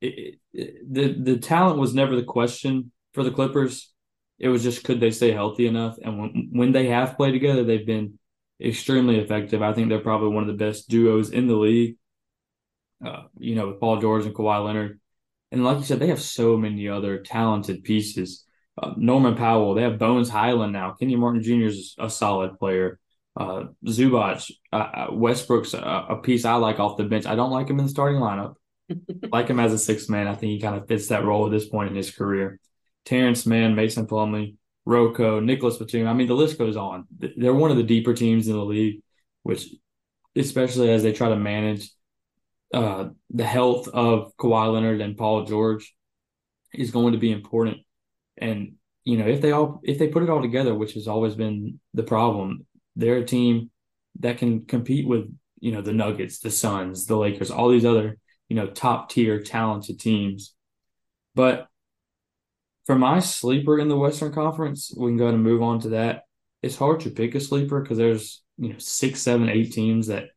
It, 0.00 0.40
it, 0.52 0.92
the 0.92 1.12
the 1.12 1.38
talent 1.38 1.78
was 1.78 1.94
never 1.94 2.16
the 2.16 2.24
question 2.24 2.90
for 3.14 3.22
the 3.22 3.30
Clippers. 3.30 3.92
It 4.38 4.48
was 4.48 4.62
just 4.62 4.84
could 4.84 5.00
they 5.00 5.10
stay 5.10 5.32
healthy 5.32 5.66
enough? 5.66 5.98
And 6.02 6.18
when 6.18 6.48
when 6.52 6.72
they 6.72 6.88
have 6.88 7.16
played 7.16 7.32
together, 7.32 7.64
they've 7.64 7.86
been 7.86 8.18
extremely 8.60 9.18
effective. 9.18 9.62
I 9.62 9.72
think 9.72 9.88
they're 9.88 10.00
probably 10.00 10.28
one 10.30 10.42
of 10.42 10.48
the 10.48 10.64
best 10.64 10.88
duos 10.88 11.30
in 11.30 11.46
the 11.46 11.56
league. 11.56 11.96
uh, 13.04 13.24
you 13.38 13.54
know, 13.54 13.68
with 13.68 13.80
Paul 13.80 14.00
George 14.00 14.24
and 14.26 14.34
Kawhi 14.34 14.64
Leonard. 14.64 15.00
And 15.52 15.64
like 15.64 15.78
you 15.78 15.84
said, 15.84 15.98
they 15.98 16.08
have 16.08 16.20
so 16.20 16.56
many 16.56 16.88
other 16.88 17.18
talented 17.18 17.84
pieces. 17.84 18.44
Uh, 18.80 18.92
Norman 18.96 19.36
Powell, 19.36 19.74
they 19.74 19.82
have 19.82 19.98
Bones 19.98 20.28
Hyland 20.28 20.72
now. 20.72 20.92
Kenny 20.92 21.16
Martin 21.16 21.42
Jr. 21.42 21.66
is 21.66 21.94
a 21.98 22.10
solid 22.10 22.58
player. 22.58 22.98
Uh, 23.36 23.64
Zubac, 23.86 24.50
uh, 24.72 24.76
uh 24.76 25.06
Westbrook's 25.12 25.74
a, 25.74 26.06
a, 26.10 26.16
piece 26.22 26.46
I 26.46 26.54
like 26.54 26.80
off 26.80 26.96
the 26.96 27.04
bench. 27.04 27.26
I 27.26 27.34
don't 27.34 27.50
like 27.50 27.68
him 27.68 27.78
in 27.78 27.84
the 27.84 27.90
starting 27.90 28.20
lineup. 28.20 28.54
like 29.32 29.48
him 29.48 29.60
as 29.60 29.74
a 29.74 29.78
sixth 29.78 30.08
man. 30.08 30.26
I 30.26 30.34
think 30.34 30.52
he 30.52 30.60
kind 30.60 30.76
of 30.76 30.88
fits 30.88 31.08
that 31.08 31.24
role 31.24 31.46
at 31.46 31.52
this 31.52 31.68
point 31.68 31.90
in 31.90 31.96
his 31.96 32.10
career. 32.10 32.58
Terance 33.06 33.46
Mann, 33.46 33.74
Mason 33.74 34.06
Plumlee, 34.06 34.56
Rocco, 34.84 35.40
Nicholas 35.40 35.78
Batum. 35.78 36.06
I 36.06 36.12
mean, 36.12 36.26
the 36.26 36.34
list 36.34 36.58
goes 36.58 36.76
on. 36.76 37.06
They're 37.10 37.54
one 37.54 37.70
of 37.70 37.76
the 37.76 37.82
deeper 37.82 38.12
teams 38.12 38.48
in 38.48 38.54
the 38.54 38.64
league, 38.64 39.00
which, 39.42 39.68
especially 40.34 40.90
as 40.90 41.02
they 41.02 41.12
try 41.12 41.28
to 41.28 41.36
manage 41.36 41.90
uh, 42.74 43.08
the 43.30 43.44
health 43.44 43.88
of 43.88 44.36
Kawhi 44.36 44.72
Leonard 44.72 45.00
and 45.00 45.16
Paul 45.16 45.44
George, 45.44 45.94
is 46.74 46.90
going 46.90 47.12
to 47.12 47.18
be 47.18 47.32
important. 47.32 47.78
And 48.36 48.74
you 49.04 49.16
know, 49.16 49.26
if 49.26 49.40
they 49.40 49.52
all 49.52 49.80
if 49.84 49.98
they 49.98 50.08
put 50.08 50.24
it 50.24 50.30
all 50.30 50.42
together, 50.42 50.74
which 50.74 50.94
has 50.94 51.08
always 51.08 51.34
been 51.34 51.80
the 51.94 52.02
problem, 52.02 52.66
they're 52.96 53.18
a 53.18 53.24
team 53.24 53.70
that 54.20 54.38
can 54.38 54.66
compete 54.66 55.06
with 55.06 55.32
you 55.60 55.72
know 55.72 55.80
the 55.80 55.92
Nuggets, 55.92 56.40
the 56.40 56.50
Suns, 56.50 57.06
the 57.06 57.16
Lakers, 57.16 57.50
all 57.50 57.68
these 57.68 57.84
other 57.84 58.18
you 58.48 58.56
know 58.56 58.66
top 58.66 59.10
tier 59.10 59.40
talented 59.42 60.00
teams. 60.00 60.54
But 61.34 61.68
for 62.86 62.94
my 62.96 63.18
sleeper 63.18 63.78
in 63.78 63.88
the 63.88 63.96
Western 63.96 64.32
Conference, 64.32 64.94
we 64.96 65.10
can 65.10 65.16
go 65.16 65.26
and 65.26 65.42
move 65.42 65.62
on 65.62 65.80
to 65.80 65.90
that. 65.90 66.22
It's 66.62 66.76
hard 66.76 67.00
to 67.00 67.10
pick 67.10 67.34
a 67.34 67.40
sleeper 67.40 67.80
because 67.80 67.98
there's 67.98 68.42
you 68.58 68.70
know 68.70 68.78
six, 68.78 69.20
seven, 69.20 69.48
eight 69.48 69.72
teams 69.72 70.06
that 70.06 70.28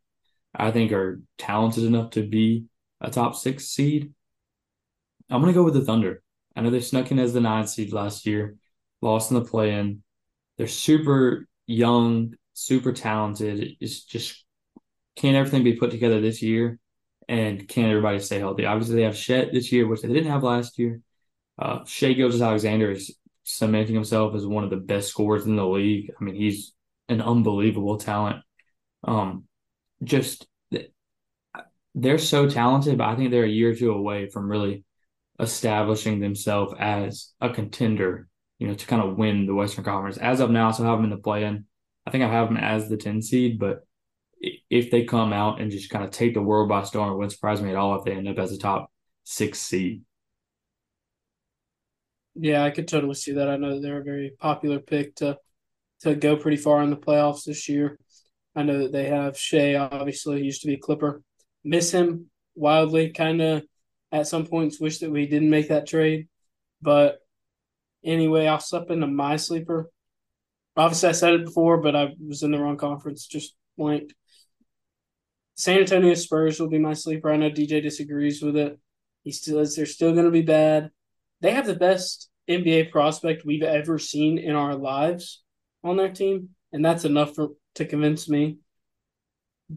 I 0.53 0.71
think 0.71 0.91
are 0.91 1.21
talented 1.37 1.83
enough 1.83 2.11
to 2.11 2.27
be 2.27 2.65
a 3.01 3.11
top 3.11 3.35
six 3.35 3.67
seed. 3.67 4.13
I'm 5.29 5.41
gonna 5.41 5.53
go 5.53 5.63
with 5.63 5.75
the 5.75 5.85
Thunder. 5.85 6.23
I 6.55 6.61
know 6.61 6.71
they 6.71 6.81
snuck 6.81 7.11
in 7.11 7.19
as 7.19 7.33
the 7.33 7.39
nine 7.39 7.67
seed 7.67 7.93
last 7.93 8.25
year, 8.25 8.55
lost 9.01 9.31
in 9.31 9.37
the 9.37 9.45
play 9.45 9.73
in. 9.75 10.03
They're 10.57 10.67
super 10.67 11.47
young, 11.67 12.33
super 12.53 12.91
talented. 12.91 13.77
It's 13.79 14.03
just 14.03 14.43
can't 15.15 15.35
everything 15.35 15.63
be 15.63 15.75
put 15.75 15.91
together 15.91 16.19
this 16.19 16.41
year? 16.41 16.79
And 17.27 17.67
can 17.67 17.85
everybody 17.85 18.19
stay 18.19 18.39
healthy? 18.39 18.65
Obviously, 18.65 18.95
they 18.95 19.03
have 19.03 19.15
Chet 19.15 19.53
this 19.53 19.71
year, 19.71 19.87
which 19.87 20.01
they 20.01 20.07
didn't 20.07 20.31
have 20.31 20.43
last 20.43 20.79
year. 20.79 21.01
Uh, 21.59 21.83
Shai 21.85 22.13
Gilgeous-Alexander 22.13 22.91
is 22.91 23.15
cementing 23.43 23.95
himself 23.95 24.33
as 24.35 24.45
one 24.45 24.63
of 24.63 24.69
the 24.69 24.77
best 24.77 25.09
scorers 25.09 25.45
in 25.45 25.55
the 25.55 25.65
league. 25.65 26.11
I 26.19 26.23
mean, 26.23 26.35
he's 26.35 26.73
an 27.09 27.21
unbelievable 27.21 27.97
talent. 27.97 28.43
Um, 29.03 29.45
just 30.03 30.47
they're 31.95 32.17
so 32.17 32.47
talented, 32.49 32.97
but 32.97 33.07
I 33.07 33.15
think 33.15 33.31
they're 33.31 33.43
a 33.43 33.49
year 33.49 33.71
or 33.71 33.75
two 33.75 33.91
away 33.91 34.29
from 34.29 34.49
really 34.49 34.83
establishing 35.39 36.19
themselves 36.19 36.73
as 36.79 37.33
a 37.41 37.49
contender, 37.49 38.27
you 38.59 38.67
know, 38.67 38.73
to 38.73 38.85
kind 38.85 39.01
of 39.01 39.17
win 39.17 39.45
the 39.45 39.55
Western 39.55 39.83
Conference. 39.83 40.17
As 40.17 40.39
of 40.39 40.51
now, 40.51 40.69
I 40.69 40.71
still 40.71 40.85
have 40.85 40.97
them 40.97 41.05
in 41.05 41.09
the 41.11 41.17
play 41.17 41.43
in. 41.43 41.65
I 42.05 42.11
think 42.11 42.23
I 42.23 42.31
have 42.31 42.47
them 42.47 42.57
as 42.57 42.89
the 42.89 42.97
10 42.97 43.21
seed, 43.21 43.59
but 43.59 43.85
if 44.69 44.91
they 44.91 45.03
come 45.03 45.33
out 45.33 45.59
and 45.59 45.71
just 45.71 45.89
kind 45.89 46.05
of 46.05 46.11
take 46.11 46.33
the 46.33 46.41
world 46.41 46.69
by 46.69 46.83
storm, 46.83 47.11
it 47.11 47.15
wouldn't 47.15 47.33
surprise 47.33 47.61
me 47.61 47.71
at 47.71 47.75
all 47.75 47.97
if 47.97 48.05
they 48.05 48.13
end 48.13 48.27
up 48.27 48.39
as 48.39 48.51
a 48.51 48.57
top 48.57 48.91
six 49.23 49.59
seed. 49.59 50.03
Yeah, 52.35 52.63
I 52.63 52.71
could 52.71 52.87
totally 52.87 53.15
see 53.15 53.33
that. 53.33 53.49
I 53.49 53.57
know 53.57 53.79
they're 53.81 54.01
a 54.01 54.03
very 54.03 54.31
popular 54.39 54.79
pick 54.79 55.15
to 55.15 55.37
to 56.01 56.15
go 56.15 56.37
pretty 56.37 56.57
far 56.57 56.81
in 56.81 56.89
the 56.89 56.95
playoffs 56.95 57.43
this 57.43 57.67
year. 57.67 57.99
I 58.55 58.63
know 58.63 58.79
that 58.83 58.91
they 58.91 59.05
have 59.05 59.37
Shai, 59.37 59.75
obviously, 59.75 60.43
used 60.43 60.61
to 60.61 60.67
be 60.67 60.77
Clipper. 60.77 61.21
Miss 61.63 61.91
him 61.91 62.29
wildly, 62.55 63.11
kind 63.11 63.41
of 63.41 63.63
at 64.11 64.27
some 64.27 64.45
points 64.45 64.79
wish 64.79 64.99
that 64.99 65.11
we 65.11 65.27
didn't 65.27 65.49
make 65.49 65.69
that 65.69 65.87
trade. 65.87 66.27
But 66.81 67.19
anyway, 68.03 68.47
I'll 68.47 68.59
slip 68.59 68.89
into 68.89 69.07
my 69.07 69.35
sleeper. 69.35 69.89
Obviously, 70.77 71.09
I 71.09 71.13
said 71.13 71.33
it 71.33 71.45
before, 71.45 71.77
but 71.77 71.95
I 71.95 72.13
was 72.25 72.43
in 72.43 72.51
the 72.51 72.59
wrong 72.59 72.77
conference, 72.77 73.27
just 73.27 73.55
blanked. 73.77 74.13
San 75.55 75.79
Antonio 75.79 76.13
Spurs 76.13 76.59
will 76.59 76.69
be 76.69 76.79
my 76.79 76.93
sleeper. 76.93 77.29
I 77.29 77.37
know 77.37 77.49
DJ 77.49 77.81
disagrees 77.81 78.41
with 78.41 78.55
it. 78.55 78.79
He 79.23 79.31
still 79.31 79.59
is. 79.59 79.75
They're 79.75 79.85
still 79.85 80.13
going 80.13 80.25
to 80.25 80.31
be 80.31 80.41
bad. 80.41 80.91
They 81.41 81.51
have 81.51 81.65
the 81.65 81.75
best 81.75 82.29
NBA 82.49 82.91
prospect 82.91 83.45
we've 83.45 83.63
ever 83.63 83.99
seen 83.99 84.37
in 84.37 84.55
our 84.55 84.75
lives 84.75 85.43
on 85.83 85.97
their 85.97 86.11
team, 86.11 86.49
and 86.71 86.83
that's 86.83 87.05
enough 87.05 87.35
for 87.35 87.49
to 87.75 87.85
convince 87.85 88.27
me. 88.27 88.57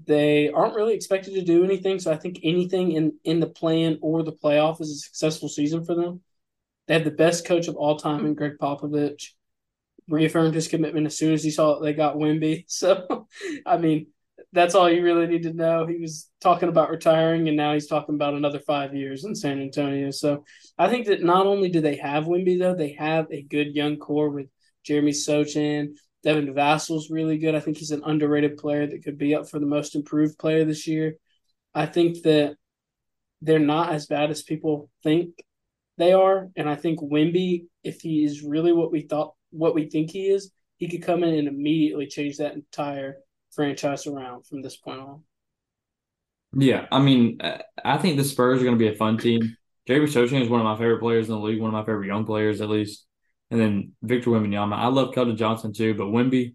They 0.07 0.49
aren't 0.49 0.75
really 0.75 0.95
expected 0.95 1.35
to 1.35 1.43
do 1.43 1.65
anything, 1.65 1.99
so 1.99 2.11
I 2.11 2.17
think 2.17 2.41
anything 2.43 2.93
in 2.93 3.19
in 3.25 3.41
the 3.41 3.47
plan 3.47 3.99
or 4.01 4.23
the 4.23 4.33
playoff 4.33 4.81
is 4.81 4.91
a 4.91 4.97
successful 4.97 5.49
season 5.49 5.85
for 5.85 5.95
them. 5.95 6.23
They 6.87 6.95
have 6.95 7.05
the 7.05 7.11
best 7.11 7.47
coach 7.47 7.69
of 7.69 7.77
all 7.77 7.97
time 7.97 8.27
in 8.27 8.35
Gregg 8.35 8.59
Popovich. 8.61 9.31
Reaffirmed 10.09 10.55
his 10.55 10.67
commitment 10.67 11.07
as 11.07 11.17
soon 11.17 11.33
as 11.33 11.45
he 11.45 11.51
saw 11.51 11.75
that 11.75 11.85
they 11.85 11.93
got 11.93 12.17
Wemby. 12.17 12.65
So, 12.69 13.29
I 13.65 13.77
mean, 13.77 14.09
that's 14.53 14.75
all 14.75 14.91
you 14.91 15.03
really 15.03 15.27
need 15.27 15.45
to 15.45 15.53
know. 15.53 15.87
He 15.87 15.99
was 15.99 16.29
talking 16.41 16.69
about 16.69 16.91
retiring, 16.91 17.49
and 17.49 17.57
now 17.57 17.73
he's 17.73 17.87
talking 17.87 18.15
about 18.15 18.35
another 18.35 18.61
five 18.61 18.95
years 18.95 19.25
in 19.25 19.35
San 19.35 19.61
Antonio. 19.61 20.11
So 20.11 20.45
I 20.77 20.89
think 20.89 21.07
that 21.07 21.23
not 21.23 21.47
only 21.47 21.71
do 21.71 21.81
they 21.81 21.97
have 21.97 22.25
Wemby, 22.25 22.59
though, 22.59 22.75
they 22.75 22.93
have 22.93 23.27
a 23.31 23.43
good 23.43 23.75
young 23.75 23.97
core 23.97 24.29
with 24.29 24.49
Jeremy 24.85 25.13
Sochan. 25.13 25.95
Devin 26.23 26.55
Vassell's 26.55 27.11
really 27.11 27.39
good. 27.39 27.55
I 27.55 27.61
think 27.61 27.79
he's 27.79 27.91
an 27.91 28.03
underrated 28.05 28.59
player 28.59 28.87
that 28.87 29.03
could 29.03 29.19
be 29.19 29.35
up 29.35 29.49
for 29.49 29.59
the 29.59 29.67
most 29.67 29.97
improved 29.97 30.39
player 30.39 30.65
this 30.65 30.87
year. 30.87 31.17
I 31.75 31.87
think 31.87 32.23
that 32.23 32.57
they're 33.41 33.59
not 33.59 33.93
as 33.93 34.07
bad 34.07 34.31
as 34.31 34.43
people 34.43 34.91
think 35.03 35.31
they 35.97 36.13
are. 36.13 36.49
And 36.57 36.69
I 36.69 36.77
think 36.77 37.01
Wemby, 37.01 37.65
if 37.83 38.01
he 38.03 38.25
is 38.25 38.43
really 38.43 38.73
what 38.73 38.93
we 38.93 39.01
thought, 39.01 39.35
what 39.51 39.75
we 39.75 39.89
think 39.89 40.11
he 40.11 40.29
is, 40.29 40.53
he 40.77 40.89
could 40.89 41.03
come 41.03 41.25
in 41.25 41.35
and 41.35 41.49
immediately 41.49 42.07
change 42.07 42.37
that 42.37 42.55
entire 42.55 43.17
franchise 43.53 44.07
around 44.07 44.47
from 44.47 44.63
this 44.63 44.77
point 44.77 45.01
on. 45.01 45.23
Yeah, 46.55 46.87
I 46.93 47.01
mean, 47.01 47.39
I 47.85 47.99
think 47.99 48.17
the 48.17 48.25
Spurs 48.25 48.61
are 48.61 48.65
going 48.65 48.79
to 48.79 48.85
be 48.85 48.93
a 48.93 48.97
fun 48.97 49.17
team. 49.17 49.57
Jeremy 49.87 50.07
Sochan 50.07 50.43
is 50.43 50.49
one 50.49 50.61
of 50.61 50.65
my 50.65 50.77
favorite 50.77 51.01
players 51.01 51.29
in 51.29 51.35
the 51.35 51.41
league, 51.41 51.61
one 51.61 51.69
of 51.69 51.75
my 51.75 51.83
favorite 51.83 52.07
young 52.07 52.25
players 52.25 52.61
at 52.61 52.69
least. 52.69 53.07
And 53.51 53.61
then 53.61 53.93
Victor 54.03 54.31
Wembanyama. 54.31 54.75
I 54.75 54.87
love 54.87 55.15
Keldon 55.15 55.37
Johnson 55.37 55.73
too, 55.73 55.95
but 55.95 56.07
Wemby 56.07 56.55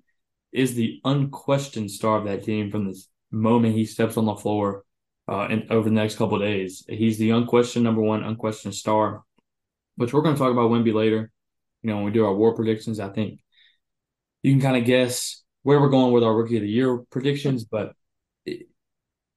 is 0.52 0.76
the 0.76 1.00
unquestioned 1.04 1.92
star 1.92 2.18
of 2.18 2.26
that 2.26 2.44
team 2.44 2.72
from 2.72 2.86
the 2.86 3.04
moment 3.32 3.76
he 3.76 3.86
steps 3.86 4.18
on 4.18 4.26
the 4.26 4.36
floor 4.36 4.84
uh, 5.28 5.48
and 5.50 5.72
over 5.72 5.90
the 5.90 5.96
next 5.96 6.16
couple 6.16 6.40
days. 6.40 6.86
He's 6.88 7.18
the 7.18 7.32
unquestioned 7.32 7.84
number 7.84 8.02
one, 8.02 8.24
unquestioned 8.24 8.76
star. 8.76 9.24
Which 9.96 10.14
we're 10.14 10.22
going 10.22 10.36
to 10.36 10.40
talk 10.40 10.52
about 10.52 10.70
Wemby 10.70 10.94
later. 10.94 11.32
You 11.82 11.90
know, 11.90 11.98
when 11.98 12.06
we 12.06 12.12
do 12.12 12.26
our 12.26 12.34
war 12.34 12.56
predictions, 12.56 13.00
I 13.00 13.10
think 13.10 13.40
you 14.44 14.54
can 14.54 14.62
kind 14.62 14.78
of 14.78 14.86
guess 14.86 15.44
where 15.68 15.82
we're 15.82 15.90
going 15.90 16.14
with 16.14 16.24
our 16.24 16.34
rookie 16.34 16.56
of 16.56 16.62
the 16.62 16.70
year 16.70 16.98
predictions, 17.10 17.66
but 17.66 17.92
it, 18.46 18.70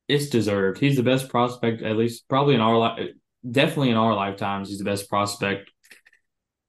it's 0.07 0.29
deserved. 0.29 0.79
He's 0.79 0.95
the 0.95 1.03
best 1.03 1.29
prospect, 1.29 1.83
at 1.83 1.97
least 1.97 2.29
probably 2.29 2.55
in 2.55 2.61
our 2.61 2.77
life, 2.77 3.09
definitely 3.51 3.91
in 3.91 3.97
our 3.97 4.15
lifetimes. 4.15 4.69
He's 4.69 4.79
the 4.79 4.85
best 4.85 5.09
prospect, 5.09 5.73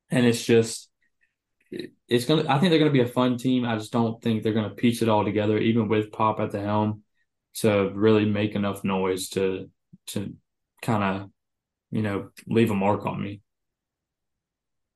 and 0.09 0.25
it's 0.25 0.43
just 0.43 0.89
it's 2.07 2.25
gonna. 2.25 2.49
I 2.49 2.57
think 2.57 2.71
they're 2.71 2.79
gonna 2.79 2.89
be 2.89 3.01
a 3.01 3.05
fun 3.05 3.37
team. 3.37 3.63
I 3.63 3.77
just 3.77 3.91
don't 3.91 4.19
think 4.19 4.41
they're 4.41 4.55
gonna 4.55 4.71
piece 4.71 5.03
it 5.03 5.09
all 5.09 5.23
together, 5.23 5.59
even 5.59 5.87
with 5.87 6.11
Pop 6.11 6.39
at 6.39 6.49
the 6.49 6.59
helm, 6.59 7.03
to 7.57 7.91
really 7.93 8.25
make 8.25 8.55
enough 8.55 8.83
noise 8.83 9.29
to 9.29 9.69
to 10.07 10.33
kind 10.81 11.03
of 11.03 11.29
you 11.91 12.01
know 12.01 12.29
leave 12.47 12.71
a 12.71 12.75
mark 12.75 13.05
on 13.05 13.21
me. 13.21 13.41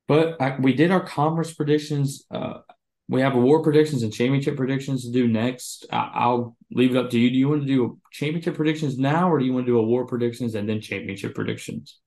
But 0.07 0.41
I, 0.41 0.57
we 0.59 0.73
did 0.73 0.89
our 0.89 1.05
conference 1.05 1.53
predictions. 1.53 2.25
Uh, 2.31 2.61
we 3.07 3.21
have 3.21 3.35
award 3.35 3.63
predictions 3.63 4.01
and 4.01 4.11
championship 4.11 4.57
predictions 4.57 5.03
to 5.05 5.11
do 5.11 5.27
next. 5.27 5.85
I, 5.91 6.27
will 6.27 6.57
leave 6.71 6.95
it 6.95 6.97
up 6.97 7.11
to 7.11 7.19
you. 7.19 7.29
Do 7.29 7.35
you 7.35 7.49
want 7.49 7.61
to 7.61 7.67
do 7.67 7.99
championship 8.11 8.55
predictions 8.55 8.97
now, 8.97 9.31
or 9.31 9.37
do 9.37 9.45
you 9.45 9.53
want 9.53 9.67
to 9.67 9.71
do 9.71 9.77
award 9.77 10.07
predictions 10.07 10.55
and 10.55 10.67
then 10.67 10.81
championship 10.81 11.35
predictions? 11.35 11.99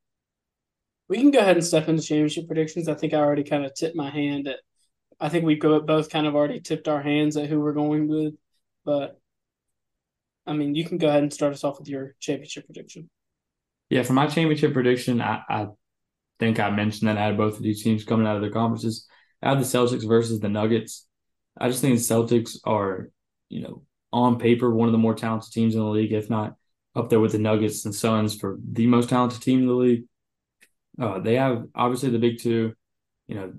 We 1.08 1.18
can 1.18 1.30
go 1.30 1.38
ahead 1.38 1.56
and 1.56 1.64
step 1.64 1.88
into 1.88 2.02
championship 2.02 2.46
predictions. 2.46 2.88
I 2.88 2.94
think 2.94 3.14
I 3.14 3.18
already 3.18 3.44
kind 3.44 3.64
of 3.64 3.74
tipped 3.74 3.96
my 3.96 4.11
hand 4.11 4.48
at. 4.48 4.58
I 5.20 5.28
think 5.28 5.44
we 5.44 5.56
both 5.56 6.11
kind 6.11 6.26
of 6.26 6.37
already 6.37 6.61
tipped 6.61 6.87
our 6.87 7.02
hands 7.02 7.37
at 7.37 7.48
who 7.48 7.61
we're 7.61 7.72
going 7.72 8.06
with, 8.08 8.34
but 8.84 9.20
I 10.46 10.52
mean, 10.52 10.74
you 10.74 10.84
can 10.84 10.98
go 10.98 11.08
ahead 11.08 11.22
and 11.22 11.32
start 11.32 11.52
us 11.52 11.64
off 11.64 11.78
with 11.78 11.88
your 11.88 12.14
championship 12.20 12.66
prediction. 12.66 13.11
Yeah, 13.90 14.02
for 14.02 14.12
my 14.12 14.26
championship 14.26 14.72
prediction, 14.72 15.20
I, 15.20 15.42
I 15.48 15.66
think 16.38 16.61
I 16.61 16.70
mentioned 16.70 17.08
that 17.08 17.18
I 17.18 17.24
had 17.24 17.37
both 17.37 17.56
of 17.56 17.62
these 17.62 17.82
teams 17.82 18.04
coming 18.04 18.26
out 18.26 18.37
of 18.37 18.42
their 18.42 18.50
conferences. 18.50 19.06
I 19.42 19.51
have 19.51 19.59
the 19.59 19.64
Celtics 19.64 20.07
versus 20.07 20.40
the 20.40 20.48
Nuggets. 20.48 21.07
I 21.59 21.68
just 21.68 21.81
think 21.81 21.96
the 21.96 22.03
Celtics 22.03 22.59
are, 22.64 23.11
you 23.48 23.62
know, 23.62 23.83
on 24.12 24.38
paper 24.38 24.70
one 24.70 24.88
of 24.88 24.92
the 24.92 24.98
more 24.98 25.14
talented 25.14 25.53
teams 25.53 25.74
in 25.74 25.81
the 25.81 25.87
league, 25.87 26.12
if 26.12 26.31
not 26.31 26.57
up 26.94 27.09
there 27.09 27.20
with 27.20 27.33
the 27.33 27.38
Nuggets 27.38 27.85
and 27.85 27.94
Suns 27.94 28.35
for 28.35 28.59
the 28.72 28.87
most 28.87 29.09
talented 29.09 29.42
team 29.42 29.61
in 29.61 29.66
the 29.66 29.74
league. 29.74 30.05
Uh, 31.01 31.20
they 31.20 31.35
have 31.35 31.66
obviously 31.74 32.11
the 32.11 32.18
big 32.18 32.40
two, 32.40 32.74
you 33.29 33.35
know, 33.37 33.53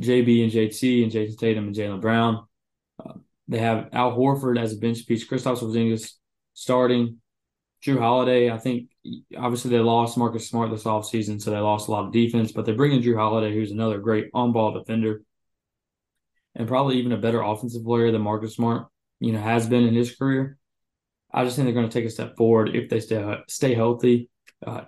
JB 0.00 0.44
and 0.44 0.52
JT 0.52 1.02
and 1.02 1.12
Jayson 1.12 1.36
Tatum 1.38 1.66
and 1.68 1.76
Jaylen 1.76 2.00
Brown. 2.00 2.46
Uh, 3.02 3.14
they 3.48 3.58
have 3.58 3.88
Al 3.92 4.16
Horford 4.16 4.60
as 4.60 4.72
a 4.72 4.76
bench 4.76 5.06
piece, 5.06 5.26
Kristaps 5.26 5.60
Porzingis 5.60 6.12
starting, 6.54 7.18
Jrue 7.82 7.98
Holiday. 7.98 8.50
I 8.50 8.58
think 8.58 8.88
obviously 9.36 9.70
they 9.70 9.78
lost 9.78 10.16
Marcus 10.16 10.48
Smart 10.48 10.70
this 10.70 10.84
offseason, 10.84 11.40
so 11.40 11.50
they 11.50 11.58
lost 11.58 11.88
a 11.88 11.90
lot 11.90 12.06
of 12.06 12.12
defense, 12.12 12.52
but 12.52 12.64
they 12.64 12.72
bring 12.72 12.92
in 12.92 13.02
Jrue 13.02 13.16
Holiday, 13.16 13.52
who's 13.52 13.72
another 13.72 13.98
great 13.98 14.30
on 14.34 14.52
ball 14.52 14.72
defender 14.72 15.22
and 16.54 16.68
probably 16.68 16.98
even 16.98 17.12
a 17.12 17.16
better 17.16 17.40
offensive 17.40 17.84
player 17.84 18.10
than 18.10 18.22
Marcus 18.22 18.54
Smart, 18.54 18.88
you 19.20 19.32
know, 19.32 19.40
has 19.40 19.66
been 19.66 19.84
in 19.84 19.94
his 19.94 20.14
career. 20.14 20.58
I 21.32 21.44
just 21.44 21.56
think 21.56 21.66
they're 21.66 21.74
going 21.74 21.88
to 21.88 21.92
take 21.92 22.04
a 22.04 22.10
step 22.10 22.36
forward 22.36 22.76
if 22.76 22.90
they 22.90 23.00
stay 23.00 23.36
stay 23.48 23.74
healthy. 23.74 24.28
Uh, 24.64 24.82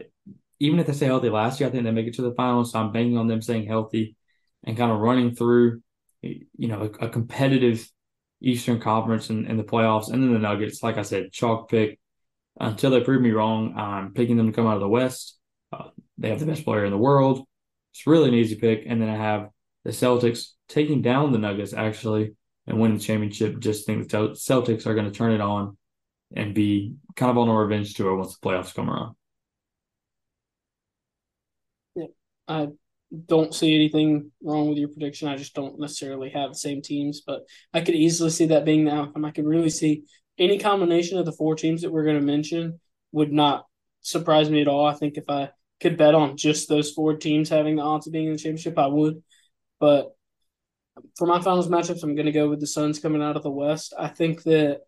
even 0.61 0.79
if 0.79 0.87
they 0.87 0.92
stay 0.92 1.07
healthy 1.07 1.31
last 1.31 1.59
year, 1.59 1.68
I 1.68 1.72
think 1.72 1.85
they 1.85 1.90
make 1.90 2.07
it 2.07 2.14
to 2.14 2.22
the 2.22 2.35
finals. 2.35 2.72
So 2.72 2.79
I'm 2.79 2.92
banking 2.92 3.18
on 3.18 3.29
them 3.29 3.40
staying 3.40 3.66
healthy 3.66 4.16
and 4.62 4.77
kind 4.77 4.92
of 4.92 4.98
running 4.98 5.35
through, 5.35 5.83
you 6.22 6.68
know, 6.68 6.83
a, 7.00 7.07
a 7.07 7.09
competitive 7.09 7.90
Eastern 8.40 8.79
Conference 8.79 9.31
and, 9.31 9.46
and 9.46 9.59
the 9.59 9.64
playoffs. 9.64 10.12
And 10.12 10.22
then 10.22 10.33
the 10.33 10.38
Nuggets, 10.38 10.83
like 10.83 10.98
I 10.98 11.03
said, 11.03 11.33
chalk 11.33 11.70
pick. 11.70 11.98
Until 12.58 12.90
they 12.90 13.00
prove 13.00 13.20
me 13.20 13.32
wrong, 13.32 13.74
I'm 13.76 14.12
picking 14.12 14.36
them 14.36 14.46
to 14.46 14.52
come 14.52 14.66
out 14.66 14.74
of 14.74 14.80
the 14.80 14.88
West. 14.88 15.38
Uh, 15.72 15.88
they 16.18 16.28
have 16.28 16.40
the 16.40 16.46
best 16.46 16.64
player 16.64 16.84
in 16.84 16.92
the 16.92 16.98
world. 16.98 17.46
It's 17.92 18.06
really 18.06 18.28
an 18.28 18.34
easy 18.34 18.54
pick. 18.54 18.84
And 18.86 19.00
then 19.00 19.08
I 19.08 19.16
have 19.16 19.48
the 19.84 19.90
Celtics 19.90 20.50
taking 20.68 21.02
down 21.02 21.32
the 21.32 21.38
Nuggets 21.38 21.72
actually 21.72 22.34
and 22.66 22.80
winning 22.80 22.98
the 22.98 23.02
championship. 23.02 23.58
Just 23.58 23.86
think 23.86 24.08
the 24.08 24.30
Celtics 24.30 24.86
are 24.86 24.94
going 24.94 25.10
to 25.10 25.16
turn 25.16 25.32
it 25.32 25.40
on 25.40 25.76
and 26.34 26.54
be 26.54 26.94
kind 27.16 27.30
of 27.30 27.38
on 27.38 27.48
a 27.48 27.54
revenge 27.54 27.94
tour 27.94 28.16
once 28.16 28.36
the 28.36 28.48
playoffs 28.48 28.74
come 28.74 28.90
around. 28.90 29.14
Yeah, 31.94 32.06
I 32.48 32.68
don't 33.26 33.54
see 33.54 33.74
anything 33.74 34.32
wrong 34.42 34.68
with 34.68 34.78
your 34.78 34.88
prediction. 34.88 35.28
I 35.28 35.36
just 35.36 35.54
don't 35.54 35.78
necessarily 35.78 36.30
have 36.30 36.50
the 36.50 36.58
same 36.58 36.82
teams, 36.82 37.22
but 37.24 37.42
I 37.72 37.80
could 37.80 37.94
easily 37.94 38.30
see 38.30 38.46
that 38.46 38.64
being 38.64 38.84
the 38.84 38.94
outcome. 38.94 39.24
I 39.24 39.30
could 39.30 39.46
really 39.46 39.70
see 39.70 40.04
any 40.38 40.58
combination 40.58 41.18
of 41.18 41.26
the 41.26 41.32
four 41.32 41.54
teams 41.54 41.82
that 41.82 41.92
we're 41.92 42.04
going 42.04 42.18
to 42.18 42.22
mention 42.22 42.80
would 43.12 43.32
not 43.32 43.66
surprise 44.00 44.50
me 44.50 44.60
at 44.60 44.68
all. 44.68 44.86
I 44.86 44.94
think 44.94 45.16
if 45.16 45.24
I 45.28 45.50
could 45.80 45.96
bet 45.96 46.14
on 46.14 46.36
just 46.36 46.68
those 46.68 46.92
four 46.92 47.16
teams 47.16 47.48
having 47.48 47.76
the 47.76 47.82
odds 47.82 48.06
of 48.06 48.12
being 48.12 48.26
in 48.26 48.32
the 48.32 48.38
championship, 48.38 48.78
I 48.78 48.86
would. 48.86 49.22
But 49.80 50.14
for 51.16 51.26
my 51.26 51.40
finals 51.40 51.68
matchups, 51.68 52.02
I'm 52.02 52.14
going 52.14 52.26
to 52.26 52.32
go 52.32 52.48
with 52.48 52.60
the 52.60 52.66
Suns 52.66 52.98
coming 52.98 53.22
out 53.22 53.36
of 53.36 53.42
the 53.42 53.50
West. 53.50 53.94
I 53.98 54.08
think 54.08 54.42
that, 54.44 54.80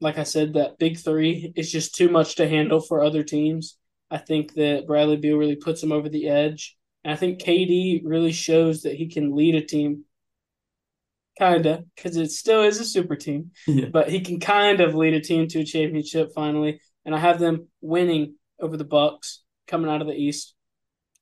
like 0.00 0.18
I 0.18 0.22
said, 0.24 0.54
that 0.54 0.78
big 0.78 0.98
three 0.98 1.52
is 1.56 1.70
just 1.70 1.94
too 1.94 2.08
much 2.08 2.36
to 2.36 2.48
handle 2.48 2.80
for 2.80 3.02
other 3.02 3.22
teams. 3.22 3.76
I 4.10 4.18
think 4.18 4.54
that 4.54 4.86
Bradley 4.86 5.16
Beal 5.16 5.36
really 5.36 5.56
puts 5.56 5.80
them 5.80 5.92
over 5.92 6.08
the 6.08 6.28
edge. 6.28 6.76
And 7.04 7.12
I 7.12 7.16
think 7.16 7.40
KD 7.40 8.02
really 8.04 8.32
shows 8.32 8.82
that 8.82 8.94
he 8.94 9.08
can 9.08 9.34
lead 9.34 9.54
a 9.54 9.62
team, 9.62 10.04
kind 11.38 11.66
of, 11.66 11.84
because 11.94 12.16
it 12.16 12.30
still 12.30 12.62
is 12.62 12.80
a 12.80 12.84
super 12.84 13.16
team. 13.16 13.50
Yeah. 13.66 13.86
But 13.92 14.10
he 14.10 14.20
can 14.20 14.40
kind 14.40 14.80
of 14.80 14.94
lead 14.94 15.14
a 15.14 15.20
team 15.20 15.48
to 15.48 15.60
a 15.60 15.64
championship 15.64 16.32
finally. 16.34 16.80
And 17.04 17.14
I 17.14 17.18
have 17.18 17.38
them 17.38 17.68
winning 17.80 18.36
over 18.60 18.76
the 18.76 18.84
Bucks 18.84 19.42
coming 19.66 19.90
out 19.90 20.00
of 20.00 20.06
the 20.06 20.14
East. 20.14 20.54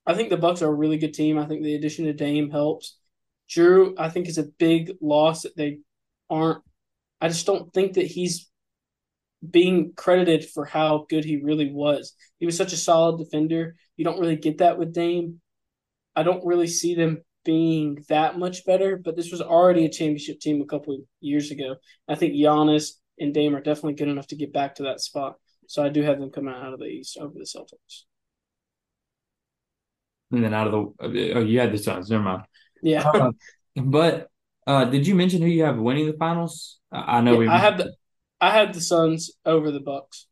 I 0.05 0.13
think 0.13 0.29
the 0.29 0.37
Bucks 0.37 0.61
are 0.61 0.69
a 0.69 0.73
really 0.73 0.97
good 0.97 1.13
team. 1.13 1.37
I 1.37 1.45
think 1.45 1.63
the 1.63 1.75
addition 1.75 2.07
of 2.07 2.17
Dame 2.17 2.49
helps. 2.49 2.97
Jrue, 3.49 3.93
I 3.97 4.09
think, 4.09 4.27
is 4.27 4.37
a 4.37 4.43
big 4.43 4.93
loss 5.01 5.43
that 5.43 5.55
they 5.55 5.79
aren't. 6.29 6.63
I 7.19 7.27
just 7.27 7.45
don't 7.45 7.71
think 7.73 7.93
that 7.93 8.07
he's 8.07 8.49
being 9.47 9.93
credited 9.95 10.47
for 10.49 10.65
how 10.65 11.05
good 11.09 11.25
he 11.25 11.41
really 11.41 11.71
was. 11.71 12.13
He 12.39 12.45
was 12.45 12.57
such 12.57 12.73
a 12.73 12.77
solid 12.77 13.17
defender. 13.17 13.75
You 13.97 14.05
don't 14.05 14.19
really 14.19 14.35
get 14.35 14.59
that 14.59 14.77
with 14.77 14.93
Dame. 14.93 15.41
I 16.15 16.23
don't 16.23 16.45
really 16.45 16.67
see 16.67 16.95
them 16.95 17.23
being 17.43 18.03
that 18.09 18.37
much 18.37 18.65
better, 18.65 18.97
but 18.97 19.15
this 19.15 19.31
was 19.31 19.41
already 19.41 19.85
a 19.85 19.89
championship 19.89 20.39
team 20.39 20.61
a 20.61 20.65
couple 20.65 20.93
of 20.93 21.01
years 21.19 21.51
ago. 21.51 21.75
I 22.07 22.15
think 22.15 22.33
Giannis 22.33 22.91
and 23.19 23.33
Dame 23.33 23.55
are 23.55 23.61
definitely 23.61 23.93
good 23.93 24.07
enough 24.07 24.27
to 24.27 24.35
get 24.35 24.53
back 24.53 24.75
to 24.75 24.83
that 24.83 25.01
spot. 25.01 25.35
So 25.67 25.83
I 25.83 25.89
do 25.89 26.01
have 26.01 26.19
them 26.19 26.31
coming 26.31 26.53
out 26.53 26.73
of 26.73 26.79
the 26.79 26.85
East 26.85 27.17
over 27.17 27.33
the 27.33 27.45
Celtics. 27.45 28.03
And 30.31 30.43
then 30.43 30.53
out 30.53 30.67
of 30.67 30.73
the 31.13 31.33
oh, 31.33 31.39
you 31.41 31.59
had 31.59 31.71
the 31.71 31.77
Suns. 31.77 32.09
Never 32.09 32.23
mind. 32.23 32.43
Yeah. 32.81 33.07
Uh, 33.07 33.31
but 33.75 34.29
uh, 34.65 34.85
did 34.85 35.07
you 35.07 35.15
mention 35.15 35.41
who 35.41 35.47
you 35.47 35.63
have 35.63 35.77
winning 35.77 36.07
the 36.07 36.13
finals? 36.13 36.79
I 36.91 37.21
know 37.21 37.33
yeah, 37.33 37.37
we. 37.37 37.47
I 37.47 37.57
have 37.57 37.77
the 37.77 37.93
I 38.39 38.51
had 38.51 38.73
the 38.73 38.81
Suns 38.81 39.31
over 39.45 39.71
the 39.71 39.79
Bucks. 39.79 40.27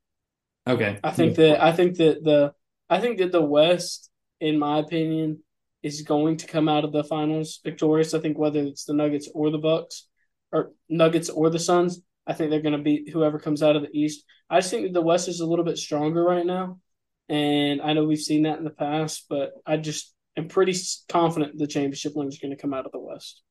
Okay. 0.68 1.00
I 1.04 1.12
think 1.12 1.38
yeah. 1.38 1.48
that 1.48 1.64
I 1.64 1.72
think 1.72 1.98
that 1.98 2.24
the 2.24 2.54
I 2.90 3.00
think 3.00 3.20
that 3.20 3.32
the 3.32 3.42
West, 3.42 4.10
in 4.40 4.58
my 4.58 4.80
opinion, 4.80 5.44
is 5.82 6.02
going 6.02 6.38
to 6.38 6.48
come 6.48 6.68
out 6.68 6.84
of 6.84 6.92
the 6.92 7.04
finals 7.04 7.60
victorious. 7.64 8.14
I 8.14 8.20
think 8.20 8.38
whether 8.38 8.60
it's 8.60 8.86
the 8.86 8.94
Nuggets 8.94 9.30
or 9.34 9.50
the 9.50 9.58
Bucks, 9.58 10.08
or 10.52 10.72
Nuggets 10.90 11.30
or 11.30 11.50
the 11.50 11.60
Suns, 11.60 12.02
I 12.28 12.34
think 12.34 12.50
they're 12.50 12.62
going 12.62 12.78
to 12.78 12.84
beat 12.84 13.10
whoever 13.10 13.40
comes 13.40 13.64
out 13.64 13.76
of 13.76 13.84
the 13.84 13.98
East. 13.98 14.24
I 14.50 14.60
just 14.60 14.72
think 14.72 14.84
that 14.88 14.94
the 14.94 15.02
West 15.02 15.28
is 15.28 15.40
a 15.40 15.46
little 15.46 15.66
bit 15.66 15.78
stronger 15.78 16.24
right 16.24 16.46
now, 16.46 16.80
and 17.28 17.82
I 17.82 17.94
know 17.94 18.06
we've 18.06 18.20
seen 18.20 18.44
that 18.44 18.58
in 18.58 18.64
the 18.64 18.72
past, 18.72 19.26
but 19.30 19.52
I 19.66 19.78
just 19.78 20.14
am 20.36 20.48
pretty 20.48 20.76
confident 21.08 21.58
the 21.58 21.68
championship 21.68 22.14
winner 22.16 22.30
is 22.30 22.40
going 22.40 22.56
to 22.56 22.62
come 22.62 22.74
out 22.74 22.86
of 22.86 22.92
the 22.92 23.00
West. 23.00 23.42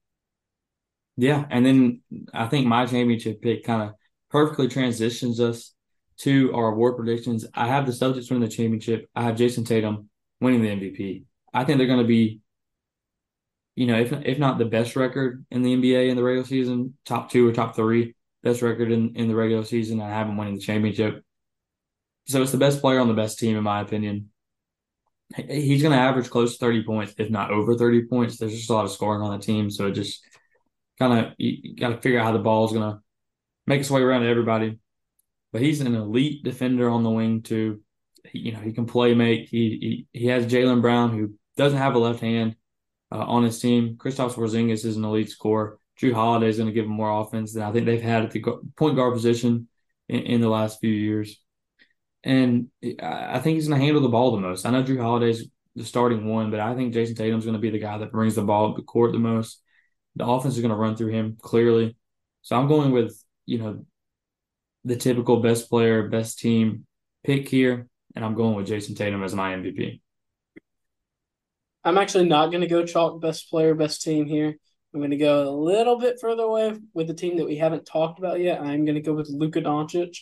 Yeah, 1.17 1.45
and 1.51 1.67
then 1.67 2.03
I 2.33 2.47
think 2.47 2.67
my 2.67 2.87
championship 2.87 3.43
pick 3.43 3.65
kind 3.65 3.83
of 3.83 3.95
perfectly 4.31 4.69
transitions 4.69 5.41
us 5.41 5.75
to 6.19 6.53
our 6.55 6.73
award 6.73 6.97
predictions. 6.97 7.47
I 7.55 7.69
have 7.69 7.87
the 7.87 7.93
Celtics 7.93 8.31
winning 8.31 8.49
the 8.49 8.55
championship. 8.55 9.09
I 9.15 9.23
have 9.23 9.37
Jayson 9.37 9.65
Tatum 9.65 10.11
winning 10.41 10.63
the 10.63 10.69
MVP. 10.69 11.25
I 11.59 11.65
think 11.65 11.79
they're 11.79 11.87
going 11.87 11.99
to 11.99 12.07
be, 12.07 12.41
you 13.75 13.87
know, 13.87 13.99
if 13.99 14.13
if 14.13 14.39
not 14.39 14.59
the 14.59 14.65
best 14.65 14.97
record 14.97 15.45
in 15.51 15.63
the 15.63 15.75
NBA 15.75 16.09
in 16.09 16.17
the 16.17 16.23
regular 16.23 16.47
season, 16.47 16.95
top 17.05 17.31
two 17.31 17.49
or 17.49 17.53
top 17.53 17.77
three 17.77 18.15
best 18.43 18.63
record 18.63 18.93
in, 18.93 19.17
in 19.17 19.29
the 19.29 19.35
regular 19.35 19.65
season. 19.65 20.01
I 20.01 20.11
have 20.11 20.27
them 20.27 20.37
winning 20.37 20.55
the 20.55 20.61
championship. 20.61 21.23
So 22.27 22.43
it's 22.43 22.53
the 22.53 22.59
best 22.59 22.81
player 22.81 23.01
on 23.01 23.09
the 23.09 23.15
best 23.15 23.39
team, 23.39 23.57
in 23.57 23.65
my 23.65 23.81
opinion. 23.81 24.31
He's 25.37 25.83
going 25.83 25.93
to 25.93 26.01
average 26.01 26.31
close 26.31 26.57
to 26.57 26.59
30 26.59 26.85
points, 26.85 27.15
if 27.19 27.31
not 27.31 27.51
over 27.51 27.75
30 27.75 28.07
points. 28.07 28.39
There's 28.39 28.55
just 28.55 28.71
a 28.71 28.75
lot 28.75 28.85
of 28.85 28.91
scoring 28.91 29.23
on 29.23 29.39
the 29.39 29.45
team. 29.45 29.71
So 29.71 29.87
it 29.87 29.93
just 29.93 30.23
kind 30.99 31.19
of, 31.27 31.33
you, 31.39 31.57
you 31.63 31.77
got 31.77 31.91
to 31.91 32.01
figure 32.01 32.19
out 32.19 32.27
how 32.27 32.33
the 32.33 32.39
ball 32.39 32.67
is 32.67 32.73
going 32.73 32.93
to 32.93 33.01
make 33.67 33.81
its 33.81 33.91
way 33.91 34.01
around 34.01 34.23
to 34.23 34.29
everybody. 34.29 34.79
But 35.53 35.63
he's 35.63 35.81
an 35.81 35.95
elite 35.95 36.45
defender 36.45 36.89
on 36.89 37.03
the 37.03 37.11
wing, 37.11 37.43
too. 37.43 37.81
He, 38.25 38.39
you 38.41 38.53
know, 38.53 38.61
he 38.61 38.73
can 38.73 38.87
play 38.87 39.15
make. 39.15 39.49
He, 39.49 40.07
he, 40.13 40.21
he 40.21 40.27
has 40.29 40.47
Jaylen 40.47 40.83
Brown, 40.83 41.11
who 41.11 41.35
doesn't 41.59 41.79
have 41.79 41.95
a 41.95 41.99
left 41.99 42.21
hand 42.21 42.57
uh, 43.13 43.19
on 43.19 43.43
his 43.43 43.61
team. 43.61 43.97
Kristaps 43.97 44.35
Porzingis 44.35 44.87
is 44.87 44.97
an 44.97 45.05
elite 45.05 45.29
scorer. 45.29 45.79
Jrue 46.01 46.15
Holiday 46.15 46.49
is 46.49 46.57
going 46.57 46.69
to 46.69 46.73
give 46.73 46.87
him 46.87 46.93
more 46.93 47.21
offense 47.21 47.53
than 47.53 47.65
I 47.65 47.73
think 47.73 47.85
they've 47.85 48.01
had 48.01 48.23
at 48.23 48.31
the 48.31 48.43
point 48.77 48.97
guard 48.97 49.13
position 49.13 49.69
in, 50.09 50.21
in 50.21 50.41
the 50.41 50.49
last 50.49 50.81
few 50.81 50.93
years. 50.93 51.41
And 52.23 52.69
I 53.03 53.41
think 53.41 53.57
he's 53.57 53.69
going 53.69 53.79
to 53.79 53.85
handle 53.85 54.03
the 54.03 54.09
ball 54.09 54.31
the 54.31 54.41
most. 54.41 54.65
I 54.65 54.71
know 54.71 54.83
Jrue 54.83 55.01
Holiday's 55.01 55.47
the 55.75 55.85
starting 55.85 56.27
one, 56.27 56.51
but 56.51 56.61
I 56.61 56.75
think 56.75 56.95
Jayson 56.95 57.17
Tatum's 57.17 57.45
going 57.45 57.55
to 57.55 57.61
be 57.61 57.71
the 57.71 57.79
guy 57.79 57.99
that 57.99 58.13
brings 58.13 58.35
the 58.35 58.43
ball 58.43 58.71
up 58.71 58.77
the 58.77 58.83
court 58.83 59.13
the 59.13 59.19
most. 59.19 59.63
The 60.17 60.27
offense 60.27 60.55
is 60.55 60.61
going 60.61 60.71
to 60.71 60.77
run 60.77 60.97
through 60.97 61.13
him 61.13 61.37
clearly. 61.41 61.97
So 62.43 62.57
I'm 62.57 62.69
going 62.69 62.93
with, 62.93 63.21
you 63.47 63.59
know, 63.59 63.85
the 64.85 64.97
typical 64.97 65.41
best 65.41 65.69
player, 65.69 66.09
best 66.09 66.39
team 66.39 66.87
pick 67.25 67.49
here. 67.49 67.89
And 68.15 68.25
I'm 68.25 68.35
going 68.35 68.55
with 68.55 68.67
Jayson 68.67 68.97
Tatum 68.97 69.23
as 69.23 69.35
my 69.35 69.55
MVP. 69.55 70.01
I'm 71.85 71.99
actually 71.99 72.29
not 72.29 72.51
going 72.51 72.61
to 72.61 72.67
go 72.67 72.85
chalk 72.85 73.21
best 73.21 73.51
player, 73.51 73.75
best 73.75 74.03
team 74.03 74.27
here. 74.27 74.57
I'm 74.93 75.01
going 75.01 75.11
to 75.11 75.17
go 75.17 75.49
a 75.49 75.51
little 75.51 75.99
bit 75.99 76.19
further 76.21 76.43
away 76.43 76.75
with 76.95 77.07
the 77.07 77.15
team 77.15 77.37
that 77.37 77.47
we 77.47 77.57
haven't 77.57 77.85
talked 77.85 78.19
about 78.19 78.41
yet. 78.41 78.61
I'm 78.61 78.85
going 78.85 78.95
to 78.95 79.03
go 79.03 79.15
with 79.15 79.29
Luka 79.29 79.61
Doncic. 79.61 80.17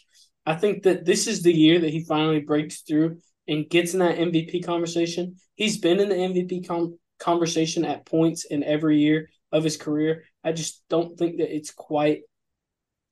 I 0.45 0.55
think 0.55 0.83
that 0.85 1.05
this 1.05 1.27
is 1.27 1.43
the 1.43 1.53
year 1.53 1.81
that 1.81 1.91
he 1.91 2.05
finally 2.05 2.41
breaks 2.41 2.83
through 2.83 3.19
and 3.49 3.69
gets 3.69 3.95
in 3.95 4.01
that 4.01 4.19
MVP 4.19 4.65
conversation. 4.65 5.37
He's 5.55 5.79
been 5.79 6.01
in 6.01 6.09
the 6.09 6.15
MVP 6.15 6.67
com- 6.67 6.99
conversation 7.19 7.85
at 7.85 8.07
points 8.07 8.45
in 8.45 8.63
every 8.65 8.99
year 8.99 9.29
of 9.53 9.65
his 9.65 9.77
career. 9.77 10.25
I 10.45 10.53
just 10.53 10.83
don't 10.89 11.19
think 11.19 11.39
that 11.39 11.55
it's 11.55 11.73
quite 11.73 12.23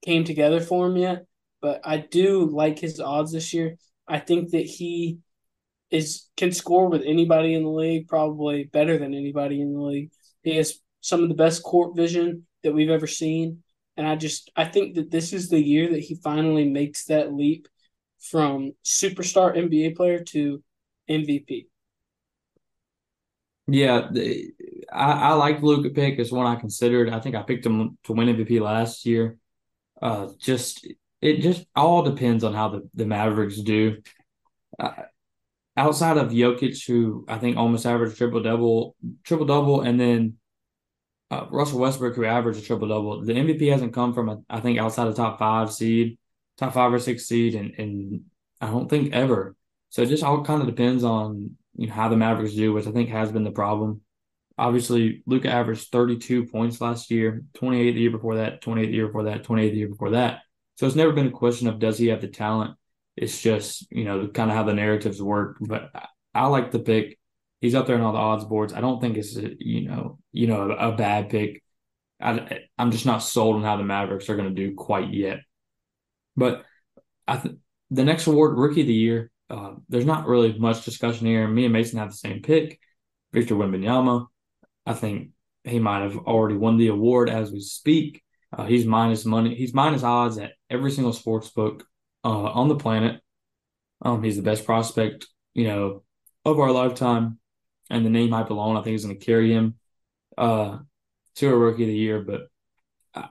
came 0.04 0.24
together 0.24 0.60
for 0.60 0.86
him 0.86 0.96
yet, 0.96 1.24
but 1.62 1.80
I 1.84 1.98
do 1.98 2.44
like 2.44 2.78
his 2.78 3.00
odds 3.00 3.32
this 3.32 3.54
year. 3.54 3.76
I 4.06 4.18
think 4.18 4.50
that 4.50 4.66
he 4.66 5.18
is 5.94 6.26
can 6.36 6.52
score 6.52 6.88
with 6.88 7.02
anybody 7.06 7.54
in 7.54 7.62
the 7.62 7.70
league, 7.70 8.08
probably 8.08 8.64
better 8.64 8.98
than 8.98 9.14
anybody 9.14 9.60
in 9.60 9.72
the 9.72 9.80
league. 9.80 10.10
He 10.42 10.56
has 10.56 10.80
some 11.00 11.22
of 11.22 11.28
the 11.28 11.36
best 11.36 11.62
court 11.62 11.96
vision 11.96 12.46
that 12.64 12.72
we've 12.72 12.90
ever 12.90 13.06
seen. 13.06 13.62
And 13.96 14.06
I 14.06 14.16
just 14.16 14.50
I 14.56 14.64
think 14.64 14.96
that 14.96 15.10
this 15.10 15.32
is 15.32 15.48
the 15.48 15.62
year 15.62 15.90
that 15.92 16.00
he 16.00 16.16
finally 16.16 16.68
makes 16.68 17.04
that 17.04 17.32
leap 17.32 17.68
from 18.20 18.72
superstar 18.84 19.56
NBA 19.56 19.96
player 19.96 20.24
to 20.24 20.62
MVP. 21.08 21.66
Yeah, 23.66 24.10
I, 24.92 25.12
I 25.12 25.32
like 25.34 25.62
Luka 25.62 25.90
pick 25.90 26.18
as 26.18 26.32
one 26.32 26.46
I 26.46 26.56
considered. 26.56 27.08
I 27.08 27.20
think 27.20 27.34
I 27.34 27.42
picked 27.42 27.64
him 27.64 27.96
to 28.04 28.12
win 28.12 28.28
MVP 28.28 28.60
last 28.60 29.06
year. 29.06 29.38
Uh, 30.02 30.28
just 30.40 30.86
it 31.22 31.40
just 31.40 31.64
all 31.74 32.02
depends 32.02 32.42
on 32.44 32.52
how 32.52 32.68
the, 32.70 32.88
the 32.94 33.06
Mavericks 33.06 33.60
do. 33.60 34.02
Outside 35.76 36.18
of 36.18 36.30
Jokic, 36.30 36.86
who 36.86 37.24
I 37.28 37.38
think 37.38 37.56
almost 37.56 37.86
averaged 37.86 38.16
triple 38.16 38.42
double, 38.42 38.94
triple 39.24 39.46
double, 39.46 39.80
and 39.80 39.98
then 39.98 40.34
uh, 41.30 41.46
Russell 41.50 41.80
Westbrook, 41.80 42.14
who 42.14 42.24
averaged 42.24 42.60
a 42.60 42.62
triple 42.62 42.88
double. 42.88 43.24
The 43.24 43.32
MVP 43.32 43.70
hasn't 43.72 43.92
come 43.92 44.14
from, 44.14 44.44
I 44.48 44.60
think, 44.60 44.78
outside 44.78 45.06
the 45.06 45.14
top 45.14 45.38
five 45.38 45.72
seed, 45.72 46.18
top 46.58 46.74
five 46.74 46.92
or 46.92 46.98
six 47.00 47.26
seed, 47.26 47.54
and, 47.56 47.72
and 47.78 48.20
I 48.60 48.68
don't 48.68 48.88
think 48.88 49.12
ever. 49.12 49.56
So 49.90 50.02
it 50.02 50.08
just 50.08 50.22
all 50.22 50.44
kind 50.44 50.60
of 50.60 50.68
depends 50.68 51.02
on 51.04 51.56
you 51.76 51.88
know 51.88 51.92
how 51.92 52.08
the 52.08 52.16
Mavericks 52.16 52.54
do, 52.54 52.72
which 52.72 52.86
I 52.86 52.92
think 52.92 53.08
has 53.10 53.32
been 53.32 53.44
the 53.44 53.50
problem. 53.50 54.02
Obviously, 54.56 55.22
Luka 55.26 55.50
averaged 55.50 55.88
32 55.90 56.46
points 56.46 56.80
last 56.80 57.10
year, 57.10 57.42
28 57.54 57.92
the 57.92 58.00
year 58.00 58.10
before 58.10 58.36
that, 58.36 58.60
28 58.60 58.86
the 58.86 58.92
year 58.92 59.06
before 59.06 59.24
that, 59.24 59.42
28 59.42 59.70
the 59.70 59.76
year 59.76 59.88
before 59.88 60.10
that. 60.10 60.42
So 60.76 60.86
it's 60.86 60.94
never 60.94 61.12
been 61.12 61.26
a 61.26 61.32
question 61.32 61.66
of 61.66 61.80
does 61.80 61.98
he 61.98 62.08
have 62.08 62.20
the 62.20 62.28
talent. 62.28 62.76
It's 63.16 63.40
just 63.40 63.90
you 63.90 64.04
know 64.04 64.28
kind 64.28 64.50
of 64.50 64.56
how 64.56 64.64
the 64.64 64.74
narratives 64.74 65.22
work. 65.22 65.56
But 65.60 65.90
I 66.34 66.46
like 66.46 66.70
the 66.70 66.80
pick. 66.80 67.18
He's 67.60 67.74
up 67.74 67.86
there 67.86 67.96
in 67.96 68.02
all 68.02 68.12
the 68.12 68.18
odds 68.18 68.44
boards. 68.44 68.72
I 68.72 68.80
don't 68.80 69.00
think 69.00 69.16
it's 69.16 69.36
a, 69.36 69.50
you 69.58 69.88
know 69.88 70.18
you 70.32 70.46
know 70.46 70.70
a, 70.70 70.90
a 70.90 70.96
bad 70.96 71.30
pick. 71.30 71.62
I, 72.20 72.60
I'm 72.78 72.90
just 72.90 73.06
not 73.06 73.18
sold 73.18 73.56
on 73.56 73.62
how 73.62 73.76
the 73.76 73.84
Mavericks 73.84 74.28
are 74.28 74.36
going 74.36 74.54
to 74.54 74.54
do 74.54 74.74
quite 74.74 75.12
yet. 75.12 75.40
But 76.36 76.64
I 77.26 77.36
th- 77.36 77.56
the 77.90 78.04
next 78.04 78.26
award, 78.26 78.56
Rookie 78.56 78.82
of 78.82 78.86
the 78.86 78.94
Year, 78.94 79.30
uh, 79.50 79.74
there's 79.88 80.06
not 80.06 80.26
really 80.26 80.58
much 80.58 80.84
discussion 80.84 81.26
here. 81.26 81.46
Me 81.46 81.64
and 81.64 81.72
Mason 81.72 81.98
have 81.98 82.10
the 82.10 82.16
same 82.16 82.42
pick, 82.42 82.78
Victor 83.32 83.54
Wembanyama. 83.54 84.26
I 84.86 84.94
think 84.94 85.30
he 85.64 85.78
might 85.78 86.02
have 86.02 86.16
already 86.16 86.56
won 86.56 86.76
the 86.76 86.88
award 86.88 87.30
as 87.30 87.50
we 87.50 87.60
speak. 87.60 88.22
Uh, 88.56 88.64
he's 88.64 88.84
minus 88.84 89.24
money. 89.24 89.54
He's 89.54 89.74
minus 89.74 90.02
odds 90.02 90.38
at 90.38 90.52
every 90.70 90.90
single 90.90 91.12
sports 91.12 91.50
book 91.50 91.84
uh, 92.24 92.28
on 92.28 92.68
the 92.68 92.76
planet. 92.76 93.20
Um, 94.02 94.22
he's 94.22 94.36
the 94.36 94.42
best 94.42 94.64
prospect, 94.64 95.26
you 95.54 95.64
know, 95.64 96.02
of 96.44 96.58
our 96.58 96.70
lifetime, 96.70 97.38
and 97.90 98.04
the 98.04 98.10
name 98.10 98.32
hype 98.32 98.50
alone, 98.50 98.76
I 98.76 98.82
think, 98.82 98.96
is 98.96 99.04
going 99.04 99.18
to 99.18 99.24
carry 99.24 99.52
him 99.52 99.74
uh, 100.36 100.78
to 101.36 101.48
a 101.48 101.56
rookie 101.56 101.84
of 101.84 101.88
the 101.88 101.94
year. 101.94 102.20
But 102.22 102.48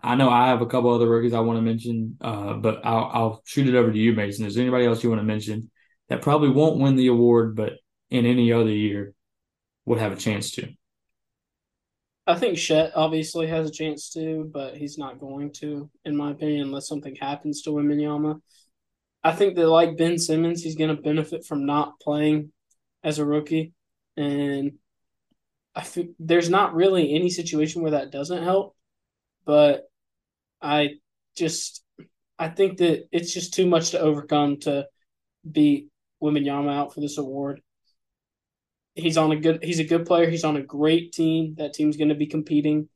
I 0.01 0.15
know 0.15 0.29
I 0.29 0.47
have 0.47 0.61
a 0.61 0.65
couple 0.65 0.91
other 0.91 1.09
rookies 1.09 1.33
I 1.33 1.41
want 1.41 1.57
to 1.57 1.61
mention, 1.61 2.17
uh, 2.21 2.53
but 2.53 2.85
I'll, 2.85 3.11
I'll 3.13 3.41
shoot 3.45 3.67
it 3.67 3.75
over 3.75 3.91
to 3.91 3.97
you, 3.97 4.13
Mason. 4.13 4.45
Is 4.45 4.55
there 4.55 4.63
anybody 4.63 4.85
else 4.85 5.03
you 5.03 5.09
want 5.09 5.21
to 5.21 5.25
mention 5.25 5.69
that 6.09 6.21
probably 6.21 6.49
won't 6.49 6.79
win 6.79 6.95
the 6.95 7.07
award, 7.07 7.55
but 7.55 7.73
in 8.09 8.25
any 8.25 8.53
other 8.53 8.69
year 8.69 9.13
would 9.85 9.99
have 9.99 10.13
a 10.13 10.17
chance 10.17 10.51
to? 10.51 10.69
I 12.25 12.35
think 12.35 12.57
Chet 12.57 12.93
obviously 12.95 13.47
has 13.47 13.67
a 13.67 13.73
chance 13.73 14.09
to, 14.11 14.49
but 14.53 14.77
he's 14.77 14.97
not 14.97 15.19
going 15.19 15.51
to, 15.55 15.89
in 16.05 16.15
my 16.15 16.31
opinion, 16.31 16.67
unless 16.67 16.87
something 16.87 17.15
happens 17.15 17.63
to 17.63 17.71
Wembanyama. 17.71 18.39
I 19.23 19.31
think 19.31 19.55
that 19.55 19.67
like 19.67 19.97
Ben 19.97 20.17
Simmons, 20.17 20.61
he's 20.61 20.75
going 20.75 20.95
to 20.95 21.01
benefit 21.01 21.45
from 21.45 21.65
not 21.65 21.99
playing 21.99 22.51
as 23.03 23.19
a 23.19 23.25
rookie, 23.25 23.73
and 24.17 24.73
I 25.75 25.81
think 25.81 26.11
there's 26.19 26.49
not 26.49 26.75
really 26.75 27.13
any 27.13 27.29
situation 27.29 27.81
where 27.81 27.91
that 27.91 28.11
doesn't 28.11 28.43
help. 28.43 28.75
But 29.45 29.83
I 30.61 30.95
just 31.35 31.83
I 32.37 32.49
think 32.49 32.77
that 32.79 33.07
it's 33.11 33.33
just 33.33 33.53
too 33.53 33.67
much 33.67 33.91
to 33.91 33.99
overcome 33.99 34.59
to 34.61 34.87
beat 35.49 35.89
Wembanyama 36.21 36.73
out 36.73 36.93
for 36.93 37.01
this 37.01 37.17
award. 37.17 37.61
He's 38.95 39.17
on 39.17 39.31
a 39.31 39.35
good 39.35 39.63
he's 39.63 39.79
a 39.79 39.85
good 39.85 40.05
player. 40.05 40.29
He's 40.29 40.43
on 40.43 40.57
a 40.57 40.63
great 40.63 41.13
team. 41.13 41.55
That 41.57 41.73
team's 41.73 41.97
going 41.97 42.09
to 42.09 42.15
be 42.15 42.27
competing. 42.27 42.89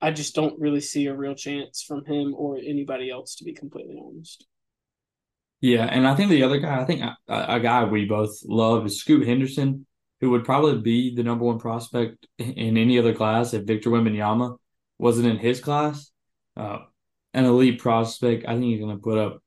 I 0.00 0.10
just 0.10 0.34
don't 0.34 0.60
really 0.60 0.80
see 0.80 1.06
a 1.06 1.14
real 1.14 1.34
chance 1.34 1.82
from 1.82 2.04
him 2.04 2.34
or 2.34 2.58
anybody 2.58 3.10
else 3.10 3.36
to 3.36 3.44
be 3.44 3.54
completely 3.54 4.00
honest. 4.02 4.46
Yeah, 5.66 5.86
and 5.86 6.06
I 6.06 6.14
think 6.14 6.30
the 6.30 6.44
other 6.44 6.58
guy, 6.58 6.80
I 6.80 6.84
think 6.84 7.00
a, 7.02 7.16
a 7.28 7.58
guy 7.58 7.82
we 7.82 8.04
both 8.04 8.38
love 8.44 8.86
is 8.86 9.00
Scoot 9.00 9.26
Henderson, 9.26 9.84
who 10.20 10.30
would 10.30 10.44
probably 10.44 10.80
be 10.80 11.12
the 11.12 11.24
number 11.24 11.44
one 11.44 11.58
prospect 11.58 12.24
in 12.38 12.76
any 12.76 13.00
other 13.00 13.12
class 13.12 13.52
if 13.52 13.64
Victor 13.64 13.90
Wembanyama 13.90 14.58
wasn't 14.96 15.26
in 15.26 15.38
his 15.38 15.60
class. 15.60 16.12
Uh, 16.56 16.78
an 17.34 17.46
elite 17.46 17.80
prospect. 17.80 18.44
I 18.46 18.52
think 18.52 18.66
he's 18.66 18.78
going 18.78 18.96
to 18.96 19.02
put 19.02 19.18
up 19.18 19.42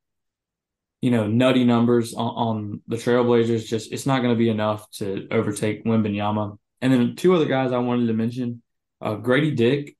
you 1.00 1.10
know, 1.10 1.26
nutty 1.26 1.64
numbers 1.64 2.12
on, 2.12 2.26
on 2.26 2.82
the 2.86 2.96
Trailblazers. 2.96 3.66
Just 3.66 3.90
it's 3.90 4.04
not 4.04 4.20
going 4.20 4.34
to 4.34 4.38
be 4.38 4.50
enough 4.50 4.90
to 4.98 5.26
overtake 5.30 5.86
Wembanyama. 5.86 6.58
And 6.82 6.92
then 6.92 7.16
two 7.16 7.34
other 7.34 7.46
guys 7.46 7.72
I 7.72 7.78
wanted 7.78 8.08
to 8.08 8.12
mention: 8.12 8.60
uh, 9.00 9.14
Grady 9.14 9.52
Dick 9.52 9.96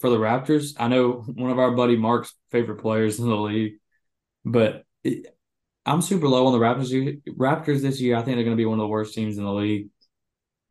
for 0.00 0.10
the 0.10 0.18
Raptors. 0.18 0.74
I 0.76 0.88
know 0.88 1.12
one 1.36 1.52
of 1.52 1.60
our 1.60 1.70
buddy 1.70 1.94
Mark's 1.94 2.34
favorite 2.50 2.82
players 2.82 3.20
in 3.20 3.28
the 3.28 3.36
league, 3.36 3.74
but 4.44 4.82
it, 5.04 5.32
I'm 5.84 6.02
super 6.02 6.28
low 6.28 6.46
on 6.46 6.52
the 6.52 6.58
Raptors. 6.58 7.22
Raptors 7.28 7.82
this 7.82 8.00
year, 8.00 8.16
I 8.16 8.22
think 8.22 8.36
they're 8.36 8.44
going 8.44 8.56
to 8.56 8.60
be 8.60 8.66
one 8.66 8.78
of 8.78 8.84
the 8.84 8.88
worst 8.88 9.14
teams 9.14 9.38
in 9.38 9.44
the 9.44 9.52
league. 9.52 9.88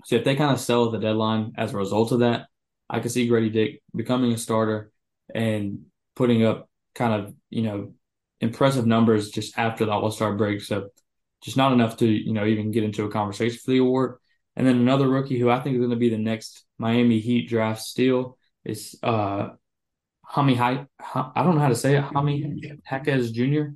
So 0.05 0.15
if 0.15 0.23
they 0.23 0.35
kind 0.35 0.51
of 0.51 0.59
sell 0.59 0.85
at 0.85 0.91
the 0.91 0.99
deadline 0.99 1.53
as 1.57 1.73
a 1.73 1.77
result 1.77 2.11
of 2.11 2.19
that, 2.19 2.47
I 2.89 2.99
could 2.99 3.11
see 3.11 3.27
Grady 3.27 3.49
Dick 3.49 3.81
becoming 3.95 4.31
a 4.31 4.37
starter 4.37 4.91
and 5.33 5.85
putting 6.15 6.43
up 6.43 6.69
kind 6.93 7.13
of 7.13 7.33
you 7.49 7.61
know 7.61 7.93
impressive 8.41 8.85
numbers 8.85 9.29
just 9.29 9.57
after 9.57 9.85
the 9.85 9.91
All 9.91 10.11
Star 10.11 10.35
break. 10.35 10.61
So 10.61 10.89
just 11.41 11.57
not 11.57 11.73
enough 11.73 11.97
to 11.97 12.07
you 12.07 12.33
know 12.33 12.45
even 12.45 12.71
get 12.71 12.83
into 12.83 13.05
a 13.05 13.11
conversation 13.11 13.59
for 13.63 13.71
the 13.71 13.77
award. 13.77 14.17
And 14.55 14.67
then 14.67 14.75
another 14.77 15.07
rookie 15.07 15.39
who 15.39 15.49
I 15.49 15.59
think 15.59 15.75
is 15.75 15.79
going 15.79 15.91
to 15.91 15.95
be 15.95 16.09
the 16.09 16.17
next 16.17 16.65
Miami 16.77 17.19
Heat 17.19 17.47
draft 17.47 17.81
steal 17.81 18.37
is 18.65 18.97
uh 19.03 19.49
Hami. 20.29 20.57
I 20.59 21.43
don't 21.43 21.55
know 21.55 21.61
how 21.61 21.69
to 21.69 21.75
say 21.75 21.97
it. 21.97 22.03
Jaime 22.03 22.79
Jaquez 22.89 23.31
Jr. 23.31 23.73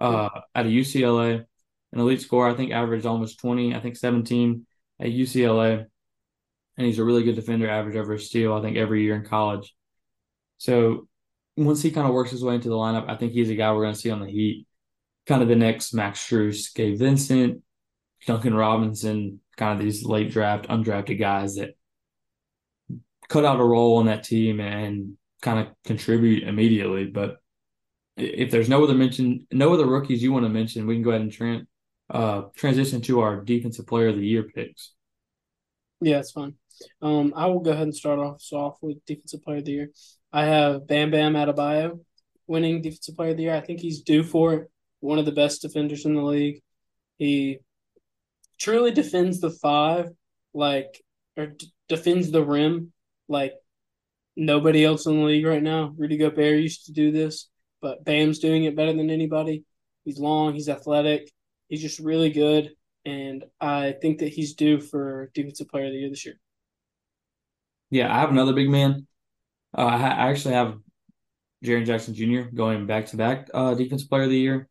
Uh, 0.00 0.28
at 0.54 0.66
a 0.66 0.68
UCLA, 0.68 1.44
an 1.92 2.00
elite 2.00 2.20
scorer. 2.20 2.50
I 2.50 2.54
think 2.54 2.72
averaged 2.72 3.06
almost 3.06 3.38
twenty. 3.38 3.74
I 3.74 3.80
think 3.80 3.96
seventeen 3.96 4.66
at 5.00 5.08
UCLA, 5.08 5.86
and 6.76 6.86
he's 6.86 6.98
a 6.98 7.04
really 7.04 7.22
good 7.22 7.36
defender. 7.36 7.68
Average 7.68 7.96
over 7.96 8.14
a 8.14 8.18
steal. 8.18 8.54
I 8.54 8.62
think 8.62 8.76
every 8.76 9.02
year 9.02 9.16
in 9.16 9.24
college. 9.24 9.74
So 10.58 11.08
once 11.56 11.82
he 11.82 11.90
kind 11.90 12.06
of 12.06 12.14
works 12.14 12.30
his 12.30 12.42
way 12.42 12.56
into 12.56 12.68
the 12.68 12.74
lineup, 12.74 13.08
I 13.08 13.16
think 13.16 13.32
he's 13.32 13.50
a 13.50 13.54
guy 13.54 13.72
we're 13.72 13.82
going 13.82 13.94
to 13.94 14.00
see 14.00 14.10
on 14.10 14.20
the 14.20 14.30
Heat. 14.30 14.66
Kind 15.26 15.42
of 15.42 15.48
the 15.48 15.56
next 15.56 15.94
Max 15.94 16.20
Strus, 16.26 16.74
Gabe 16.74 16.98
Vincent, 16.98 17.62
Duncan 18.26 18.54
Robinson, 18.54 19.40
kind 19.56 19.78
of 19.78 19.84
these 19.84 20.04
late 20.04 20.30
draft, 20.30 20.68
undrafted 20.68 21.18
guys 21.18 21.56
that 21.56 21.76
cut 23.28 23.44
out 23.44 23.60
a 23.60 23.64
role 23.64 23.98
on 23.98 24.06
that 24.06 24.24
team 24.24 24.60
and 24.60 25.16
kind 25.40 25.60
of 25.60 25.74
contribute 25.84 26.42
immediately. 26.42 27.06
But 27.06 27.38
if 28.16 28.50
there's 28.50 28.68
no 28.68 28.82
other 28.84 28.94
mention, 28.94 29.46
no 29.52 29.72
other 29.72 29.86
rookies 29.86 30.22
you 30.22 30.32
want 30.32 30.44
to 30.44 30.50
mention, 30.50 30.86
we 30.86 30.94
can 30.94 31.02
go 31.02 31.10
ahead 31.10 31.22
and 31.22 31.32
trans, 31.32 31.66
uh, 32.10 32.42
transition 32.56 33.00
to 33.02 33.20
our 33.20 33.40
defensive 33.40 33.86
player 33.86 34.08
of 34.08 34.16
the 34.16 34.26
year 34.26 34.44
picks. 34.44 34.92
Yeah, 36.00 36.18
it's 36.18 36.32
fine. 36.32 36.54
Um, 37.00 37.32
I 37.36 37.46
will 37.46 37.60
go 37.60 37.70
ahead 37.70 37.84
and 37.84 37.94
start 37.94 38.18
off 38.18 38.42
so 38.42 38.58
off 38.58 38.76
with 38.82 39.04
defensive 39.06 39.42
player 39.42 39.58
of 39.58 39.64
the 39.64 39.72
year. 39.72 39.90
I 40.32 40.46
have 40.46 40.86
Bam 40.86 41.10
Bam 41.10 41.34
Adebayo 41.34 42.00
winning 42.46 42.82
Defensive 42.82 43.16
Player 43.16 43.30
of 43.30 43.36
the 43.36 43.44
Year. 43.44 43.54
I 43.54 43.60
think 43.60 43.80
he's 43.80 44.02
due 44.02 44.22
for 44.22 44.54
it. 44.54 44.70
One 45.00 45.18
of 45.18 45.26
the 45.26 45.32
best 45.32 45.62
defenders 45.62 46.04
in 46.04 46.14
the 46.14 46.22
league. 46.22 46.62
He 47.18 47.58
truly 48.58 48.90
defends 48.90 49.40
the 49.40 49.50
five, 49.50 50.08
like 50.52 51.00
or 51.36 51.46
d- 51.46 51.72
defends 51.88 52.30
the 52.30 52.44
rim, 52.44 52.92
like 53.28 53.54
nobody 54.36 54.84
else 54.84 55.06
in 55.06 55.18
the 55.18 55.24
league 55.24 55.46
right 55.46 55.62
now. 55.62 55.94
Rudy 55.96 56.16
Gobert 56.16 56.60
used 56.60 56.86
to 56.86 56.92
do 56.92 57.12
this, 57.12 57.48
but 57.84 58.02
Bam's 58.02 58.38
doing 58.38 58.64
it 58.64 58.74
better 58.74 58.94
than 58.94 59.10
anybody. 59.10 59.62
He's 60.06 60.18
long, 60.18 60.54
he's 60.54 60.70
athletic, 60.70 61.30
he's 61.68 61.82
just 61.82 61.98
really 61.98 62.30
good, 62.30 62.70
and 63.04 63.44
I 63.60 63.92
think 64.00 64.20
that 64.20 64.30
he's 64.30 64.54
due 64.54 64.80
for 64.80 65.30
Defensive 65.34 65.68
Player 65.68 65.84
of 65.84 65.92
the 65.92 65.98
Year 65.98 66.08
this 66.08 66.24
year. 66.24 66.40
Yeah, 67.90 68.10
I 68.10 68.20
have 68.20 68.30
another 68.30 68.54
big 68.54 68.70
man. 68.70 69.06
Uh, 69.76 69.82
I 69.82 70.30
actually 70.30 70.54
have 70.54 70.78
Jaren 71.62 71.84
Jackson 71.84 72.14
Jr. 72.14 72.48
going 72.54 72.86
back 72.86 73.04
to 73.08 73.18
back 73.18 73.48
Defensive 73.52 74.08
Player 74.08 74.22
of 74.22 74.30
the 74.30 74.38
Year. 74.38 74.66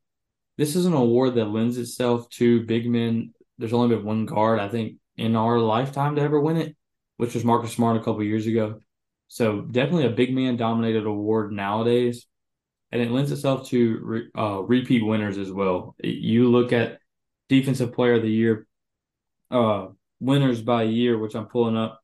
This 0.57 0.75
is 0.75 0.87
an 0.87 0.93
award 0.93 1.35
that 1.35 1.45
lends 1.45 1.77
itself 1.77 2.27
to 2.31 2.65
big 2.65 2.89
men. 2.89 3.35
There's 3.59 3.73
only 3.73 3.95
been 3.95 4.05
one 4.05 4.25
guard, 4.25 4.59
I 4.59 4.69
think, 4.69 4.97
in 5.17 5.35
our 5.35 5.59
lifetime 5.59 6.15
to 6.15 6.21
ever 6.23 6.39
win 6.39 6.57
it, 6.57 6.75
which 7.17 7.35
was 7.35 7.45
Marcus 7.45 7.73
Smart 7.73 7.95
a 7.95 7.99
couple 7.99 8.23
years 8.23 8.47
ago. 8.47 8.79
So 9.27 9.61
definitely 9.61 10.07
a 10.07 10.09
big 10.09 10.33
man 10.33 10.57
dominated 10.57 11.05
award 11.05 11.51
nowadays, 11.51 12.25
and 12.93 13.01
it 13.01 13.09
lends 13.09 13.31
itself 13.31 13.67
to 13.69 13.99
re, 14.03 14.27
uh, 14.37 14.61
repeat 14.61 15.03
winners 15.03 15.39
as 15.39 15.51
well. 15.51 15.95
You 16.03 16.51
look 16.51 16.71
at 16.71 16.99
Defensive 17.49 17.91
Player 17.91 18.13
of 18.13 18.21
the 18.21 18.29
Year 18.29 18.67
uh, 19.49 19.87
winners 20.19 20.61
by 20.61 20.83
year, 20.83 21.17
which 21.17 21.35
I'm 21.35 21.47
pulling 21.47 21.75
up 21.75 21.99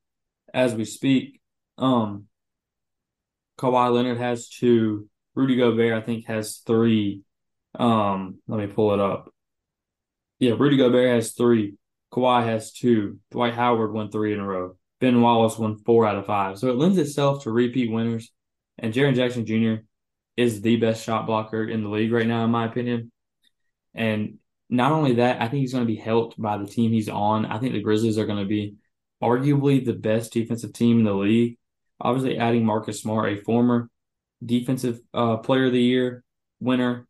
as 0.52 0.74
we 0.74 0.86
speak. 0.86 1.42
Um, 1.78 2.26
Kawhi 3.60 3.94
Leonard 3.94 4.18
has 4.18 4.50
two. 4.50 5.08
Rudy 5.36 5.58
Gobert, 5.58 5.94
I 5.94 6.04
think, 6.04 6.26
has 6.26 6.58
three. 6.66 7.22
Um, 7.78 8.40
let 8.48 8.60
me 8.60 8.66
pull 8.66 8.92
it 8.96 9.00
up. 9.00 9.32
Yeah, 10.40 10.56
Rudy 10.58 10.78
Gobert 10.78 11.14
has 11.14 11.34
three. 11.34 11.76
Kawhi 12.12 12.46
has 12.46 12.74
two. 12.74 13.20
Dwight 13.30 13.54
Howard 13.54 13.94
won 13.94 14.10
three 14.10 14.34
in 14.34 14.40
a 14.40 14.46
row. 14.46 14.76
Ben 15.00 15.22
Wallace 15.22 15.60
won 15.60 15.78
four 15.78 16.08
out 16.08 16.16
of 16.16 16.26
five. 16.26 16.58
So 16.58 16.70
it 16.70 16.78
lends 16.78 16.98
itself 16.98 17.44
to 17.44 17.52
repeat 17.52 17.92
winners. 17.92 18.32
And 18.80 18.92
Jaren 18.92 19.14
Jackson 19.14 19.46
Jr. 19.46 19.84
is 20.40 20.62
the 20.62 20.78
best 20.78 21.04
shot 21.04 21.26
blocker 21.26 21.68
in 21.68 21.84
the 21.84 21.90
league 21.90 22.14
right 22.14 22.26
now, 22.26 22.46
in 22.46 22.52
my 22.52 22.66
opinion. 22.66 23.12
And 23.94 24.38
not 24.70 24.94
only 24.94 25.16
that, 25.16 25.42
I 25.42 25.48
think 25.48 25.62
he's 25.62 25.74
going 25.74 25.86
to 25.86 25.94
be 25.94 26.00
helped 26.00 26.40
by 26.40 26.58
the 26.58 26.66
team 26.66 26.92
he's 26.92 27.10
on. 27.10 27.46
I 27.46 27.60
think 27.60 27.74
the 27.74 27.82
Grizzlies 27.82 28.18
are 28.18 28.26
going 28.26 28.40
to 28.44 28.48
be 28.48 28.76
arguably 29.22 29.84
the 29.84 29.94
best 29.94 30.32
defensive 30.32 30.72
team 30.72 31.00
in 31.00 31.06
the 31.06 31.14
league. 31.14 31.58
Obviously, 32.00 32.38
adding 32.38 32.66
Marcus 32.66 33.02
Smart, 33.02 33.34
a 33.34 33.42
former 33.42 33.90
defensive 34.44 35.02
uh, 35.14 35.38
player 35.38 35.66
of 35.66 35.74
the 35.74 35.82
year 35.82 36.24
winner, 36.62 37.06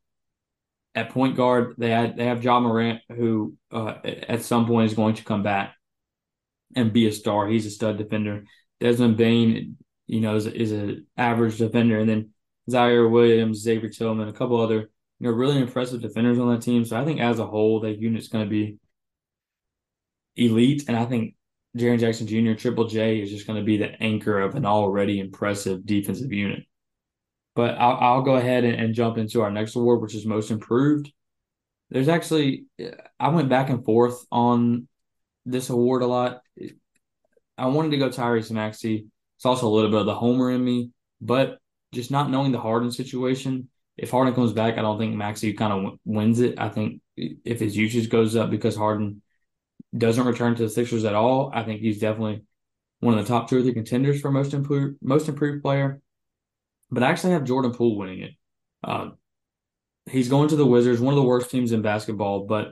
at 0.95 1.11
point 1.11 1.37
guard, 1.37 1.75
they 1.77 1.91
had 1.91 2.17
they 2.17 2.25
have 2.25 2.43
Ja 2.43 2.59
Morant, 2.59 3.01
who 3.15 3.55
uh, 3.71 3.93
at 4.03 4.41
some 4.41 4.65
point 4.65 4.89
is 4.89 4.97
going 4.97 5.15
to 5.15 5.23
come 5.23 5.43
back 5.43 5.75
and 6.75 6.91
be 6.91 7.07
a 7.07 7.11
star. 7.11 7.47
He's 7.47 7.67
a 7.67 7.69
stud 7.69 7.99
defender. 7.99 8.45
Desmond 8.79 9.17
Bane, 9.17 9.77
you 10.07 10.21
know, 10.21 10.35
is, 10.35 10.47
is 10.47 10.71
an 10.71 11.05
average 11.15 11.57
defender, 11.57 11.99
and 11.99 12.09
then 12.09 12.29
Ziaire 12.69 13.09
Williams, 13.09 13.61
Xavier 13.61 13.89
Tillman, 13.89 14.27
a 14.27 14.33
couple 14.33 14.59
other 14.59 14.89
you 15.19 15.27
know 15.27 15.31
really 15.31 15.59
impressive 15.59 16.01
defenders 16.01 16.39
on 16.39 16.53
that 16.53 16.61
team. 16.61 16.85
So 16.85 16.99
I 16.99 17.05
think 17.05 17.19
as 17.19 17.39
a 17.39 17.45
whole, 17.45 17.81
that 17.81 17.99
unit's 17.99 18.27
going 18.27 18.45
to 18.45 18.49
be 18.49 18.77
elite, 20.35 20.85
and 20.87 20.97
I 20.97 21.05
think 21.05 21.35
Jaren 21.77 21.99
Jackson 21.99 22.27
Jr. 22.27 22.53
Triple 22.53 22.87
J 22.87 23.19
is 23.19 23.29
just 23.29 23.45
going 23.45 23.59
to 23.59 23.65
be 23.65 23.77
the 23.77 23.91
anchor 24.01 24.39
of 24.39 24.55
an 24.55 24.65
already 24.65 25.19
impressive 25.19 25.85
defensive 25.85 26.31
unit. 26.31 26.63
But 27.55 27.77
I'll, 27.77 27.97
I'll 27.97 28.21
go 28.21 28.35
ahead 28.35 28.63
and, 28.63 28.75
and 28.75 28.93
jump 28.93 29.17
into 29.17 29.41
our 29.41 29.51
next 29.51 29.75
award, 29.75 30.01
which 30.01 30.15
is 30.15 30.25
most 30.25 30.51
improved. 30.51 31.11
There's 31.89 32.07
actually, 32.07 32.65
I 33.19 33.29
went 33.29 33.49
back 33.49 33.69
and 33.69 33.83
forth 33.83 34.23
on 34.31 34.87
this 35.45 35.69
award 35.69 36.01
a 36.01 36.07
lot. 36.07 36.41
I 37.57 37.67
wanted 37.67 37.91
to 37.91 37.97
go 37.97 38.09
Tyrese 38.09 38.51
Maxey. 38.51 39.07
It's 39.37 39.45
also 39.45 39.67
a 39.67 39.69
little 39.69 39.91
bit 39.91 39.99
of 39.99 40.05
the 40.05 40.15
homer 40.15 40.51
in 40.51 40.63
me, 40.63 40.91
but 41.19 41.58
just 41.91 42.11
not 42.11 42.29
knowing 42.29 42.51
the 42.51 42.59
Harden 42.59 42.91
situation. 42.91 43.69
If 43.97 44.11
Harden 44.11 44.33
comes 44.33 44.53
back, 44.53 44.77
I 44.77 44.81
don't 44.81 44.97
think 44.97 45.15
Maxey 45.15 45.53
kind 45.53 45.73
of 45.73 45.99
wins 46.05 46.39
it. 46.39 46.59
I 46.59 46.69
think 46.69 47.01
if 47.17 47.59
his 47.59 47.75
usage 47.75 48.09
goes 48.09 48.35
up 48.35 48.49
because 48.49 48.75
Harden 48.75 49.21
doesn't 49.97 50.25
return 50.25 50.55
to 50.55 50.63
the 50.63 50.69
Sixers 50.69 51.05
at 51.05 51.15
all, 51.15 51.51
I 51.53 51.63
think 51.63 51.81
he's 51.81 51.99
definitely 51.99 52.43
one 52.99 53.17
of 53.17 53.25
the 53.25 53.29
top 53.33 53.49
two 53.49 53.59
or 53.59 53.61
three 53.61 53.73
contenders 53.73 54.21
for 54.21 54.31
most 54.31 54.53
improved 54.53 54.97
most 55.01 55.27
improved 55.27 55.61
player. 55.61 56.01
But 56.91 57.03
I 57.03 57.09
actually 57.09 57.33
have 57.33 57.43
Jordan 57.43 57.73
Poole 57.73 57.97
winning 57.97 58.21
it. 58.21 58.31
Uh, 58.83 59.09
he's 60.09 60.29
going 60.29 60.49
to 60.49 60.55
the 60.55 60.65
Wizards, 60.65 61.01
one 61.01 61.13
of 61.13 61.19
the 61.19 61.23
worst 61.23 61.51
teams 61.51 61.71
in 61.71 61.81
basketball, 61.81 62.45
but 62.45 62.71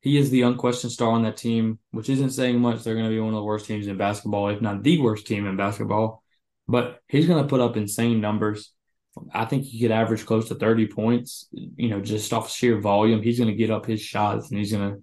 he 0.00 0.16
is 0.16 0.30
the 0.30 0.42
unquestioned 0.42 0.92
star 0.92 1.10
on 1.10 1.24
that 1.24 1.36
team, 1.36 1.78
which 1.90 2.08
isn't 2.08 2.30
saying 2.30 2.60
much. 2.60 2.82
They're 2.82 2.94
going 2.94 3.06
to 3.06 3.10
be 3.10 3.20
one 3.20 3.30
of 3.30 3.34
the 3.34 3.42
worst 3.42 3.66
teams 3.66 3.86
in 3.86 3.96
basketball, 3.96 4.48
if 4.48 4.60
not 4.60 4.82
the 4.82 5.00
worst 5.00 5.26
team 5.26 5.46
in 5.46 5.56
basketball. 5.56 6.22
But 6.68 7.00
he's 7.08 7.26
going 7.26 7.42
to 7.42 7.48
put 7.48 7.60
up 7.60 7.76
insane 7.76 8.20
numbers. 8.20 8.72
I 9.34 9.46
think 9.46 9.64
he 9.64 9.80
could 9.80 9.90
average 9.90 10.26
close 10.26 10.48
to 10.48 10.54
30 10.54 10.88
points, 10.88 11.48
you 11.50 11.88
know, 11.88 12.00
just 12.00 12.32
off 12.32 12.52
sheer 12.52 12.78
volume. 12.80 13.22
He's 13.22 13.38
going 13.38 13.50
to 13.50 13.56
get 13.56 13.70
up 13.70 13.86
his 13.86 14.00
shots 14.00 14.50
and 14.50 14.58
he's 14.58 14.70
going 14.70 14.94
to 14.94 15.02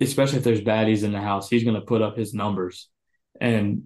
especially 0.00 0.38
if 0.38 0.44
there's 0.44 0.60
baddies 0.60 1.04
in 1.04 1.12
the 1.12 1.20
house, 1.20 1.48
he's 1.48 1.64
going 1.64 1.76
to 1.76 1.80
put 1.80 2.02
up 2.02 2.16
his 2.16 2.34
numbers. 2.34 2.88
And 3.40 3.84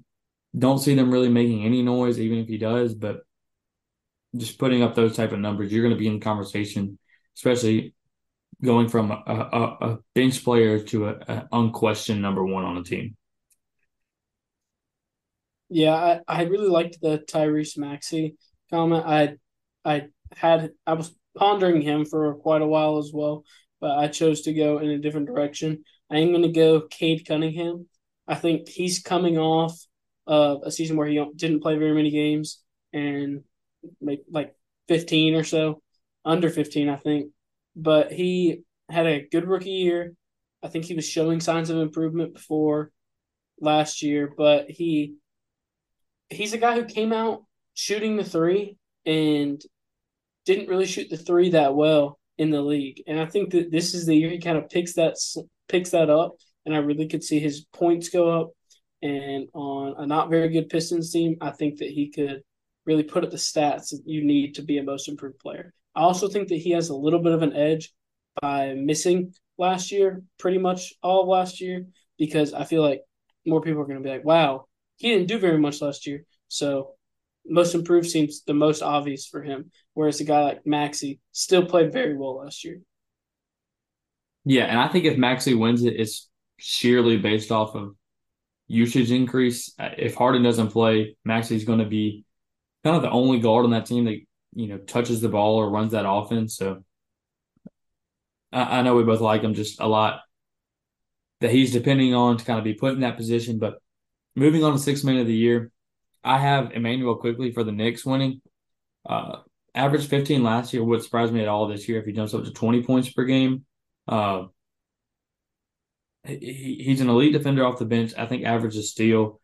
don't 0.57 0.79
see 0.79 0.95
them 0.95 1.11
really 1.11 1.29
making 1.29 1.65
any 1.65 1.83
noise, 1.83 2.19
even 2.19 2.39
if 2.39 2.49
he 2.49 2.59
does. 2.59 2.95
But 2.95 3.21
just 4.37 4.59
putting 4.59 4.83
up 4.83 4.95
those 4.95 5.17
type 5.17 5.33
of 5.33 5.39
numbers, 5.39 5.73
you're 5.73 5.83
going 5.83 5.95
to 5.95 5.99
be 5.99 6.09
in 6.09 6.21
conversation, 6.21 6.99
especially 7.37 7.95
going 8.63 8.89
from 8.89 9.11
a, 9.11 9.23
a, 9.27 9.89
a 9.89 9.99
bench 10.15 10.43
player 10.45 10.81
to 10.81 11.09
an 11.09 11.49
unquestioned 11.53 12.21
number 12.21 12.45
one 12.45 12.65
on 12.65 12.77
the 12.77 12.83
team. 12.83 13.17
Yeah, 15.71 15.95
I, 15.95 16.41
I 16.41 16.43
really 16.45 16.69
liked 16.69 17.01
the 17.01 17.19
Tyrese 17.19 17.79
Maxey 17.79 18.37
comment. 18.71 19.05
I 19.07 19.37
I 19.85 20.09
had 20.35 20.73
I 20.87 20.95
was 20.95 21.15
pondering 21.37 21.81
him 21.81 22.05
for 22.05 22.35
quite 22.35 22.63
a 22.63 22.67
while 22.67 22.99
as 22.99 23.11
well, 23.15 23.45
but 23.81 23.97
I 23.99 24.09
chose 24.09 24.43
to 24.43 24.53
go 24.53 24.79
in 24.79 24.91
a 24.91 24.99
different 24.99 25.29
direction. 25.29 25.85
I 26.11 26.19
am 26.19 26.31
going 26.31 26.43
to 26.43 26.49
go 26.49 26.83
Cade 26.83 27.25
Cunningham. 27.27 27.87
I 28.27 28.35
think 28.35 28.69
he's 28.69 29.01
coming 29.01 29.39
off 29.39 29.79
of 30.27 30.63
a 30.65 30.73
season 30.73 30.97
where 30.97 31.07
he 31.07 31.25
didn't 31.37 31.61
play 31.61 31.77
very 31.79 31.95
many 31.95 32.11
games 32.11 32.63
and 32.93 33.45
like 34.31 34.55
15 34.89 35.35
or 35.35 35.45
so, 35.45 35.83
under 36.25 36.51
15, 36.51 36.89
I 36.89 36.97
think. 36.97 37.31
But 37.77 38.13
he 38.13 38.63
had 38.89 39.07
a 39.07 39.27
good 39.31 39.47
rookie 39.47 39.71
year. 39.71 40.15
I 40.63 40.69
think 40.69 40.85
he 40.85 40.95
was 40.95 41.09
showing 41.09 41.41
signs 41.41 41.71
of 41.71 41.79
improvement 41.79 42.35
before 42.35 42.91
last 43.61 44.03
year, 44.03 44.33
but 44.37 44.69
he 44.71 45.15
he's 46.31 46.53
a 46.55 46.59
guy 46.59 46.75
who 46.75 46.85
came 46.85 47.13
out 47.13 47.45
shooting 47.75 48.17
the 48.17 48.25
three 48.25 48.77
and 49.05 49.61
didn't 50.47 50.69
really 50.69 50.87
shoot 50.87 51.11
the 51.11 51.17
three 51.17 51.51
that 51.51 51.75
well 51.75 52.19
in 52.39 52.51
the 52.51 52.63
league. 52.63 53.03
And 53.07 53.21
I 53.21 53.27
think 53.27 53.51
that 53.51 53.71
this 53.71 53.95
is 53.95 54.07
the 54.07 54.15
year 54.15 54.31
he 54.31 54.39
kind 54.39 54.57
of 54.57 54.71
picks 54.71 54.95
that 54.95 55.17
picks 55.69 55.91
that 55.91 56.11
up, 56.11 56.33
and 56.65 56.75
I 56.75 56.79
really 56.79 57.09
could 57.09 57.23
see 57.23 57.39
his 57.39 57.67
points 57.73 58.09
go 58.09 58.41
up. 58.41 58.51
And 59.03 59.49
on 59.55 59.95
a 59.99 60.07
not 60.07 60.31
very 60.31 60.49
good 60.49 60.69
Pistons 60.69 61.11
team, 61.11 61.37
I 61.41 61.51
think 61.51 61.79
that 61.79 61.89
he 61.89 62.11
could 62.11 62.43
really 62.85 63.03
put 63.03 63.25
up 63.25 63.31
the 63.31 63.37
stats 63.37 63.91
that 63.91 64.03
you 64.05 64.25
need 64.25 64.55
to 64.57 64.63
be 64.63 64.79
a 64.79 64.83
most 64.83 65.09
improved 65.09 65.39
player. 65.39 65.73
I 65.95 66.01
also 66.01 66.29
think 66.29 66.49
that 66.49 66.57
he 66.57 66.71
has 66.71 66.89
a 66.89 66.95
little 66.95 67.23
bit 67.23 67.33
of 67.33 67.43
an 67.43 67.55
edge 67.55 67.93
by 68.41 68.75
missing 68.75 69.33
last 69.59 69.91
year, 69.91 70.23
pretty 70.39 70.59
much 70.59 70.93
all 71.03 71.23
of 71.23 71.29
last 71.29 71.61
year, 71.61 71.87
because 72.19 72.53
I 72.53 72.65
feel 72.65 72.83
like 72.83 73.03
more 73.47 73.61
people 73.61 73.81
are 73.81 73.87
going 73.87 74.03
to 74.03 74.05
be 74.05 74.11
like, 74.11 74.25
wow, 74.25 74.67
he 75.01 75.11
didn't 75.11 75.29
do 75.29 75.39
very 75.39 75.59
much 75.59 75.81
last 75.81 76.07
year. 76.07 76.25
So 76.49 76.93
most 77.47 77.75
improved 77.75 78.09
seems 78.09 78.43
the 78.43 78.55
most 78.55 78.83
obvious 78.83 79.27
for 79.27 79.43
him, 79.43 79.71
whereas 79.95 80.21
a 80.21 80.25
guy 80.25 80.43
like 80.43 80.67
Maxey 80.67 81.21
still 81.33 81.65
played 81.65 81.93
very 81.93 82.17
well 82.17 82.37
last 82.37 82.65
year. 82.65 82.81
Yeah, 84.45 84.65
and 84.65 84.79
I 84.79 84.89
think 84.89 85.07
if 85.07 85.17
Maxey 85.17 85.55
wins 85.55 85.83
it, 85.83 85.99
it's 85.99 86.29
sheerly 86.59 87.17
based 87.17 87.51
off 87.51 87.75
of 87.75 87.95
usage 88.69 89.11
increase. 89.11 89.73
Uh, 89.79 89.89
if 89.97 90.15
Harden 90.15 90.43
doesn't 90.43 90.69
play, 90.69 91.17
Maxey's 91.25 91.65
going 91.65 91.79
to 91.79 91.87
be 91.87 92.25
kind 92.85 92.97
of 92.97 93.03
the 93.03 93.11
only 93.11 93.41
guard 93.41 93.65
on 93.65 93.71
that 93.71 93.87
team 93.87 94.05
that 94.05 94.19
you 94.55 94.69
know 94.69 94.79
touches 94.79 95.23
the 95.23 95.29
ball 95.31 95.57
or 95.57 95.71
runs 95.71 95.93
that 95.93 96.09
offense. 96.09 96.57
So 96.57 96.85
I, 98.53 98.79
I 98.79 98.83
know 98.83 98.97
we 98.97 99.05
both 99.05 99.21
like 99.21 99.43
him 99.43 99.55
just 99.55 99.81
a 99.81 99.87
lot 99.87 100.21
that 101.41 101.51
he's 101.51 101.73
depending 101.73 102.15
on 102.15 102.37
to 102.37 102.45
kind 102.45 102.59
of 102.59 102.65
be 102.65 102.75
put 102.75 102.93
in 102.93 103.01
that 103.01 103.17
position. 103.17 103.59
But 103.59 103.81
moving 104.37 104.65
on 104.65 104.73
to 104.73 104.79
six 104.79 105.05
man 105.05 105.19
of 105.19 105.27
the 105.27 105.35
year, 105.35 105.71
I 106.23 106.39
have 106.39 106.73
Immanuel 106.73 107.17
Quickley 107.17 107.53
for 107.53 107.65
the 107.65 107.73
Knicks 107.73 108.05
winning. 108.05 108.41
Uh, 109.09 109.39
average 109.75 110.07
15 110.07 110.43
last 110.43 110.73
year 110.73 110.85
would 110.85 111.03
surprise 111.03 111.33
me 111.33 111.41
at 111.41 111.49
all 111.49 111.69
this 111.69 111.89
year 111.89 111.99
if 111.99 112.07
he 112.07 112.13
jumps 112.13 112.35
up 112.35 112.45
to 112.45 112.53
20 112.53 112.83
points 112.83 113.11
per 113.11 113.25
game. 113.25 113.65
Uh, 114.07 114.45
he, 116.25 116.83
he's 116.85 117.01
an 117.01 117.09
elite 117.09 117.33
defender 117.33 117.65
off 117.65 117.79
the 117.79 117.85
bench. 117.85 118.13
I 118.17 118.27
think 118.27 118.45
average 118.45 118.77
a 118.77 118.83
steal 118.83 119.41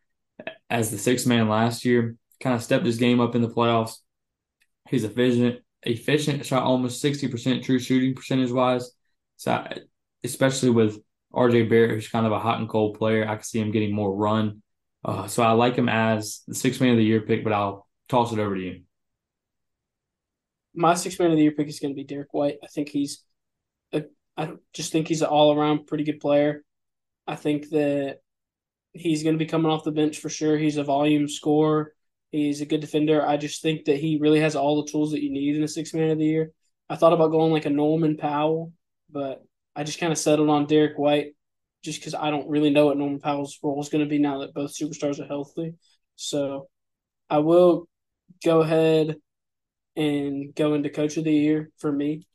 as 0.69 0.91
the 0.91 0.99
sixth 0.99 1.27
man 1.27 1.49
last 1.49 1.85
year. 1.85 2.17
Kind 2.41 2.55
of 2.55 2.63
stepped 2.63 2.85
his 2.85 2.99
game 2.99 3.21
up 3.21 3.35
in 3.35 3.43
the 3.43 3.49
playoffs. 3.49 3.97
He's 4.89 5.05
efficient, 5.05 5.61
efficient, 5.83 6.45
shot 6.45 6.63
almost 6.63 7.03
60% 7.03 7.63
true 7.63 7.79
shooting 7.79 8.15
percentage 8.15 8.53
wise. 8.53 8.91
So, 9.37 9.67
especially 10.23 10.71
with 10.71 10.99
RJ 11.33 11.69
Barrett, 11.69 11.93
who's 11.93 12.09
kind 12.09 12.27
of 12.27 12.33
a 12.33 12.39
hot 12.39 12.61
and 12.61 12.69
cold 12.69 12.99
player, 12.99 13.27
I 13.27 13.37
can 13.37 13.45
see 13.45 13.59
him 13.59 13.71
getting 13.71 13.95
more 13.95 14.15
run. 14.15 14.63
Uh, 15.07 15.29
so 15.29 15.45
I 15.45 15.53
like 15.53 15.77
him 15.77 15.89
as 15.89 16.43
the 16.49 16.55
six 16.55 16.81
man 16.81 16.91
of 16.91 16.97
the 16.97 17.05
year 17.05 17.21
pick, 17.21 17.45
but 17.45 17.53
I'll 17.53 17.87
toss 18.09 18.33
it 18.33 18.41
over 18.41 18.57
to 18.57 18.61
you. 18.61 18.81
My 20.75 20.95
six 20.95 21.17
man 21.19 21.31
of 21.31 21.37
the 21.37 21.43
year 21.45 21.53
pick 21.53 21.69
is 21.69 21.79
going 21.79 21.95
to 21.95 21.97
be 21.97 22.05
Derrick 22.05 22.35
White. 22.35 22.59
I 22.63 22.67
think 22.67 22.89
he's 22.89 23.23
a 23.93 24.05
I 24.37 24.55
just 24.75 24.91
think 24.91 25.07
he's 25.07 25.23
an 25.23 25.29
all 25.29 25.57
around 25.57 25.87
pretty 25.87 26.03
good 26.03 26.19
player. 26.19 26.65
I 27.25 27.37
think 27.37 27.71
that 27.71 28.19
he's 28.93 29.23
going 29.23 29.37
to 29.37 29.39
be 29.39 29.49
coming 29.49 29.71
off 29.71 29.85
the 29.85 29.93
bench 29.93 30.19
for 30.19 30.29
sure. 30.29 30.59
He's 30.59 30.77
a 30.77 30.85
volume 30.85 31.29
scorer. 31.29 31.95
He's 32.31 32.61
a 32.61 32.67
good 32.67 32.81
defender. 32.81 33.25
I 33.25 33.37
just 33.37 33.63
think 33.63 33.85
that 33.85 33.99
he 33.99 34.19
really 34.21 34.41
has 34.41 34.57
all 34.57 34.83
the 34.83 34.91
tools 34.91 35.13
that 35.13 35.23
you 35.23 35.31
need 35.31 35.57
in 35.57 35.63
a 35.63 35.69
six 35.69 35.95
man 35.95 36.11
of 36.11 36.19
the 36.19 36.25
year. 36.25 36.51
I 36.91 36.97
thought 36.97 37.13
about 37.13 37.31
going 37.31 37.53
like 37.53 37.67
a 37.67 37.71
Norman 37.71 38.17
Powell, 38.17 38.73
but 39.09 39.45
I 39.77 39.85
just 39.85 40.01
kind 40.01 40.13
of 40.13 40.19
settled 40.19 40.51
on 40.51 40.67
Derrick 40.67 40.99
White 40.99 41.35
just 41.87 42.01
because 42.01 42.15
I 42.15 42.31
don't 42.31 42.49
really 42.49 42.71
know 42.71 42.87
what 42.87 42.99
Norman 42.99 43.21
Powell's 43.21 43.59
role 43.63 43.81
is 43.81 43.89
going 43.89 44.05
to 44.05 44.11
be 44.11 44.19
now 44.19 44.41
that 44.41 44.53
both 44.53 44.77
superstars 44.77 45.19
are 45.19 45.27
healthy. 45.27 45.75
So 46.17 46.69
I 47.31 47.39
will 47.39 47.89
go 48.45 48.61
ahead 48.61 49.17
and 49.97 50.55
go 50.55 50.75
into 50.75 50.91
coach 50.91 51.17
of 51.17 51.25
the 51.25 51.33
year 51.33 51.71
for 51.79 51.91
me 51.91 52.27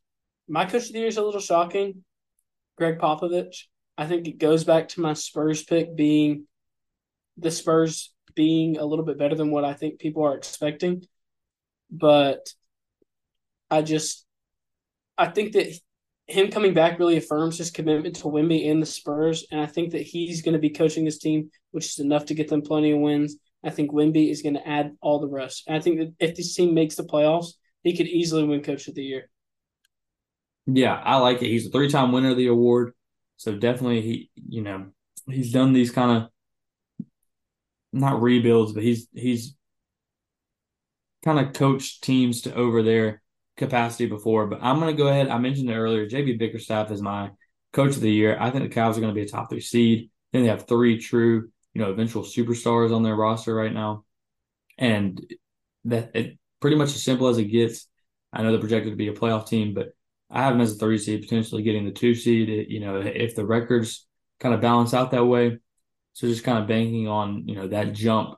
my 0.51 0.65
coach 0.65 0.87
of 0.87 0.93
the 0.93 0.99
year 0.99 1.07
is 1.07 1.15
a 1.15 1.23
little 1.23 1.39
shocking. 1.39 2.03
Gregg 2.77 2.99
Popovich. 2.99 3.67
I 3.97 4.05
think 4.05 4.27
it 4.27 4.37
goes 4.37 4.65
back 4.65 4.89
to 4.89 5.01
my 5.01 5.13
Spurs 5.13 5.63
pick 5.63 5.95
being 5.95 6.45
the 7.37 7.51
Spurs 7.51 8.13
being 8.35 8.77
a 8.77 8.85
little 8.85 9.05
bit 9.05 9.17
better 9.17 9.35
than 9.35 9.51
what 9.51 9.63
I 9.63 9.73
think 9.73 9.99
people 9.99 10.25
are 10.25 10.35
expecting. 10.35 11.05
But 11.89 12.49
I 13.69 13.81
just 13.81 14.25
I 15.17 15.27
think 15.27 15.53
that 15.53 15.73
him 16.31 16.49
coming 16.49 16.73
back 16.73 16.97
really 16.97 17.17
affirms 17.17 17.57
his 17.57 17.71
commitment 17.71 18.15
to 18.17 18.23
Wemby 18.23 18.69
and 18.69 18.81
the 18.81 18.85
Spurs. 18.85 19.45
And 19.51 19.59
I 19.59 19.65
think 19.65 19.91
that 19.91 20.01
he's 20.01 20.41
going 20.41 20.53
to 20.53 20.59
be 20.59 20.69
coaching 20.69 21.05
this 21.05 21.17
team, 21.17 21.51
which 21.71 21.85
is 21.85 21.99
enough 21.99 22.25
to 22.25 22.33
get 22.33 22.47
them 22.47 22.61
plenty 22.61 22.91
of 22.91 22.99
wins. 22.99 23.35
I 23.63 23.69
think 23.69 23.91
Wemby 23.91 24.31
is 24.31 24.41
going 24.41 24.55
to 24.55 24.67
add 24.67 24.95
all 25.01 25.19
the 25.19 25.27
rest. 25.27 25.63
And 25.67 25.75
I 25.75 25.79
think 25.79 25.99
that 25.99 26.13
if 26.19 26.35
this 26.35 26.55
team 26.55 26.73
makes 26.73 26.95
the 26.95 27.03
playoffs, 27.03 27.53
he 27.83 27.95
could 27.95 28.07
easily 28.07 28.43
win 28.43 28.63
Coach 28.63 28.87
of 28.87 28.95
the 28.95 29.03
Year. 29.03 29.29
Yeah, 30.65 30.93
I 30.93 31.17
like 31.17 31.41
it. 31.41 31.47
He's 31.47 31.67
a 31.67 31.69
three 31.69 31.89
time 31.89 32.11
winner 32.11 32.31
of 32.31 32.37
the 32.37 32.47
award. 32.47 32.93
So 33.37 33.55
definitely 33.55 34.01
he 34.01 34.31
you 34.35 34.61
know, 34.61 34.87
he's 35.27 35.51
done 35.51 35.73
these 35.73 35.91
kind 35.91 36.23
of 36.23 37.07
not 37.91 38.21
rebuilds, 38.21 38.73
but 38.73 38.83
he's 38.83 39.07
he's 39.13 39.55
kind 41.23 41.39
of 41.39 41.53
coached 41.53 42.03
teams 42.03 42.41
to 42.41 42.53
over 42.53 42.83
their 42.83 43.21
capacity 43.57 44.07
before, 44.07 44.47
but 44.47 44.59
I'm 44.61 44.79
going 44.79 44.95
to 44.95 45.01
go 45.01 45.09
ahead. 45.09 45.29
I 45.29 45.37
mentioned 45.37 45.69
it 45.69 45.75
earlier. 45.75 46.07
JB 46.07 46.39
Bickerstaff 46.39 46.91
is 46.91 47.01
my 47.01 47.31
coach 47.73 47.95
of 47.95 48.01
the 48.01 48.11
year. 48.11 48.37
I 48.39 48.49
think 48.49 48.63
the 48.63 48.75
Cavs 48.75 48.97
are 48.97 49.01
going 49.01 49.13
to 49.13 49.19
be 49.19 49.23
a 49.23 49.27
top 49.27 49.49
three 49.49 49.61
seed. 49.61 50.09
Then 50.31 50.43
they 50.43 50.49
have 50.49 50.67
three 50.67 50.97
true, 50.97 51.49
you 51.73 51.81
know, 51.81 51.91
eventual 51.91 52.23
superstars 52.23 52.95
on 52.95 53.03
their 53.03 53.15
roster 53.15 53.53
right 53.53 53.73
now, 53.73 54.05
and 54.77 55.21
that 55.85 56.15
it 56.15 56.37
pretty 56.59 56.77
much 56.77 56.89
as 56.89 57.03
simple 57.03 57.27
as 57.27 57.37
it 57.37 57.45
gets. 57.45 57.87
I 58.33 58.41
know 58.41 58.51
they're 58.51 58.59
projected 58.59 58.93
to 58.93 58.97
be 58.97 59.09
a 59.09 59.13
playoff 59.13 59.47
team, 59.47 59.73
but 59.73 59.89
I 60.29 60.43
have 60.43 60.53
them 60.53 60.61
as 60.61 60.75
a 60.75 60.77
three 60.77 60.97
seed, 60.97 61.21
potentially 61.21 61.63
getting 61.63 61.85
the 61.85 61.91
two 61.91 62.15
seed. 62.15 62.67
You 62.69 62.79
know, 62.79 62.97
if 62.97 63.35
the 63.35 63.45
records 63.45 64.07
kind 64.39 64.55
of 64.55 64.61
balance 64.61 64.93
out 64.93 65.11
that 65.11 65.25
way, 65.25 65.57
so 66.13 66.27
just 66.27 66.45
kind 66.45 66.57
of 66.57 66.67
banking 66.67 67.07
on 67.07 67.47
you 67.47 67.55
know 67.55 67.67
that 67.67 67.93
jump, 67.93 68.37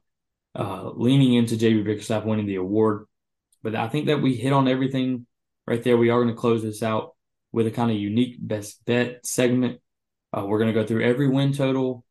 uh, 0.55 0.89
leaning 0.95 1.34
into 1.36 1.55
JB 1.55 1.86
Bickerstaff 1.86 2.26
winning 2.26 2.47
the 2.47 2.55
award. 2.55 3.05
But 3.64 3.76
I 3.76 3.88
think 3.88 4.07
that 4.07 4.22
we 4.22 4.36
hit 4.36 4.53
on 4.53 4.68
everything 4.68 5.26
right 5.66 5.82
there. 5.82 5.97
We 5.97 6.09
are 6.09 6.22
going 6.22 6.34
to 6.34 6.39
close 6.39 6.61
this 6.61 6.84
out 6.84 7.16
with 7.51 7.68
a 7.68 7.72
kind 7.72 7.89
of 7.89 7.97
unique 7.97 8.36
best 8.39 8.84
bet 8.86 9.26
segment. 9.26 9.80
Uh, 10.36 10.45
we're 10.45 10.59
going 10.59 10.74
to 10.74 10.80
go 10.80 10.86
through 10.86 11.03
every 11.03 11.30
win 11.30 11.53
total 11.53 12.03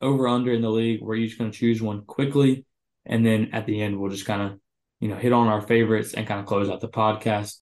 over 0.00 0.26
under 0.28 0.52
in 0.52 0.62
the 0.62 0.70
league. 0.70 1.02
We're 1.02 1.16
each 1.16 1.38
going 1.38 1.50
to 1.50 1.58
choose 1.58 1.82
one 1.82 2.02
quickly, 2.04 2.64
and 3.04 3.24
then 3.26 3.50
at 3.52 3.66
the 3.66 3.82
end 3.82 3.98
we'll 3.98 4.10
just 4.10 4.26
kind 4.26 4.42
of 4.42 4.58
you 5.00 5.08
know 5.08 5.16
hit 5.16 5.32
on 5.32 5.48
our 5.48 5.60
favorites 5.60 6.14
and 6.14 6.26
kind 6.26 6.40
of 6.40 6.46
close 6.46 6.70
out 6.70 6.80
the 6.80 6.88
podcast. 6.88 7.56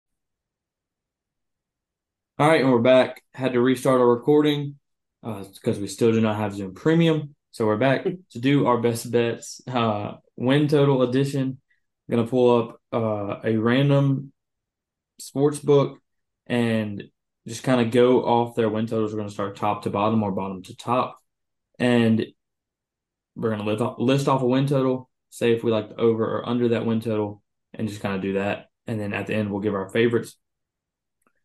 All 2.38 2.48
right, 2.48 2.60
and 2.60 2.70
we're 2.70 2.80
back. 2.80 3.22
Had 3.32 3.52
to 3.52 3.60
restart 3.60 4.00
our 4.00 4.08
recording 4.08 4.76
because 5.22 5.78
uh, 5.78 5.80
we 5.80 5.86
still 5.86 6.12
do 6.12 6.20
not 6.20 6.36
have 6.36 6.54
Zoom 6.54 6.74
Premium. 6.74 7.34
So 7.52 7.66
we're 7.66 7.76
back 7.76 8.04
to 8.32 8.38
do 8.38 8.66
our 8.66 8.78
best 8.78 9.10
bets 9.10 9.60
uh, 9.68 10.14
win 10.36 10.68
total 10.68 11.02
edition. 11.02 11.60
I'm 12.08 12.16
gonna 12.16 12.28
pull 12.28 12.58
up 12.58 12.80
uh, 12.92 13.40
a 13.44 13.56
random 13.56 14.32
sports 15.18 15.58
book 15.58 15.98
and 16.46 17.04
just 17.46 17.62
kind 17.62 17.80
of 17.80 17.90
go 17.90 18.24
off 18.24 18.54
their 18.54 18.68
win 18.68 18.86
totals. 18.86 19.12
We're 19.12 19.18
gonna 19.18 19.30
start 19.30 19.56
top 19.56 19.82
to 19.82 19.90
bottom 19.90 20.22
or 20.22 20.32
bottom 20.32 20.62
to 20.64 20.76
top, 20.76 21.18
and 21.78 22.24
we're 23.36 23.50
gonna 23.50 23.64
list 23.64 23.82
off, 23.82 23.96
list 23.98 24.28
off 24.28 24.42
a 24.42 24.46
win 24.46 24.66
total. 24.66 25.08
Say 25.30 25.52
if 25.52 25.64
we 25.64 25.72
like 25.72 25.88
the 25.88 25.96
over 26.00 26.24
or 26.24 26.48
under 26.48 26.68
that 26.68 26.86
win 26.86 27.00
total, 27.00 27.42
and 27.72 27.88
just 27.88 28.00
kind 28.00 28.14
of 28.14 28.22
do 28.22 28.34
that. 28.34 28.68
And 28.86 29.00
then 29.00 29.12
at 29.12 29.26
the 29.26 29.34
end, 29.34 29.50
we'll 29.50 29.60
give 29.60 29.74
our 29.74 29.88
favorites. 29.88 30.36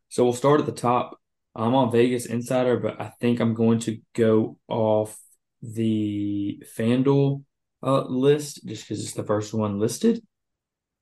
So 0.10 0.24
we'll 0.24 0.34
start 0.34 0.60
at 0.60 0.66
the 0.66 0.72
top. 0.72 1.20
I'm 1.56 1.76
on 1.76 1.92
Vegas 1.92 2.26
Insider, 2.26 2.78
but 2.78 3.00
I 3.00 3.12
think 3.20 3.40
I'm 3.40 3.54
going 3.54 3.80
to 3.80 4.00
go 4.14 4.58
off 4.68 5.18
the 5.62 6.64
FanDuel 6.78 7.44
uh, 7.84 8.02
list 8.04 8.66
just 8.66 8.84
because 8.84 9.04
it's 9.04 9.14
the 9.14 9.24
first 9.24 9.54
one 9.54 9.80
listed. 9.80 10.22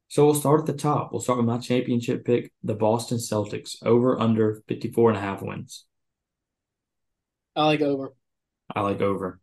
So 0.09 0.25
we'll 0.25 0.35
start 0.35 0.61
at 0.61 0.65
the 0.65 0.73
top. 0.73 1.11
We'll 1.11 1.21
start 1.21 1.37
with 1.37 1.47
my 1.47 1.57
championship 1.57 2.25
pick, 2.25 2.51
the 2.63 2.75
Boston 2.75 3.17
Celtics, 3.17 3.75
over 3.83 4.19
under 4.19 4.61
54 4.67 5.09
and 5.09 5.17
a 5.17 5.21
half 5.21 5.41
wins. 5.41 5.85
I 7.55 7.65
like 7.65 7.81
over. 7.81 8.13
I 8.73 8.81
like 8.81 9.01
over. 9.01 9.39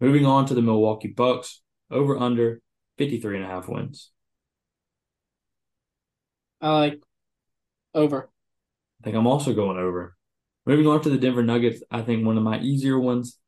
Moving 0.00 0.26
on 0.26 0.46
to 0.46 0.54
the 0.54 0.62
Milwaukee 0.62 1.08
Bucks, 1.08 1.62
over 1.90 2.18
under 2.18 2.60
53 2.98 3.36
and 3.36 3.44
a 3.44 3.48
half 3.48 3.68
wins. 3.68 4.10
I 6.60 6.70
like 6.70 7.02
over. 7.94 8.28
I 9.00 9.04
think 9.04 9.16
I'm 9.16 9.26
also 9.26 9.54
going 9.54 9.78
over. 9.78 10.16
Moving 10.66 10.86
on 10.86 11.00
to 11.02 11.10
the 11.10 11.18
Denver 11.18 11.42
Nuggets, 11.42 11.82
I 11.90 12.02
think 12.02 12.26
one 12.26 12.36
of 12.36 12.42
my 12.42 12.58
easier 12.58 12.98
ones, 12.98 13.38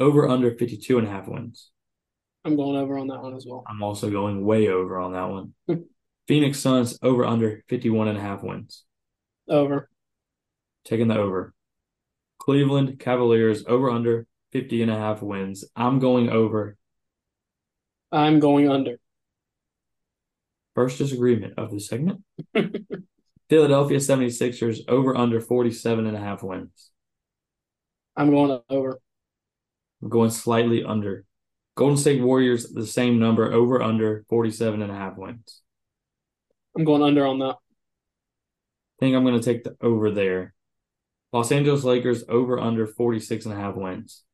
over 0.00 0.28
under 0.28 0.56
52 0.56 0.98
and 0.98 1.06
a 1.06 1.10
half 1.10 1.28
wins. 1.28 1.70
I'm 2.48 2.56
going 2.56 2.76
over 2.76 2.96
on 2.96 3.08
that 3.08 3.22
one 3.22 3.34
as 3.36 3.44
well. 3.46 3.62
I'm 3.68 3.82
also 3.82 4.10
going 4.10 4.42
way 4.42 4.68
over 4.68 4.98
on 4.98 5.12
that 5.12 5.28
one. 5.28 5.52
Phoenix 6.28 6.58
Suns 6.58 6.98
over 7.02 7.26
under 7.26 7.62
51 7.68 8.08
and 8.08 8.16
a 8.16 8.20
half 8.22 8.42
wins. 8.42 8.84
Over. 9.50 9.90
Taking 10.86 11.08
the 11.08 11.18
over. 11.18 11.52
Cleveland 12.38 12.98
Cavaliers 12.98 13.64
over 13.66 13.90
under 13.90 14.26
50 14.52 14.80
and 14.80 14.90
a 14.90 14.96
half 14.96 15.20
wins. 15.20 15.66
I'm 15.76 15.98
going 15.98 16.30
over. 16.30 16.78
I'm 18.10 18.40
going 18.40 18.70
under. 18.70 18.98
First 20.74 20.96
disagreement 20.96 21.54
of 21.58 21.70
the 21.70 21.80
segment. 21.80 22.22
Philadelphia 23.50 23.98
76ers 23.98 24.80
over 24.88 25.14
under 25.14 25.42
47 25.42 26.06
and 26.06 26.16
a 26.16 26.20
half 26.20 26.42
wins. 26.42 26.90
I'm 28.16 28.30
going 28.30 28.58
over. 28.70 29.00
I'm 30.02 30.08
going 30.08 30.30
slightly 30.30 30.82
under. 30.82 31.26
Golden 31.78 31.96
State 31.96 32.20
Warriors, 32.20 32.72
the 32.72 32.84
same 32.84 33.20
number, 33.20 33.52
over 33.52 33.80
under 33.80 34.24
47 34.28 34.82
and 34.82 34.90
a 34.90 34.96
half 34.96 35.16
wins. 35.16 35.62
I'm 36.76 36.82
going 36.82 37.02
under 37.02 37.24
on 37.24 37.38
that. 37.38 37.54
I 37.54 38.98
think 38.98 39.14
I'm 39.14 39.22
going 39.22 39.38
to 39.38 39.44
take 39.44 39.62
the 39.62 39.76
over 39.80 40.10
there. 40.10 40.54
Los 41.32 41.52
Angeles 41.52 41.84
Lakers 41.84 42.24
over 42.28 42.58
under 42.58 42.84
46 42.84 43.44
and 43.44 43.54
a 43.54 43.56
half 43.56 43.76
wins. 43.76 44.24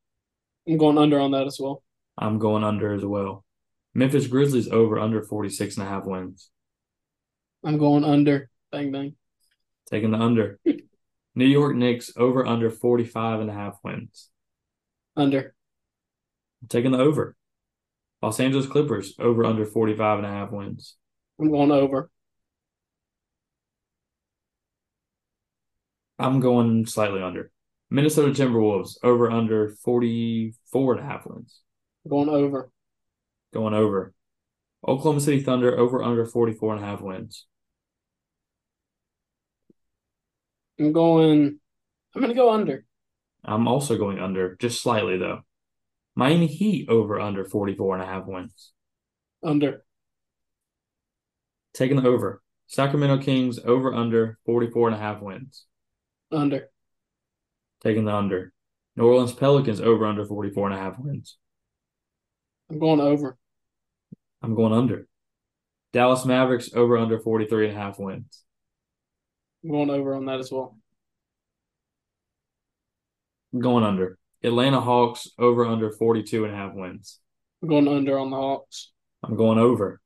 I'm 0.67 0.79
going 0.79 0.97
under 0.97 1.19
on 1.19 1.33
that 1.33 1.45
as 1.45 1.59
well. 1.59 1.83
I'm 2.17 2.39
going 2.39 2.63
under 2.63 2.95
as 2.95 3.05
well. 3.05 3.45
Memphis 3.93 4.25
Grizzlies 4.25 4.67
over 4.71 4.97
under 4.97 5.21
46 5.21 5.77
and 5.77 5.85
a 5.85 5.89
half 5.89 6.05
wins. 6.05 6.49
I'm 7.63 7.77
going 7.77 8.03
under. 8.03 8.49
Bang 8.71 8.91
bang. 8.91 9.13
Taking 9.87 10.09
the 10.09 10.17
under. 10.17 10.59
New 11.35 11.45
York 11.45 11.75
Knicks 11.75 12.11
over 12.17 12.43
under 12.43 12.71
45 12.71 13.41
and 13.41 13.51
a 13.51 13.53
half 13.53 13.77
wins. 13.83 14.31
Under. 15.15 15.53
Taking 16.69 16.91
the 16.91 16.99
over. 16.99 17.35
Los 18.21 18.39
Angeles 18.39 18.67
Clippers 18.67 19.13
over 19.19 19.45
under 19.45 19.65
45 19.65 20.19
and 20.19 20.27
a 20.27 20.31
half 20.31 20.51
wins. 20.51 20.95
I'm 21.39 21.51
going 21.51 21.71
over. 21.71 22.09
I'm 26.17 26.39
going 26.39 26.85
slightly 26.85 27.21
under. 27.21 27.51
Minnesota 27.89 28.31
Timberwolves 28.31 28.97
over 29.03 29.29
under 29.29 29.69
44 29.83 30.95
and 30.95 31.01
a 31.01 31.05
half 31.05 31.25
wins. 31.25 31.61
Going 32.09 32.29
over. 32.29 32.71
Going 33.53 33.73
over. 33.73 34.13
Oklahoma 34.87 35.19
City 35.19 35.41
Thunder 35.41 35.77
over 35.77 36.03
under 36.03 36.25
44 36.25 36.75
and 36.75 36.83
a 36.83 36.87
half 36.87 37.01
wins. 37.01 37.45
I'm 40.79 40.91
going 40.91 41.59
I'm 42.15 42.21
gonna 42.21 42.33
go 42.33 42.51
under. 42.51 42.85
I'm 43.43 43.67
also 43.67 43.97
going 43.97 44.19
under, 44.19 44.55
just 44.55 44.81
slightly 44.81 45.17
though. 45.17 45.41
Miami 46.15 46.47
Heat 46.47 46.89
over 46.89 47.19
under 47.19 47.43
44 47.45 47.95
and 47.95 48.03
a 48.03 48.05
half 48.05 48.25
wins. 48.25 48.71
Under. 49.43 49.83
Taking 51.73 51.97
the 51.97 52.07
over. 52.07 52.41
Sacramento 52.67 53.19
Kings 53.21 53.59
over 53.59 53.93
under 53.93 54.39
44 54.45 54.87
and 54.87 54.95
a 54.95 54.99
half 54.99 55.21
wins. 55.21 55.65
Under. 56.31 56.69
Taking 57.83 58.05
the 58.05 58.15
under. 58.15 58.53
New 58.95 59.05
Orleans 59.07 59.33
Pelicans 59.33 59.81
over 59.81 60.05
under 60.05 60.25
44 60.25 60.67
and 60.69 60.75
a 60.75 60.81
half 60.81 60.97
wins. 60.97 61.37
I'm 62.69 62.79
going 62.79 63.01
over. 63.01 63.37
I'm 64.41 64.55
going 64.55 64.73
under. 64.73 65.07
Dallas 65.91 66.25
Mavericks 66.25 66.73
over 66.73 66.97
under 66.97 67.19
43 67.19 67.69
and 67.69 67.77
a 67.77 67.79
half 67.79 67.99
wins. 67.99 68.43
I'm 69.63 69.71
going 69.71 69.89
over 69.89 70.15
on 70.15 70.25
that 70.25 70.39
as 70.39 70.51
well. 70.51 70.77
I'm 73.53 73.59
going 73.59 73.83
under. 73.83 74.17
Atlanta 74.45 74.79
Hawks 74.81 75.29
over 75.39 75.65
under 75.65 75.91
42 75.91 76.45
and 76.45 76.53
a 76.53 76.57
half 76.57 76.73
wins. 76.73 77.19
I'm 77.61 77.69
going 77.69 77.87
under 77.87 78.17
on 78.19 78.29
the 78.29 78.37
Hawks. 78.37 78.91
I'm 79.23 79.35
going 79.35 79.57
over. 79.57 79.99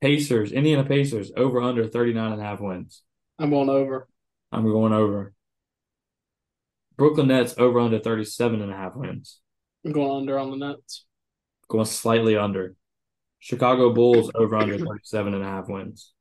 Pacers, 0.00 0.52
Indiana 0.52 0.84
Pacers 0.84 1.30
over 1.36 1.60
under 1.60 1.86
39 1.86 2.32
and 2.32 2.40
a 2.40 2.44
half 2.44 2.60
wins. 2.60 3.02
I'm 3.38 3.50
going 3.50 3.68
over. 3.68 4.08
I'm 4.52 4.64
going 4.64 4.92
over. 4.92 5.34
Brooklyn 6.96 7.28
Nets 7.28 7.54
over 7.58 7.80
under 7.80 7.98
37 7.98 8.60
and 8.62 8.70
a 8.72 8.76
half 8.76 8.94
wins. 8.94 9.40
I'm 9.84 9.92
going 9.92 10.22
under 10.22 10.38
on 10.38 10.50
the 10.50 10.56
Nets. 10.56 11.04
Going 11.68 11.86
slightly 11.86 12.36
under. 12.36 12.74
Chicago 13.38 13.92
Bulls 13.92 14.30
over 14.34 14.56
under 14.56 14.78
37 14.84 15.34
and 15.34 15.42
a 15.42 15.46
half 15.46 15.68
wins. 15.68 16.12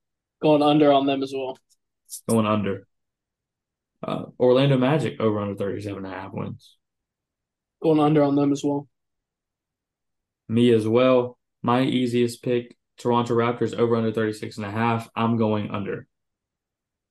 Going 0.41 0.61
under 0.61 0.91
on 0.91 1.05
them 1.05 1.21
as 1.21 1.33
well. 1.35 1.57
Going 2.27 2.45
under. 2.45 2.87
Uh, 4.01 4.25
Orlando 4.39 4.77
Magic 4.77 5.19
over 5.19 5.39
under 5.39 5.55
37 5.55 6.05
and 6.05 6.13
a 6.13 6.17
half 6.17 6.31
wins. 6.33 6.77
Going 7.81 7.99
under 7.99 8.23
on 8.23 8.35
them 8.35 8.51
as 8.51 8.63
well. 8.63 8.87
Me 10.47 10.73
as 10.73 10.87
well. 10.87 11.37
My 11.61 11.81
easiest 11.81 12.43
pick, 12.43 12.77
Toronto 12.97 13.35
Raptors 13.35 13.77
over 13.77 13.95
under 13.95 14.11
36 14.11 14.57
and 14.57 14.65
a 14.65 14.71
half. 14.71 15.09
I'm 15.15 15.37
going 15.37 15.71
under. 15.71 16.07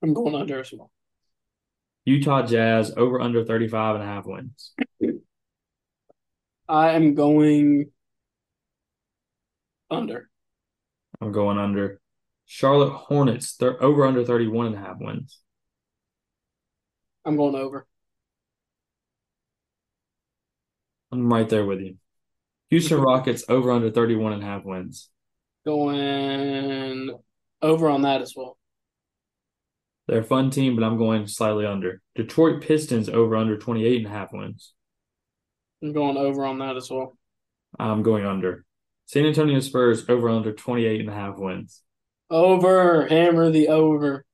I'm 0.02 0.14
going 0.14 0.34
under 0.34 0.60
as 0.60 0.72
well. 0.72 0.90
Utah 2.04 2.42
Jazz 2.42 2.92
over 2.96 3.20
under 3.20 3.44
35 3.44 3.96
and 3.96 4.04
a 4.04 4.06
half 4.06 4.26
wins. 4.26 4.74
I 6.68 6.90
am 6.90 7.14
going 7.14 7.90
under. 9.90 10.28
I'm 11.20 11.32
going 11.32 11.58
under. 11.58 12.00
Charlotte 12.46 12.92
Hornets, 12.92 13.56
they're 13.56 13.82
over 13.82 14.06
under 14.06 14.24
31 14.24 14.66
and 14.66 14.74
a 14.76 14.78
half 14.78 14.96
wins. 15.00 15.40
I'm 17.24 17.36
going 17.36 17.54
over. 17.54 17.87
I'm 21.10 21.32
right 21.32 21.48
there 21.48 21.64
with 21.64 21.80
you. 21.80 21.96
Houston 22.70 23.00
Rockets 23.00 23.44
over 23.48 23.70
under 23.70 23.90
31 23.90 24.34
and 24.34 24.42
a 24.42 24.46
half 24.46 24.64
wins. 24.64 25.10
Going 25.64 27.10
over 27.62 27.88
on 27.88 28.02
that 28.02 28.22
as 28.22 28.34
well. 28.36 28.58
They're 30.06 30.20
a 30.20 30.24
fun 30.24 30.50
team, 30.50 30.74
but 30.74 30.84
I'm 30.84 30.96
going 30.96 31.26
slightly 31.26 31.66
under. 31.66 32.00
Detroit 32.14 32.62
Pistons 32.62 33.08
over 33.08 33.36
under 33.36 33.58
28 33.58 33.98
and 33.98 34.06
a 34.06 34.10
half 34.10 34.32
wins. 34.32 34.72
I'm 35.82 35.92
going 35.92 36.16
over 36.16 36.44
on 36.44 36.58
that 36.58 36.76
as 36.76 36.90
well. 36.90 37.16
I'm 37.78 38.02
going 38.02 38.24
under. 38.24 38.64
San 39.06 39.26
Antonio 39.26 39.60
Spurs 39.60 40.08
over 40.08 40.28
under 40.28 40.52
28 40.52 41.00
and 41.00 41.08
a 41.10 41.14
half 41.14 41.38
wins. 41.38 41.82
Over. 42.30 43.06
Hammer 43.06 43.50
the 43.50 43.68
over. 43.68 44.24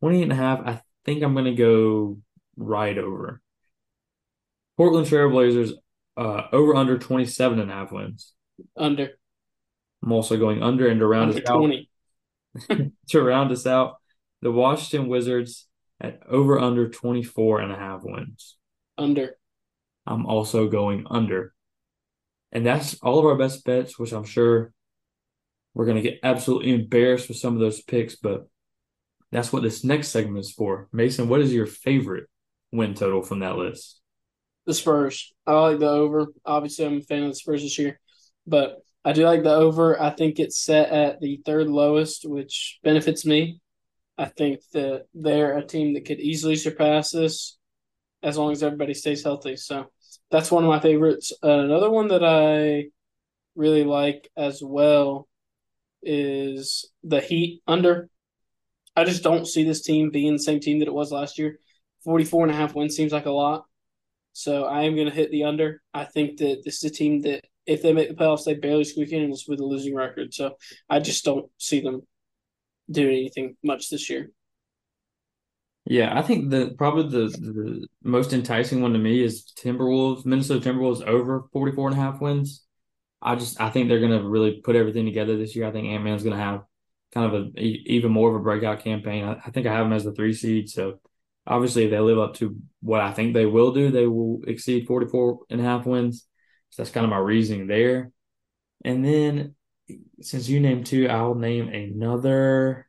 28 0.00 0.22
and 0.22 0.32
a 0.32 0.36
half. 0.36 0.60
I 0.64 0.80
think 1.04 1.22
I'm 1.22 1.34
going 1.34 1.44
to 1.46 1.54
go 1.54 2.18
right 2.56 2.96
over. 2.96 3.40
Portland 4.76 5.06
Trailblazers 5.06 5.72
uh, 6.16 6.42
over 6.52 6.74
under 6.74 6.98
27 6.98 7.58
and 7.58 7.70
a 7.70 7.74
half 7.74 7.92
wins. 7.92 8.32
Under. 8.76 9.10
I'm 10.02 10.12
also 10.12 10.36
going 10.36 10.62
under 10.62 10.88
and 10.88 11.00
to 11.00 11.06
round 11.06 11.30
Under 11.30 11.42
us 11.42 11.50
out. 11.50 11.58
20. 11.58 11.90
to 13.08 13.22
round 13.22 13.50
us 13.50 13.66
out, 13.66 13.96
the 14.42 14.52
Washington 14.52 15.08
Wizards 15.08 15.66
at 16.00 16.20
over 16.28 16.58
under 16.58 16.88
24 16.88 17.60
and 17.60 17.72
a 17.72 17.76
half 17.76 18.02
wins. 18.04 18.56
Under. 18.98 19.36
I'm 20.06 20.26
also 20.26 20.68
going 20.68 21.06
under. 21.10 21.54
And 22.52 22.64
that's 22.64 22.94
all 23.02 23.18
of 23.18 23.24
our 23.24 23.36
best 23.36 23.64
bets, 23.64 23.98
which 23.98 24.12
I'm 24.12 24.24
sure 24.24 24.72
we're 25.72 25.86
going 25.86 26.00
to 26.00 26.08
get 26.08 26.20
absolutely 26.22 26.72
embarrassed 26.72 27.28
with 27.28 27.38
some 27.38 27.54
of 27.54 27.60
those 27.60 27.82
picks, 27.82 28.14
but 28.14 28.46
that's 29.32 29.52
what 29.52 29.64
this 29.64 29.82
next 29.82 30.08
segment 30.08 30.38
is 30.38 30.52
for. 30.52 30.88
Mason, 30.92 31.28
what 31.28 31.40
is 31.40 31.52
your 31.52 31.66
favorite 31.66 32.28
win 32.70 32.94
total 32.94 33.22
from 33.22 33.40
that 33.40 33.56
list? 33.56 34.00
The 34.66 34.74
Spurs. 34.74 35.32
I 35.46 35.52
like 35.52 35.78
the 35.78 35.88
over. 35.88 36.26
Obviously, 36.44 36.86
I'm 36.86 36.98
a 36.98 37.02
fan 37.02 37.24
of 37.24 37.30
the 37.30 37.34
Spurs 37.34 37.62
this 37.62 37.78
year, 37.78 38.00
but 38.46 38.78
I 39.04 39.12
do 39.12 39.24
like 39.24 39.42
the 39.42 39.54
over. 39.54 40.00
I 40.00 40.10
think 40.10 40.38
it's 40.38 40.58
set 40.58 40.88
at 40.90 41.20
the 41.20 41.40
third 41.44 41.68
lowest, 41.68 42.28
which 42.28 42.78
benefits 42.82 43.26
me. 43.26 43.60
I 44.16 44.26
think 44.26 44.60
that 44.72 45.06
they're 45.12 45.58
a 45.58 45.66
team 45.66 45.94
that 45.94 46.06
could 46.06 46.20
easily 46.20 46.56
surpass 46.56 47.10
this 47.10 47.58
as 48.22 48.38
long 48.38 48.52
as 48.52 48.62
everybody 48.62 48.94
stays 48.94 49.22
healthy. 49.22 49.56
So 49.56 49.90
that's 50.30 50.50
one 50.50 50.64
of 50.64 50.70
my 50.70 50.80
favorites. 50.80 51.32
Uh, 51.42 51.58
another 51.58 51.90
one 51.90 52.08
that 52.08 52.24
I 52.24 52.90
really 53.54 53.84
like 53.84 54.30
as 54.36 54.62
well 54.62 55.28
is 56.02 56.90
the 57.02 57.20
Heat 57.20 57.62
under. 57.66 58.08
I 58.96 59.04
just 59.04 59.22
don't 59.22 59.46
see 59.46 59.64
this 59.64 59.82
team 59.82 60.10
being 60.10 60.34
the 60.34 60.38
same 60.38 60.60
team 60.60 60.78
that 60.78 60.88
it 60.88 60.94
was 60.94 61.12
last 61.12 61.38
year. 61.38 61.58
44 62.04 62.44
and 62.44 62.52
a 62.52 62.56
half 62.56 62.74
wins 62.74 62.96
seems 62.96 63.12
like 63.12 63.26
a 63.26 63.30
lot. 63.30 63.64
So 64.34 64.64
I 64.64 64.82
am 64.82 64.96
going 64.96 65.08
to 65.08 65.14
hit 65.14 65.30
the 65.30 65.44
under. 65.44 65.80
I 65.94 66.04
think 66.04 66.38
that 66.38 66.62
this 66.64 66.82
is 66.82 66.90
a 66.90 66.94
team 66.94 67.22
that 67.22 67.44
if 67.66 67.82
they 67.82 67.92
make 67.92 68.08
the 68.08 68.14
playoffs, 68.14 68.44
they 68.44 68.54
barely 68.54 68.84
squeak 68.84 69.12
in 69.12 69.30
with 69.30 69.60
a 69.60 69.64
losing 69.64 69.94
record. 69.94 70.34
So 70.34 70.56
I 70.90 70.98
just 70.98 71.24
don't 71.24 71.46
see 71.56 71.80
them 71.80 72.02
doing 72.90 73.16
anything 73.16 73.56
much 73.62 73.88
this 73.88 74.10
year. 74.10 74.30
Yeah, 75.86 76.18
I 76.18 76.22
think 76.22 76.50
the 76.50 76.74
probably 76.76 77.10
the, 77.10 77.28
the 77.28 77.86
most 78.02 78.32
enticing 78.32 78.82
one 78.82 78.92
to 78.94 78.98
me 78.98 79.22
is 79.22 79.52
Timberwolves, 79.56 80.26
Minnesota 80.26 80.68
Timberwolves 80.68 81.06
over 81.06 81.44
44 81.52 81.90
and 81.90 81.98
a 81.98 82.02
half 82.02 82.20
wins. 82.20 82.64
I 83.22 83.36
just 83.36 83.60
I 83.60 83.70
think 83.70 83.88
they're 83.88 84.00
going 84.00 84.18
to 84.18 84.28
really 84.28 84.60
put 84.62 84.76
everything 84.76 85.04
together 85.04 85.36
this 85.36 85.54
year. 85.54 85.66
I 85.66 85.70
think 85.70 85.86
Ant 85.86 86.02
Man's 86.02 86.24
going 86.24 86.36
to 86.36 86.42
have 86.42 86.64
kind 87.12 87.32
of 87.32 87.54
a 87.56 87.60
even 87.60 88.10
more 88.10 88.30
of 88.30 88.34
a 88.34 88.42
breakout 88.42 88.82
campaign. 88.82 89.24
I, 89.24 89.34
I 89.34 89.50
think 89.50 89.66
I 89.66 89.72
have 89.72 89.84
them 89.84 89.92
as 89.92 90.04
the 90.04 90.12
three 90.12 90.32
seed. 90.32 90.68
So 90.68 90.98
obviously, 91.46 91.84
if 91.84 91.90
they 91.90 91.98
live 91.98 92.18
up 92.18 92.34
to 92.34 92.56
what 92.80 93.00
I 93.00 93.12
think 93.12 93.34
they 93.34 93.46
will 93.46 93.72
do, 93.72 93.90
they 93.90 94.06
will 94.06 94.40
exceed 94.46 94.86
44 94.86 95.40
and 95.50 95.60
a 95.60 95.64
half 95.64 95.86
wins. 95.86 96.26
So 96.70 96.82
that's 96.82 96.92
kind 96.92 97.04
of 97.04 97.10
my 97.10 97.18
reasoning 97.18 97.66
there. 97.66 98.10
And 98.84 99.04
then 99.04 99.54
since 100.20 100.48
you 100.48 100.60
named 100.60 100.86
two, 100.86 101.08
I'll 101.08 101.34
name 101.34 101.68
another. 101.68 102.88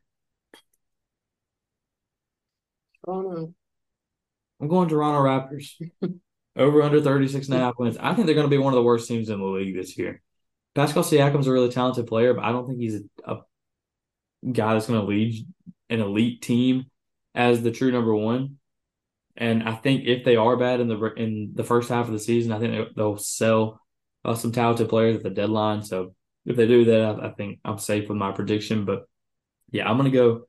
Toronto. 3.04 3.54
I'm 4.60 4.68
going 4.68 4.88
Toronto 4.88 5.20
Raptors. 5.20 5.72
Over 6.56 6.82
under 6.82 7.02
36 7.02 7.48
and 7.48 7.56
a 7.56 7.60
half 7.60 7.74
wins. 7.78 7.98
I 8.00 8.14
think 8.14 8.24
they're 8.26 8.34
going 8.34 8.46
to 8.46 8.56
be 8.56 8.56
one 8.56 8.72
of 8.72 8.78
the 8.78 8.82
worst 8.82 9.08
teams 9.08 9.28
in 9.28 9.38
the 9.38 9.44
league 9.44 9.76
this 9.76 9.98
year. 9.98 10.22
Pascal 10.74 11.02
Siakam's 11.02 11.46
a 11.46 11.52
really 11.52 11.68
talented 11.68 12.06
player, 12.06 12.32
but 12.32 12.44
I 12.44 12.52
don't 12.52 12.66
think 12.66 12.78
he's 12.78 13.02
a, 13.26 13.34
a 13.34 14.52
guy 14.52 14.72
that's 14.72 14.86
going 14.86 15.00
to 15.00 15.06
lead 15.06 15.46
an 15.90 16.00
elite 16.00 16.40
team 16.40 16.86
as 17.36 17.62
the 17.62 17.70
true 17.70 17.92
number 17.92 18.14
one. 18.14 18.56
And 19.36 19.62
I 19.68 19.74
think 19.74 20.04
if 20.06 20.24
they 20.24 20.36
are 20.36 20.56
bad 20.56 20.80
in 20.80 20.88
the 20.88 20.98
in 21.16 21.52
the 21.54 21.64
first 21.64 21.90
half 21.90 22.06
of 22.06 22.12
the 22.12 22.18
season, 22.18 22.52
I 22.52 22.58
think 22.58 22.96
they'll 22.96 23.18
sell 23.18 23.80
uh, 24.24 24.34
some 24.34 24.50
talented 24.50 24.88
players 24.88 25.16
at 25.16 25.22
the 25.22 25.30
deadline. 25.30 25.82
So 25.82 26.14
if 26.46 26.56
they 26.56 26.66
do 26.66 26.86
that, 26.86 27.20
I, 27.20 27.28
I 27.28 27.32
think 27.32 27.60
I'm 27.64 27.78
safe 27.78 28.08
with 28.08 28.16
my 28.16 28.32
prediction. 28.32 28.86
But 28.86 29.04
yeah, 29.70 29.88
I'm 29.88 30.02
to 30.02 30.10
go 30.10 30.46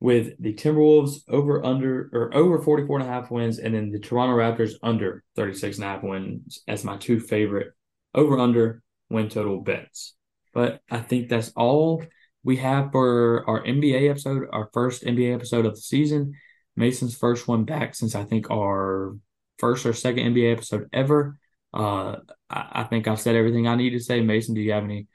with 0.00 0.32
the 0.40 0.54
Timberwolves 0.54 1.20
over 1.28 1.64
under 1.64 2.10
or 2.12 2.34
over 2.34 2.58
44 2.58 3.00
and 3.00 3.08
a 3.08 3.12
half 3.12 3.30
wins 3.30 3.58
and 3.58 3.74
then 3.74 3.92
the 3.92 4.00
Toronto 4.00 4.34
Raptors 4.34 4.72
under 4.82 5.22
36 5.36 5.76
and 5.76 5.84
a 5.84 5.88
half 5.88 6.02
wins 6.02 6.62
as 6.66 6.84
my 6.84 6.96
two 6.96 7.20
favorite 7.20 7.74
over 8.14 8.38
under 8.38 8.82
win 9.08 9.28
total 9.28 9.60
bets. 9.60 10.16
But 10.52 10.80
I 10.90 10.98
think 10.98 11.28
that's 11.28 11.52
all 11.54 12.02
we 12.42 12.56
have 12.56 12.92
for 12.92 13.48
our 13.48 13.62
NBA 13.62 14.08
episode, 14.08 14.48
our 14.52 14.70
first 14.72 15.04
NBA 15.04 15.34
episode 15.34 15.66
of 15.66 15.74
the 15.74 15.80
season. 15.80 16.34
Mason's 16.76 17.16
first 17.16 17.46
one 17.46 17.64
back 17.64 17.94
since 17.94 18.14
I 18.14 18.24
think 18.24 18.50
our 18.50 19.16
first 19.58 19.84
or 19.84 19.92
second 19.92 20.34
NBA 20.34 20.52
episode 20.52 20.88
ever. 20.92 21.38
Uh, 21.72 22.16
I, 22.48 22.68
I 22.72 22.84
think 22.84 23.06
I've 23.06 23.20
said 23.20 23.36
everything 23.36 23.68
I 23.68 23.76
need 23.76 23.90
to 23.90 24.00
say. 24.00 24.20
Mason, 24.20 24.54
do 24.54 24.60
you 24.60 24.72
have 24.72 24.84
any 24.84 25.06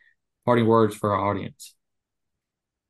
parting 0.45 0.67
words 0.67 0.95
for 0.95 1.13
our 1.13 1.29
audience? 1.29 1.75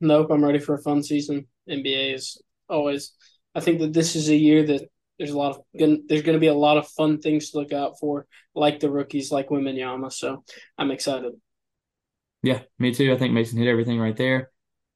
Nope, 0.02 0.28
I'm 0.30 0.44
ready 0.44 0.60
for 0.60 0.76
a 0.76 0.82
fun 0.82 1.02
season. 1.02 1.48
NBA 1.70 2.16
is 2.16 2.42
always. 2.70 3.14
I 3.56 3.62
think 3.62 3.80
that 3.80 3.94
this 3.94 4.16
is 4.16 4.28
a 4.30 4.36
year 4.36 4.64
that 4.64 4.90
there's 5.18 5.32
a 5.32 5.38
lot 5.38 5.52
of 5.52 5.62
there's 5.74 6.22
going 6.22 6.36
to 6.36 6.40
be 6.40 6.48
a 6.48 6.54
lot 6.54 6.78
of 6.78 6.88
fun 6.90 7.20
things 7.22 7.52
to 7.52 7.60
look 7.60 7.72
out 7.72 7.98
for, 8.00 8.28
like 8.54 8.82
the 8.82 8.92
rookies, 8.92 9.32
like 9.32 9.48
Wembanyama. 9.48 10.12
So 10.12 10.44
I'm 10.78 10.92
excited. 10.92 11.34
Yeah, 12.46 12.62
me 12.78 12.94
too. 12.94 13.12
I 13.12 13.18
think 13.18 13.34
Mason 13.34 13.58
hit 13.58 13.68
everything 13.68 14.00
right 14.00 14.16
there. 14.16 14.52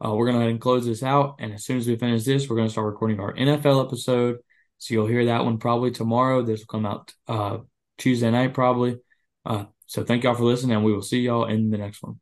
Uh, 0.05 0.13
we're 0.13 0.27
gonna 0.27 0.45
go 0.45 0.47
and 0.49 0.61
close 0.61 0.85
this 0.85 1.01
out, 1.01 1.37
and 1.39 1.51
as 1.51 1.65
soon 1.65 1.77
as 1.77 1.87
we 1.87 1.95
finish 1.95 2.23
this, 2.23 2.47
we're 2.47 2.55
gonna 2.55 2.69
start 2.69 2.85
recording 2.85 3.19
our 3.19 3.33
NFL 3.33 3.83
episode. 3.83 4.37
So 4.77 4.93
you'll 4.93 5.07
hear 5.07 5.25
that 5.25 5.43
one 5.43 5.57
probably 5.57 5.89
tomorrow. 5.89 6.43
This 6.43 6.59
will 6.59 6.67
come 6.67 6.85
out 6.85 7.11
uh, 7.27 7.57
Tuesday 7.97 8.29
night 8.29 8.53
probably. 8.53 8.99
Uh, 9.47 9.65
so 9.87 10.03
thank 10.03 10.23
y'all 10.23 10.35
for 10.35 10.43
listening, 10.43 10.75
and 10.75 10.85
we 10.85 10.93
will 10.93 11.01
see 11.01 11.21
y'all 11.21 11.45
in 11.45 11.71
the 11.71 11.79
next 11.79 12.03
one. 12.03 12.19